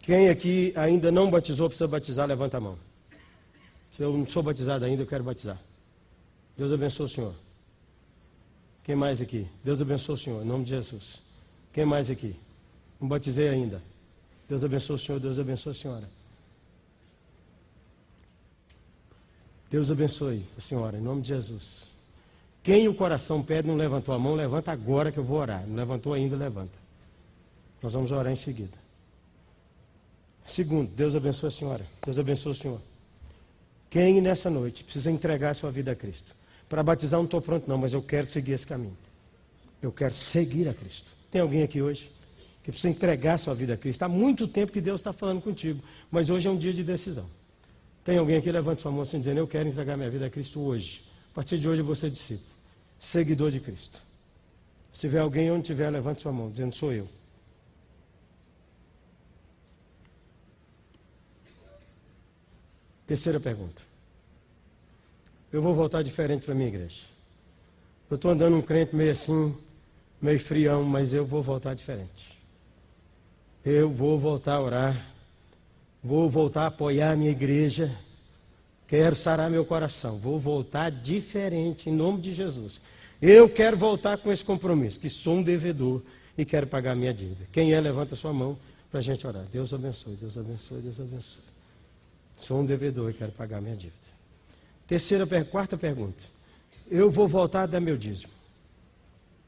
Quem 0.00 0.28
aqui 0.28 0.72
ainda 0.76 1.10
não 1.10 1.30
batizou, 1.30 1.68
precisa 1.68 1.86
batizar, 1.86 2.26
levanta 2.26 2.56
a 2.56 2.60
mão. 2.60 2.78
Se 3.92 4.02
eu 4.02 4.16
não 4.16 4.26
sou 4.26 4.42
batizado 4.42 4.84
ainda, 4.84 5.02
eu 5.02 5.06
quero 5.06 5.22
batizar. 5.22 5.60
Deus 6.56 6.72
abençoe 6.72 7.06
o 7.06 7.08
senhor. 7.08 7.34
Quem 8.82 8.96
mais 8.96 9.20
aqui? 9.20 9.46
Deus 9.62 9.80
abençoe 9.80 10.14
o 10.14 10.18
senhor, 10.18 10.42
em 10.42 10.46
nome 10.46 10.64
de 10.64 10.70
Jesus. 10.70 11.20
Quem 11.72 11.84
mais 11.84 12.10
aqui? 12.10 12.34
Não 13.00 13.08
batizei 13.08 13.48
ainda. 13.48 13.82
Deus 14.48 14.64
abençoe 14.64 14.96
o 14.96 14.98
senhor, 14.98 15.20
Deus 15.20 15.38
abençoe 15.38 15.70
a 15.70 15.74
senhora. 15.74 16.08
Deus 19.70 19.90
abençoe 19.90 20.44
a 20.58 20.60
senhora, 20.60 20.98
em 20.98 21.00
nome 21.00 21.22
de 21.22 21.28
Jesus. 21.28 21.88
Quem 22.62 22.88
o 22.88 22.94
coração 22.94 23.42
pede 23.42 23.68
não 23.68 23.76
levantou 23.76 24.14
a 24.14 24.18
mão, 24.18 24.34
levanta 24.34 24.72
agora 24.72 25.12
que 25.12 25.18
eu 25.18 25.24
vou 25.24 25.38
orar. 25.38 25.66
Não 25.66 25.76
levantou 25.76 26.12
ainda, 26.12 26.36
levanta. 26.36 26.76
Nós 27.82 27.92
vamos 27.92 28.10
orar 28.10 28.32
em 28.32 28.36
seguida. 28.36 28.79
Segundo, 30.50 30.90
Deus 30.90 31.14
abençoe 31.14 31.46
a 31.46 31.50
senhora. 31.52 31.86
Deus 32.04 32.18
abençoe 32.18 32.50
o 32.50 32.54
senhor. 32.56 32.80
Quem 33.88 34.20
nessa 34.20 34.50
noite 34.50 34.82
precisa 34.82 35.08
entregar 35.08 35.50
a 35.50 35.54
sua 35.54 35.70
vida 35.70 35.92
a 35.92 35.94
Cristo? 35.94 36.34
Para 36.68 36.82
batizar 36.82 37.18
não 37.18 37.24
estou 37.24 37.40
pronto 37.40 37.68
não, 37.68 37.78
mas 37.78 37.92
eu 37.92 38.02
quero 38.02 38.26
seguir 38.26 38.52
esse 38.52 38.66
caminho. 38.66 38.96
Eu 39.80 39.92
quero 39.92 40.12
seguir 40.12 40.68
a 40.68 40.74
Cristo. 40.74 41.12
Tem 41.30 41.40
alguém 41.40 41.62
aqui 41.62 41.80
hoje 41.80 42.10
que 42.64 42.72
precisa 42.72 42.88
entregar 42.88 43.34
a 43.34 43.38
sua 43.38 43.54
vida 43.54 43.74
a 43.74 43.76
Cristo? 43.76 44.02
Há 44.02 44.08
muito 44.08 44.48
tempo 44.48 44.72
que 44.72 44.80
Deus 44.80 45.00
está 45.00 45.12
falando 45.12 45.40
contigo, 45.40 45.80
mas 46.10 46.30
hoje 46.30 46.48
é 46.48 46.50
um 46.50 46.58
dia 46.58 46.72
de 46.72 46.82
decisão. 46.82 47.26
Tem 48.04 48.18
alguém 48.18 48.36
aqui, 48.36 48.50
levante 48.50 48.82
sua 48.82 48.90
mão 48.90 49.02
assim, 49.02 49.18
dizendo, 49.18 49.38
eu 49.38 49.46
quero 49.46 49.68
entregar 49.68 49.96
minha 49.96 50.10
vida 50.10 50.26
a 50.26 50.30
Cristo 50.30 50.60
hoje. 50.60 51.04
A 51.30 51.34
partir 51.34 51.60
de 51.60 51.68
hoje 51.68 51.80
eu 51.80 51.84
vou 51.84 51.94
ser 51.94 52.10
discípulo, 52.10 52.50
seguidor 52.98 53.52
de 53.52 53.60
Cristo. 53.60 54.02
Se 54.92 55.02
tiver 55.02 55.20
alguém 55.20 55.48
onde 55.52 55.66
tiver, 55.66 55.90
levante 55.90 56.22
sua 56.22 56.32
mão, 56.32 56.50
dizendo, 56.50 56.74
sou 56.74 56.92
eu. 56.92 57.08
Terceira 63.10 63.40
pergunta. 63.40 63.82
Eu 65.52 65.60
vou 65.60 65.74
voltar 65.74 66.00
diferente 66.00 66.44
para 66.44 66.54
a 66.54 66.56
minha 66.56 66.68
igreja. 66.68 67.00
Eu 68.08 68.14
estou 68.14 68.30
andando 68.30 68.56
um 68.56 68.62
crente 68.62 68.94
meio 68.94 69.10
assim, 69.10 69.52
meio 70.22 70.38
frião, 70.38 70.84
mas 70.84 71.12
eu 71.12 71.26
vou 71.26 71.42
voltar 71.42 71.74
diferente. 71.74 72.38
Eu 73.64 73.90
vou 73.90 74.16
voltar 74.16 74.54
a 74.54 74.62
orar. 74.62 75.06
Vou 76.00 76.30
voltar 76.30 76.62
a 76.62 76.66
apoiar 76.66 77.10
a 77.10 77.16
minha 77.16 77.32
igreja. 77.32 77.90
Quero 78.86 79.16
sarar 79.16 79.50
meu 79.50 79.64
coração. 79.64 80.16
Vou 80.16 80.38
voltar 80.38 80.88
diferente 80.88 81.90
em 81.90 81.92
nome 81.92 82.20
de 82.20 82.32
Jesus. 82.32 82.80
Eu 83.20 83.48
quero 83.48 83.76
voltar 83.76 84.18
com 84.18 84.30
esse 84.30 84.44
compromisso, 84.44 85.00
que 85.00 85.10
sou 85.10 85.38
um 85.38 85.42
devedor 85.42 86.00
e 86.38 86.44
quero 86.44 86.68
pagar 86.68 86.94
minha 86.94 87.12
dívida. 87.12 87.48
Quem 87.50 87.74
é, 87.74 87.80
levanta 87.80 88.14
sua 88.14 88.32
mão 88.32 88.56
para 88.88 89.00
a 89.00 89.02
gente 89.02 89.26
orar. 89.26 89.46
Deus 89.52 89.74
abençoe, 89.74 90.14
Deus 90.14 90.38
abençoe, 90.38 90.80
Deus 90.80 91.00
abençoe. 91.00 91.49
Sou 92.40 92.60
um 92.60 92.66
devedor 92.66 93.10
e 93.10 93.14
quero 93.14 93.32
pagar 93.32 93.60
minha 93.60 93.76
dívida. 93.76 93.98
Terceira, 94.86 95.26
quarta 95.44 95.76
pergunta. 95.76 96.24
Eu 96.90 97.10
vou 97.10 97.28
voltar 97.28 97.62
a 97.62 97.66
dar 97.66 97.80
meu 97.80 97.96
dízimo. 97.96 98.32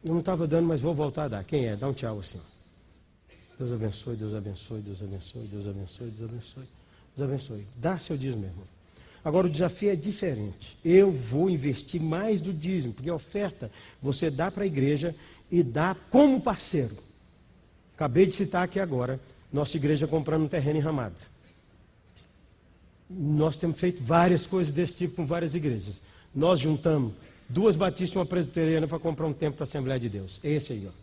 Eu 0.05 0.13
não 0.13 0.21
estava 0.21 0.47
dando, 0.47 0.67
mas 0.67 0.81
vou 0.81 0.95
voltar 0.95 1.25
a 1.25 1.29
dar. 1.29 1.45
Quem 1.45 1.67
é? 1.67 1.77
Dá 1.77 1.89
um 1.89 1.93
tchau 1.93 2.21
assim. 2.21 2.41
Deus 3.59 3.73
abençoe, 3.73 4.17
Deus 4.17 4.35
abençoe, 4.35 4.81
Deus 4.81 5.03
abençoe, 5.03 5.47
Deus 5.47 5.67
abençoe, 5.67 6.11
Deus 6.11 6.31
abençoe. 6.31 6.65
Deus 7.17 7.29
abençoe. 7.29 7.67
Dá 7.77 7.99
seu 7.99 8.17
dízimo, 8.17 8.45
irmão. 8.45 8.65
Agora 9.25 9.47
o 9.47 9.51
desafio 9.51 9.91
é 9.91 9.97
diferente. 9.97 10.77
Eu 10.85 11.13
vou 11.13 11.49
investir 11.49 12.01
mais 12.01 12.41
do 12.41 12.53
dízimo, 12.53 12.93
porque 12.93 13.11
a 13.11 13.15
oferta 13.15 13.71
você 14.01 14.31
dá 14.31 14.51
para 14.51 14.65
a 14.65 14.67
igreja 14.67 15.15
e 15.51 15.63
dá 15.63 15.97
como 16.11 16.41
parceiro. 16.41 16.97
Acabei 17.95 18.27
de 18.27 18.33
citar 18.33 18.65
aqui 18.65 18.81
agora, 18.81 19.21
nossa 19.53 19.77
igreja 19.77 20.09
comprando 20.09 20.43
um 20.43 20.49
terreno 20.49 20.79
em 20.79 20.83
Ramada. 20.83 21.15
Nós 23.19 23.57
temos 23.57 23.79
feito 23.79 24.03
várias 24.03 24.47
coisas 24.47 24.73
desse 24.73 24.97
tipo 24.97 25.17
com 25.17 25.27
várias 25.27 25.55
igrejas. 25.55 26.01
Nós 26.35 26.61
juntamos 26.61 27.13
duas 27.49 27.77
batistas 27.77 28.15
e 28.15 28.19
uma 28.19 28.27
presbiteriana 28.27 28.89
para 28.89 28.99
comprar 28.99 29.27
um 29.27 29.33
templo 29.33 29.57
para 29.57 29.65
a 29.65 29.69
Assembleia 29.69 30.01
de 30.01 30.09
Deus. 30.09 30.41
É 30.43 30.51
esse 30.51 30.73
aí, 30.73 30.89
ó. 30.89 31.03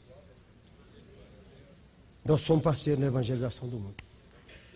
Nós 2.26 2.42
somos 2.42 2.64
parceiros 2.64 3.00
na 3.00 3.08
evangelização 3.08 3.68
do 3.68 3.78
mundo. 3.78 3.96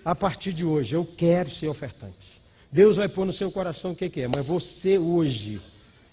A 0.05 0.15
partir 0.15 0.53
de 0.53 0.65
hoje, 0.65 0.95
eu 0.95 1.05
quero 1.05 1.49
ser 1.49 1.67
ofertante. 1.67 2.41
Deus 2.71 2.97
vai 2.97 3.07
pôr 3.07 3.25
no 3.25 3.33
seu 3.33 3.51
coração 3.51 3.91
o 3.91 3.95
que, 3.95 4.09
que 4.09 4.21
é, 4.21 4.27
mas 4.27 4.45
você 4.45 4.97
hoje 4.97 5.61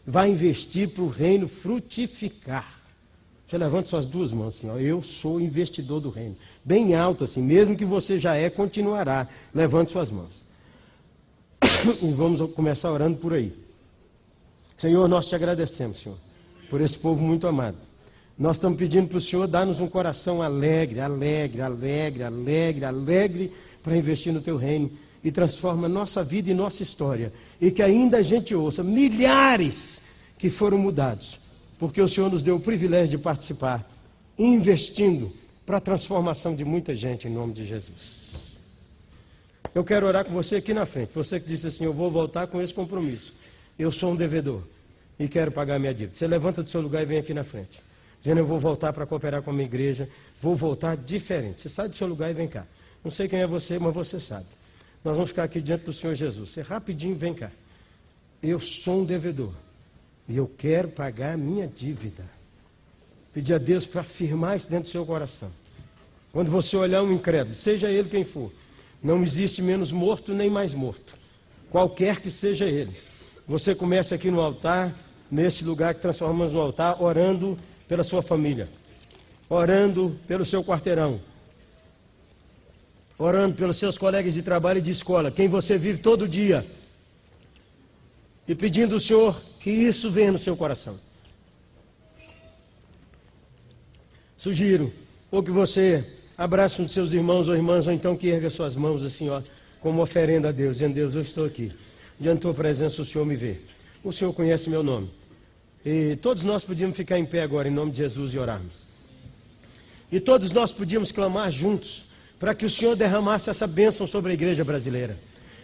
vai 0.07 0.31
investir 0.31 0.89
para 0.89 1.03
o 1.03 1.09
reino 1.09 1.49
frutificar. 1.49 2.81
Você 3.49 3.59
levanta 3.59 3.89
suas 3.89 4.07
duas 4.07 4.33
mãos 4.33 4.57
assim, 4.57 4.69
ó. 4.69 4.79
Eu 4.79 5.03
sou 5.03 5.41
investidor 5.41 6.01
do 6.01 6.11
reino. 6.11 6.37
Bem 6.65 6.95
alto 6.95 7.25
assim, 7.25 7.43
mesmo 7.43 7.77
que 7.77 7.85
você 7.85 8.19
já 8.19 8.37
é, 8.37 8.49
continuará. 8.49 9.27
Levante 9.53 9.91
suas 9.91 10.11
mãos. 10.11 10.45
e 12.03 12.13
vamos 12.13 12.41
começar 12.53 12.91
orando 12.91 13.19
por 13.19 13.33
aí. 13.33 13.53
Senhor, 14.77 15.09
nós 15.09 15.29
te 15.29 15.35
agradecemos, 15.35 16.01
Senhor, 16.01 16.19
por 16.69 16.81
esse 16.81 16.99
povo 16.99 17.23
muito 17.23 17.47
amado. 17.47 17.77
Nós 18.39 18.57
estamos 18.57 18.79
pedindo 18.79 19.09
para 19.09 19.19
o 19.19 19.21
Senhor 19.21 19.47
dar-nos 19.47 19.81
um 19.81 19.89
coração 19.89 20.41
alegre, 20.41 21.01
alegre, 21.01 21.61
alegre, 21.61 22.23
alegre, 22.23 22.85
alegre, 22.85 23.53
para 23.83 23.97
investir 23.97 24.33
no 24.33 24.41
teu 24.41 24.57
reino 24.57 24.91
e 25.23 25.31
transforma 25.31 25.89
nossa 25.89 26.25
vida 26.25 26.51
e 26.51 26.55
nossa 26.55 26.83
história. 26.83 27.33
E 27.61 27.71
que 27.71 27.83
ainda 27.83 28.19
a 28.19 28.23
gente 28.23 28.55
ouça 28.55 28.83
milhares 28.83 30.01
que 30.39 30.49
foram 30.49 30.79
mudados, 30.79 31.39
porque 31.79 32.01
o 32.01 32.09
Senhor 32.09 32.31
nos 32.31 32.43
deu 32.43 32.57
o 32.57 32.61
privilégio 32.61 33.19
de 33.19 33.23
participar, 33.23 33.87
investindo 34.39 35.31
para 35.67 35.77
a 35.77 35.81
transformação 35.81 36.55
de 36.57 36.65
muita 36.65 36.95
gente 36.95 37.29
em 37.29 37.31
nome 37.31 37.53
de 37.53 37.67
Jesus. 37.67 38.20
Eu 39.75 39.85
quero 39.85 40.07
orar 40.07 40.25
com 40.25 40.33
você 40.33 40.57
aqui 40.57 40.75
na 40.75 40.85
frente. 40.85 41.13
Você 41.15 41.39
que 41.39 41.47
disse 41.47 41.69
assim: 41.69 41.85
Eu 41.85 41.93
vou 41.93 42.11
voltar 42.11 42.47
com 42.47 42.61
esse 42.61 42.75
compromisso. 42.75 43.33
Eu 43.79 43.93
sou 43.93 44.13
um 44.13 44.17
devedor 44.17 44.63
e 45.19 45.29
quero 45.29 45.53
pagar 45.53 45.79
minha 45.79 45.95
dívida. 45.95 46.17
Você 46.17 46.27
levanta 46.27 46.63
do 46.63 46.69
seu 46.69 46.81
lugar 46.81 47.03
e 47.03 47.07
vem 47.07 47.19
aqui 47.19 47.33
na 47.33 47.45
frente. 47.45 47.81
Dizendo: 48.21 48.39
Eu 48.39 48.47
vou 48.47 48.59
voltar 48.59 48.93
para 48.93 49.07
cooperar 49.07 49.43
com 49.43 49.51
a 49.51 49.53
minha 49.53 49.67
igreja. 49.67 50.09
Vou 50.41 50.57
voltar 50.57 50.97
diferente. 50.97 51.61
Você 51.61 51.69
sai 51.69 51.89
do 51.89 51.95
seu 51.95 52.07
lugar 52.07 52.31
e 52.31 52.35
vem 52.35 52.49
cá. 52.49 52.67
Não 53.05 53.11
sei 53.11 53.29
quem 53.29 53.41
é 53.41 53.47
você, 53.47 53.79
mas 53.79 53.95
você 53.95 54.19
sabe. 54.19 54.47
Nós 55.05 55.17
vamos 55.17 55.31
ficar 55.31 55.45
aqui 55.45 55.61
diante 55.61 55.85
do 55.85 55.93
Senhor 55.93 56.15
Jesus. 56.15 56.51
Você 56.51 56.61
rapidinho 56.61 57.15
vem 57.15 57.33
cá. 57.33 57.51
Eu 58.43 58.59
sou 58.59 59.03
um 59.03 59.05
devedor 59.05 59.53
e 60.29 60.37
eu 60.37 60.51
quero 60.59 60.89
pagar 60.89 61.39
minha 61.39 61.67
dívida. 61.67 62.25
Pedir 63.33 63.55
a 63.55 63.59
Deus 63.59 63.87
para 63.87 64.01
afirmar 64.01 64.57
isso 64.57 64.69
dentro 64.69 64.85
do 64.85 64.93
seu 64.93 65.07
coração. 65.07 65.51
Quando 66.33 66.51
você 66.51 66.77
olhar 66.77 67.03
um 67.03 67.13
incrédulo, 67.13 67.55
seja 67.55 67.91
ele 67.91 68.09
quem 68.09 68.25
for, 68.25 68.53
não 69.03 69.23
existe 69.23 69.63
menos 69.63 69.93
morto 69.93 70.35
nem 70.35 70.51
mais 70.51 70.75
morto. 70.75 71.17
Qualquer 71.71 72.21
que 72.21 72.31
seja 72.31 72.67
ele. 72.67 72.97
Você 73.47 73.75
começa 73.75 74.15
aqui 74.15 74.31
no 74.31 74.41
altar, 74.41 74.95
nesse 75.31 75.65
lugar 75.65 75.95
que 75.95 76.01
transformamos 76.01 76.53
no 76.53 76.61
altar, 76.61 77.03
orando 77.03 77.59
pela 77.89 78.05
sua 78.05 78.23
família, 78.23 78.69
orando 79.49 80.19
pelo 80.27 80.45
seu 80.45 80.63
quarteirão, 80.63 81.21
orando 83.19 83.55
pelos 83.55 83.79
seus 83.79 83.99
colegas 83.99 84.35
de 84.35 84.43
trabalho 84.43 84.79
e 84.79 84.83
de 84.83 84.91
escola, 84.91 85.31
quem 85.31 85.49
você 85.49 85.77
vive 85.77 85.99
todo 85.99 86.29
dia, 86.29 86.67
e 88.47 88.55
pedindo 88.55 88.95
ao 88.95 89.01
Senhor 89.01 89.41
que 89.61 89.71
isso 89.71 90.11
venha 90.11 90.33
no 90.33 90.39
seu 90.39 90.57
coração. 90.57 90.99
Sugiro, 94.37 94.93
ou 95.31 95.43
que 95.43 95.51
você 95.51 96.20
abrace 96.41 96.81
um 96.81 96.87
dos 96.87 96.95
seus 96.95 97.13
irmãos 97.13 97.51
ou 97.51 97.55
irmãs, 97.55 97.87
ou 97.87 97.93
então 97.93 98.17
que 98.17 98.29
erga 98.29 98.49
suas 98.49 98.75
mãos 98.75 99.05
assim, 99.05 99.29
ó, 99.29 99.43
como 99.79 100.01
oferenda 100.01 100.49
a 100.49 100.53
Deus, 100.53 100.79
dizendo, 100.79 100.95
Deus, 100.95 101.15
eu 101.15 101.21
estou 101.21 101.45
aqui. 101.45 101.71
Diante 102.19 102.37
da 102.37 102.41
tua 102.41 102.55
presença, 102.55 103.03
o 103.03 103.05
Senhor 103.05 103.27
me 103.27 103.37
vê. 103.37 103.57
O 104.03 104.11
Senhor 104.11 104.33
conhece 104.33 104.71
meu 104.71 104.83
nome. 104.83 105.11
E 105.85 106.17
todos 106.17 106.43
nós 106.43 106.65
podíamos 106.65 106.97
ficar 106.97 107.19
em 107.19 107.27
pé 107.27 107.43
agora, 107.43 107.69
em 107.69 107.71
nome 107.71 107.91
de 107.91 107.99
Jesus, 107.99 108.33
e 108.33 108.39
orarmos. 108.39 108.87
E 110.11 110.19
todos 110.19 110.51
nós 110.51 110.73
podíamos 110.73 111.13
clamar 111.13 111.53
juntos, 111.53 112.07
para 112.39 112.55
que 112.55 112.65
o 112.65 112.71
Senhor 112.71 112.97
derramasse 112.97 113.51
essa 113.51 113.67
bênção 113.67 114.07
sobre 114.07 114.31
a 114.31 114.35
igreja 114.35 114.65
brasileira. 114.65 115.19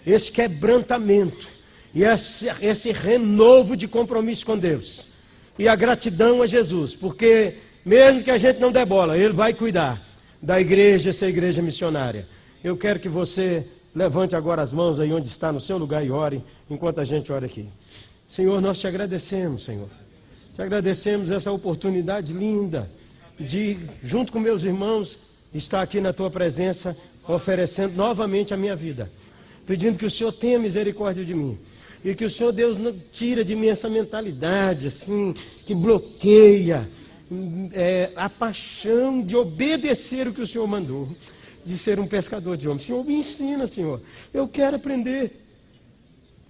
Esse 0.07 0.31
quebrantamento, 0.31 1.49
e 1.95 2.05
esse, 2.05 2.49
esse 2.61 2.93
renovo 2.93 3.79
de 3.79 3.89
compromisso 3.89 4.45
com 4.45 4.59
Deus. 4.59 5.07
E 5.59 5.68
a 5.68 5.74
gratidão 5.74 6.43
a 6.43 6.47
Jesus, 6.47 6.95
porque 6.95 7.55
mesmo 7.83 8.22
que 8.22 8.31
a 8.31 8.37
gente 8.37 8.61
não 8.61 8.70
dê 8.70 8.85
bola, 8.85 9.16
Ele 9.16 9.33
vai 9.33 9.55
cuidar 9.55 10.06
da 10.41 10.61
igreja, 10.61 11.11
essa 11.11 11.26
igreja 11.26 11.62
missionária. 11.62 12.24
Eu 12.62 12.76
quero 12.76 13.01
que 13.01 13.09
você 13.09 13.66
levante 13.95 14.37
agora 14.37 14.61
as 14.61 14.72
mãos 14.72 15.01
aí 15.01 15.12
onde 15.12 15.28
está, 15.28 15.51
no 15.51 15.61
seu 15.61 15.78
lugar, 15.78 16.05
e 16.05 16.11
ore, 16.11 16.43
enquanto 16.68 17.01
a 17.01 17.05
gente 17.05 17.32
ora 17.32 17.47
aqui. 17.47 17.66
Senhor, 18.28 18.61
nós 18.61 18.78
te 18.78 18.87
agradecemos, 18.87 19.64
Senhor. 19.64 19.89
Te 20.55 20.62
agradecemos 20.62 21.30
essa 21.30 21.51
oportunidade 21.51 22.32
linda 22.32 22.91
de, 23.39 23.78
junto 24.03 24.32
com 24.32 24.39
meus 24.39 24.64
irmãos, 24.64 25.18
estar 25.55 25.82
aqui 25.82 26.01
na 26.01 26.12
tua 26.12 26.30
presença, 26.30 26.97
oferecendo 27.26 27.95
novamente 27.95 28.53
a 28.53 28.57
minha 28.57 28.76
vida, 28.76 29.11
pedindo 29.66 29.99
que 29.99 30.07
o 30.07 30.11
Senhor 30.11 30.32
tenha 30.32 30.59
misericórdia 30.59 31.24
de 31.24 31.34
mim. 31.34 31.59
E 32.05 32.14
que 32.14 32.24
o 32.24 32.30
Senhor 32.30 32.53
Deus 32.53 32.76
não 32.76 32.95
tira 33.11 33.45
de 33.45 33.55
mim 33.55 33.68
essa 33.68 33.89
mentalidade 33.89 34.89
assim, 34.89 35.34
que 35.66 35.74
bloqueia, 35.74 36.89
é, 37.72 38.12
a 38.16 38.29
paixão 38.29 39.22
de 39.22 39.37
obedecer 39.37 40.29
o 40.29 40.33
que 40.33 40.43
o 40.43 40.47
Senhor 40.47 40.66
mandou, 40.66 41.09
de 41.64 41.77
ser 41.77 41.99
um 41.99 42.07
pescador 42.07 42.57
de 42.57 42.68
homens. 42.68 42.87
Senhor, 42.87 43.05
me 43.05 43.14
ensina, 43.14 43.66
Senhor. 43.66 44.01
Eu 44.33 44.47
quero 44.47 44.77
aprender. 44.77 45.43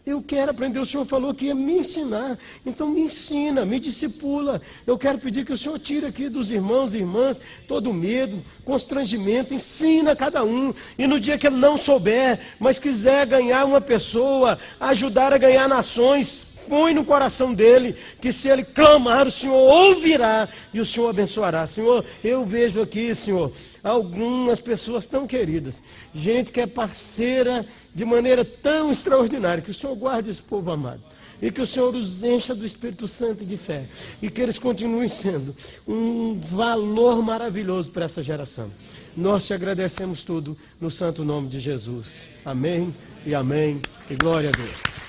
Eu 0.04 0.22
quero 0.22 0.52
aprender. 0.52 0.78
O 0.78 0.86
Senhor 0.86 1.04
falou 1.04 1.34
que 1.34 1.46
ia 1.46 1.54
me 1.54 1.78
ensinar. 1.78 2.38
Então 2.64 2.88
me 2.88 3.00
ensina, 3.00 3.64
me 3.64 3.80
discipula. 3.80 4.62
Eu 4.86 4.96
quero 4.96 5.18
pedir 5.18 5.44
que 5.44 5.52
o 5.52 5.58
Senhor 5.58 5.78
tire 5.80 6.06
aqui 6.06 6.28
dos 6.28 6.52
irmãos 6.52 6.94
e 6.94 6.98
irmãs 6.98 7.40
todo 7.66 7.92
medo, 7.92 8.40
constrangimento. 8.64 9.52
Ensina 9.52 10.14
cada 10.14 10.44
um. 10.44 10.72
E 10.96 11.08
no 11.08 11.18
dia 11.18 11.36
que 11.36 11.48
ele 11.48 11.56
não 11.56 11.76
souber, 11.76 12.38
mas 12.60 12.78
quiser 12.78 13.26
ganhar 13.26 13.64
uma 13.64 13.80
pessoa, 13.80 14.58
ajudar 14.78 15.32
a 15.32 15.38
ganhar 15.38 15.68
nações, 15.68 16.45
põe 16.68 16.94
no 16.94 17.04
coração 17.04 17.54
dele 17.54 17.96
que 18.20 18.32
se 18.32 18.48
ele 18.48 18.64
clamar, 18.64 19.26
o 19.26 19.30
Senhor 19.30 19.54
ouvirá 19.54 20.48
e 20.72 20.80
o 20.80 20.86
Senhor 20.86 21.08
abençoará. 21.08 21.66
Senhor, 21.66 22.04
eu 22.22 22.44
vejo 22.44 22.82
aqui, 22.82 23.14
Senhor, 23.14 23.52
algumas 23.82 24.60
pessoas 24.60 25.04
tão 25.04 25.26
queridas, 25.26 25.82
gente 26.14 26.52
que 26.52 26.60
é 26.60 26.66
parceira 26.66 27.64
de 27.94 28.04
maneira 28.04 28.44
tão 28.44 28.90
extraordinária, 28.90 29.62
que 29.62 29.70
o 29.70 29.74
Senhor 29.74 29.94
guarde 29.96 30.30
esse 30.30 30.42
povo 30.42 30.70
amado. 30.70 31.00
E 31.40 31.50
que 31.50 31.60
o 31.60 31.66
Senhor 31.66 31.94
os 31.94 32.24
encha 32.24 32.54
do 32.54 32.64
Espírito 32.64 33.06
Santo 33.06 33.42
e 33.42 33.46
de 33.46 33.58
fé. 33.58 33.84
E 34.22 34.30
que 34.30 34.40
eles 34.40 34.58
continuem 34.58 35.08
sendo 35.08 35.54
um 35.86 36.40
valor 36.40 37.22
maravilhoso 37.22 37.90
para 37.90 38.06
essa 38.06 38.22
geração. 38.22 38.70
Nós 39.14 39.46
te 39.46 39.54
agradecemos 39.54 40.24
tudo 40.24 40.56
no 40.80 40.90
santo 40.90 41.24
nome 41.24 41.48
de 41.48 41.60
Jesus. 41.60 42.26
Amém 42.44 42.94
e 43.24 43.34
amém. 43.34 43.80
E 44.10 44.14
glória 44.14 44.48
a 44.48 44.52
Deus. 44.52 45.05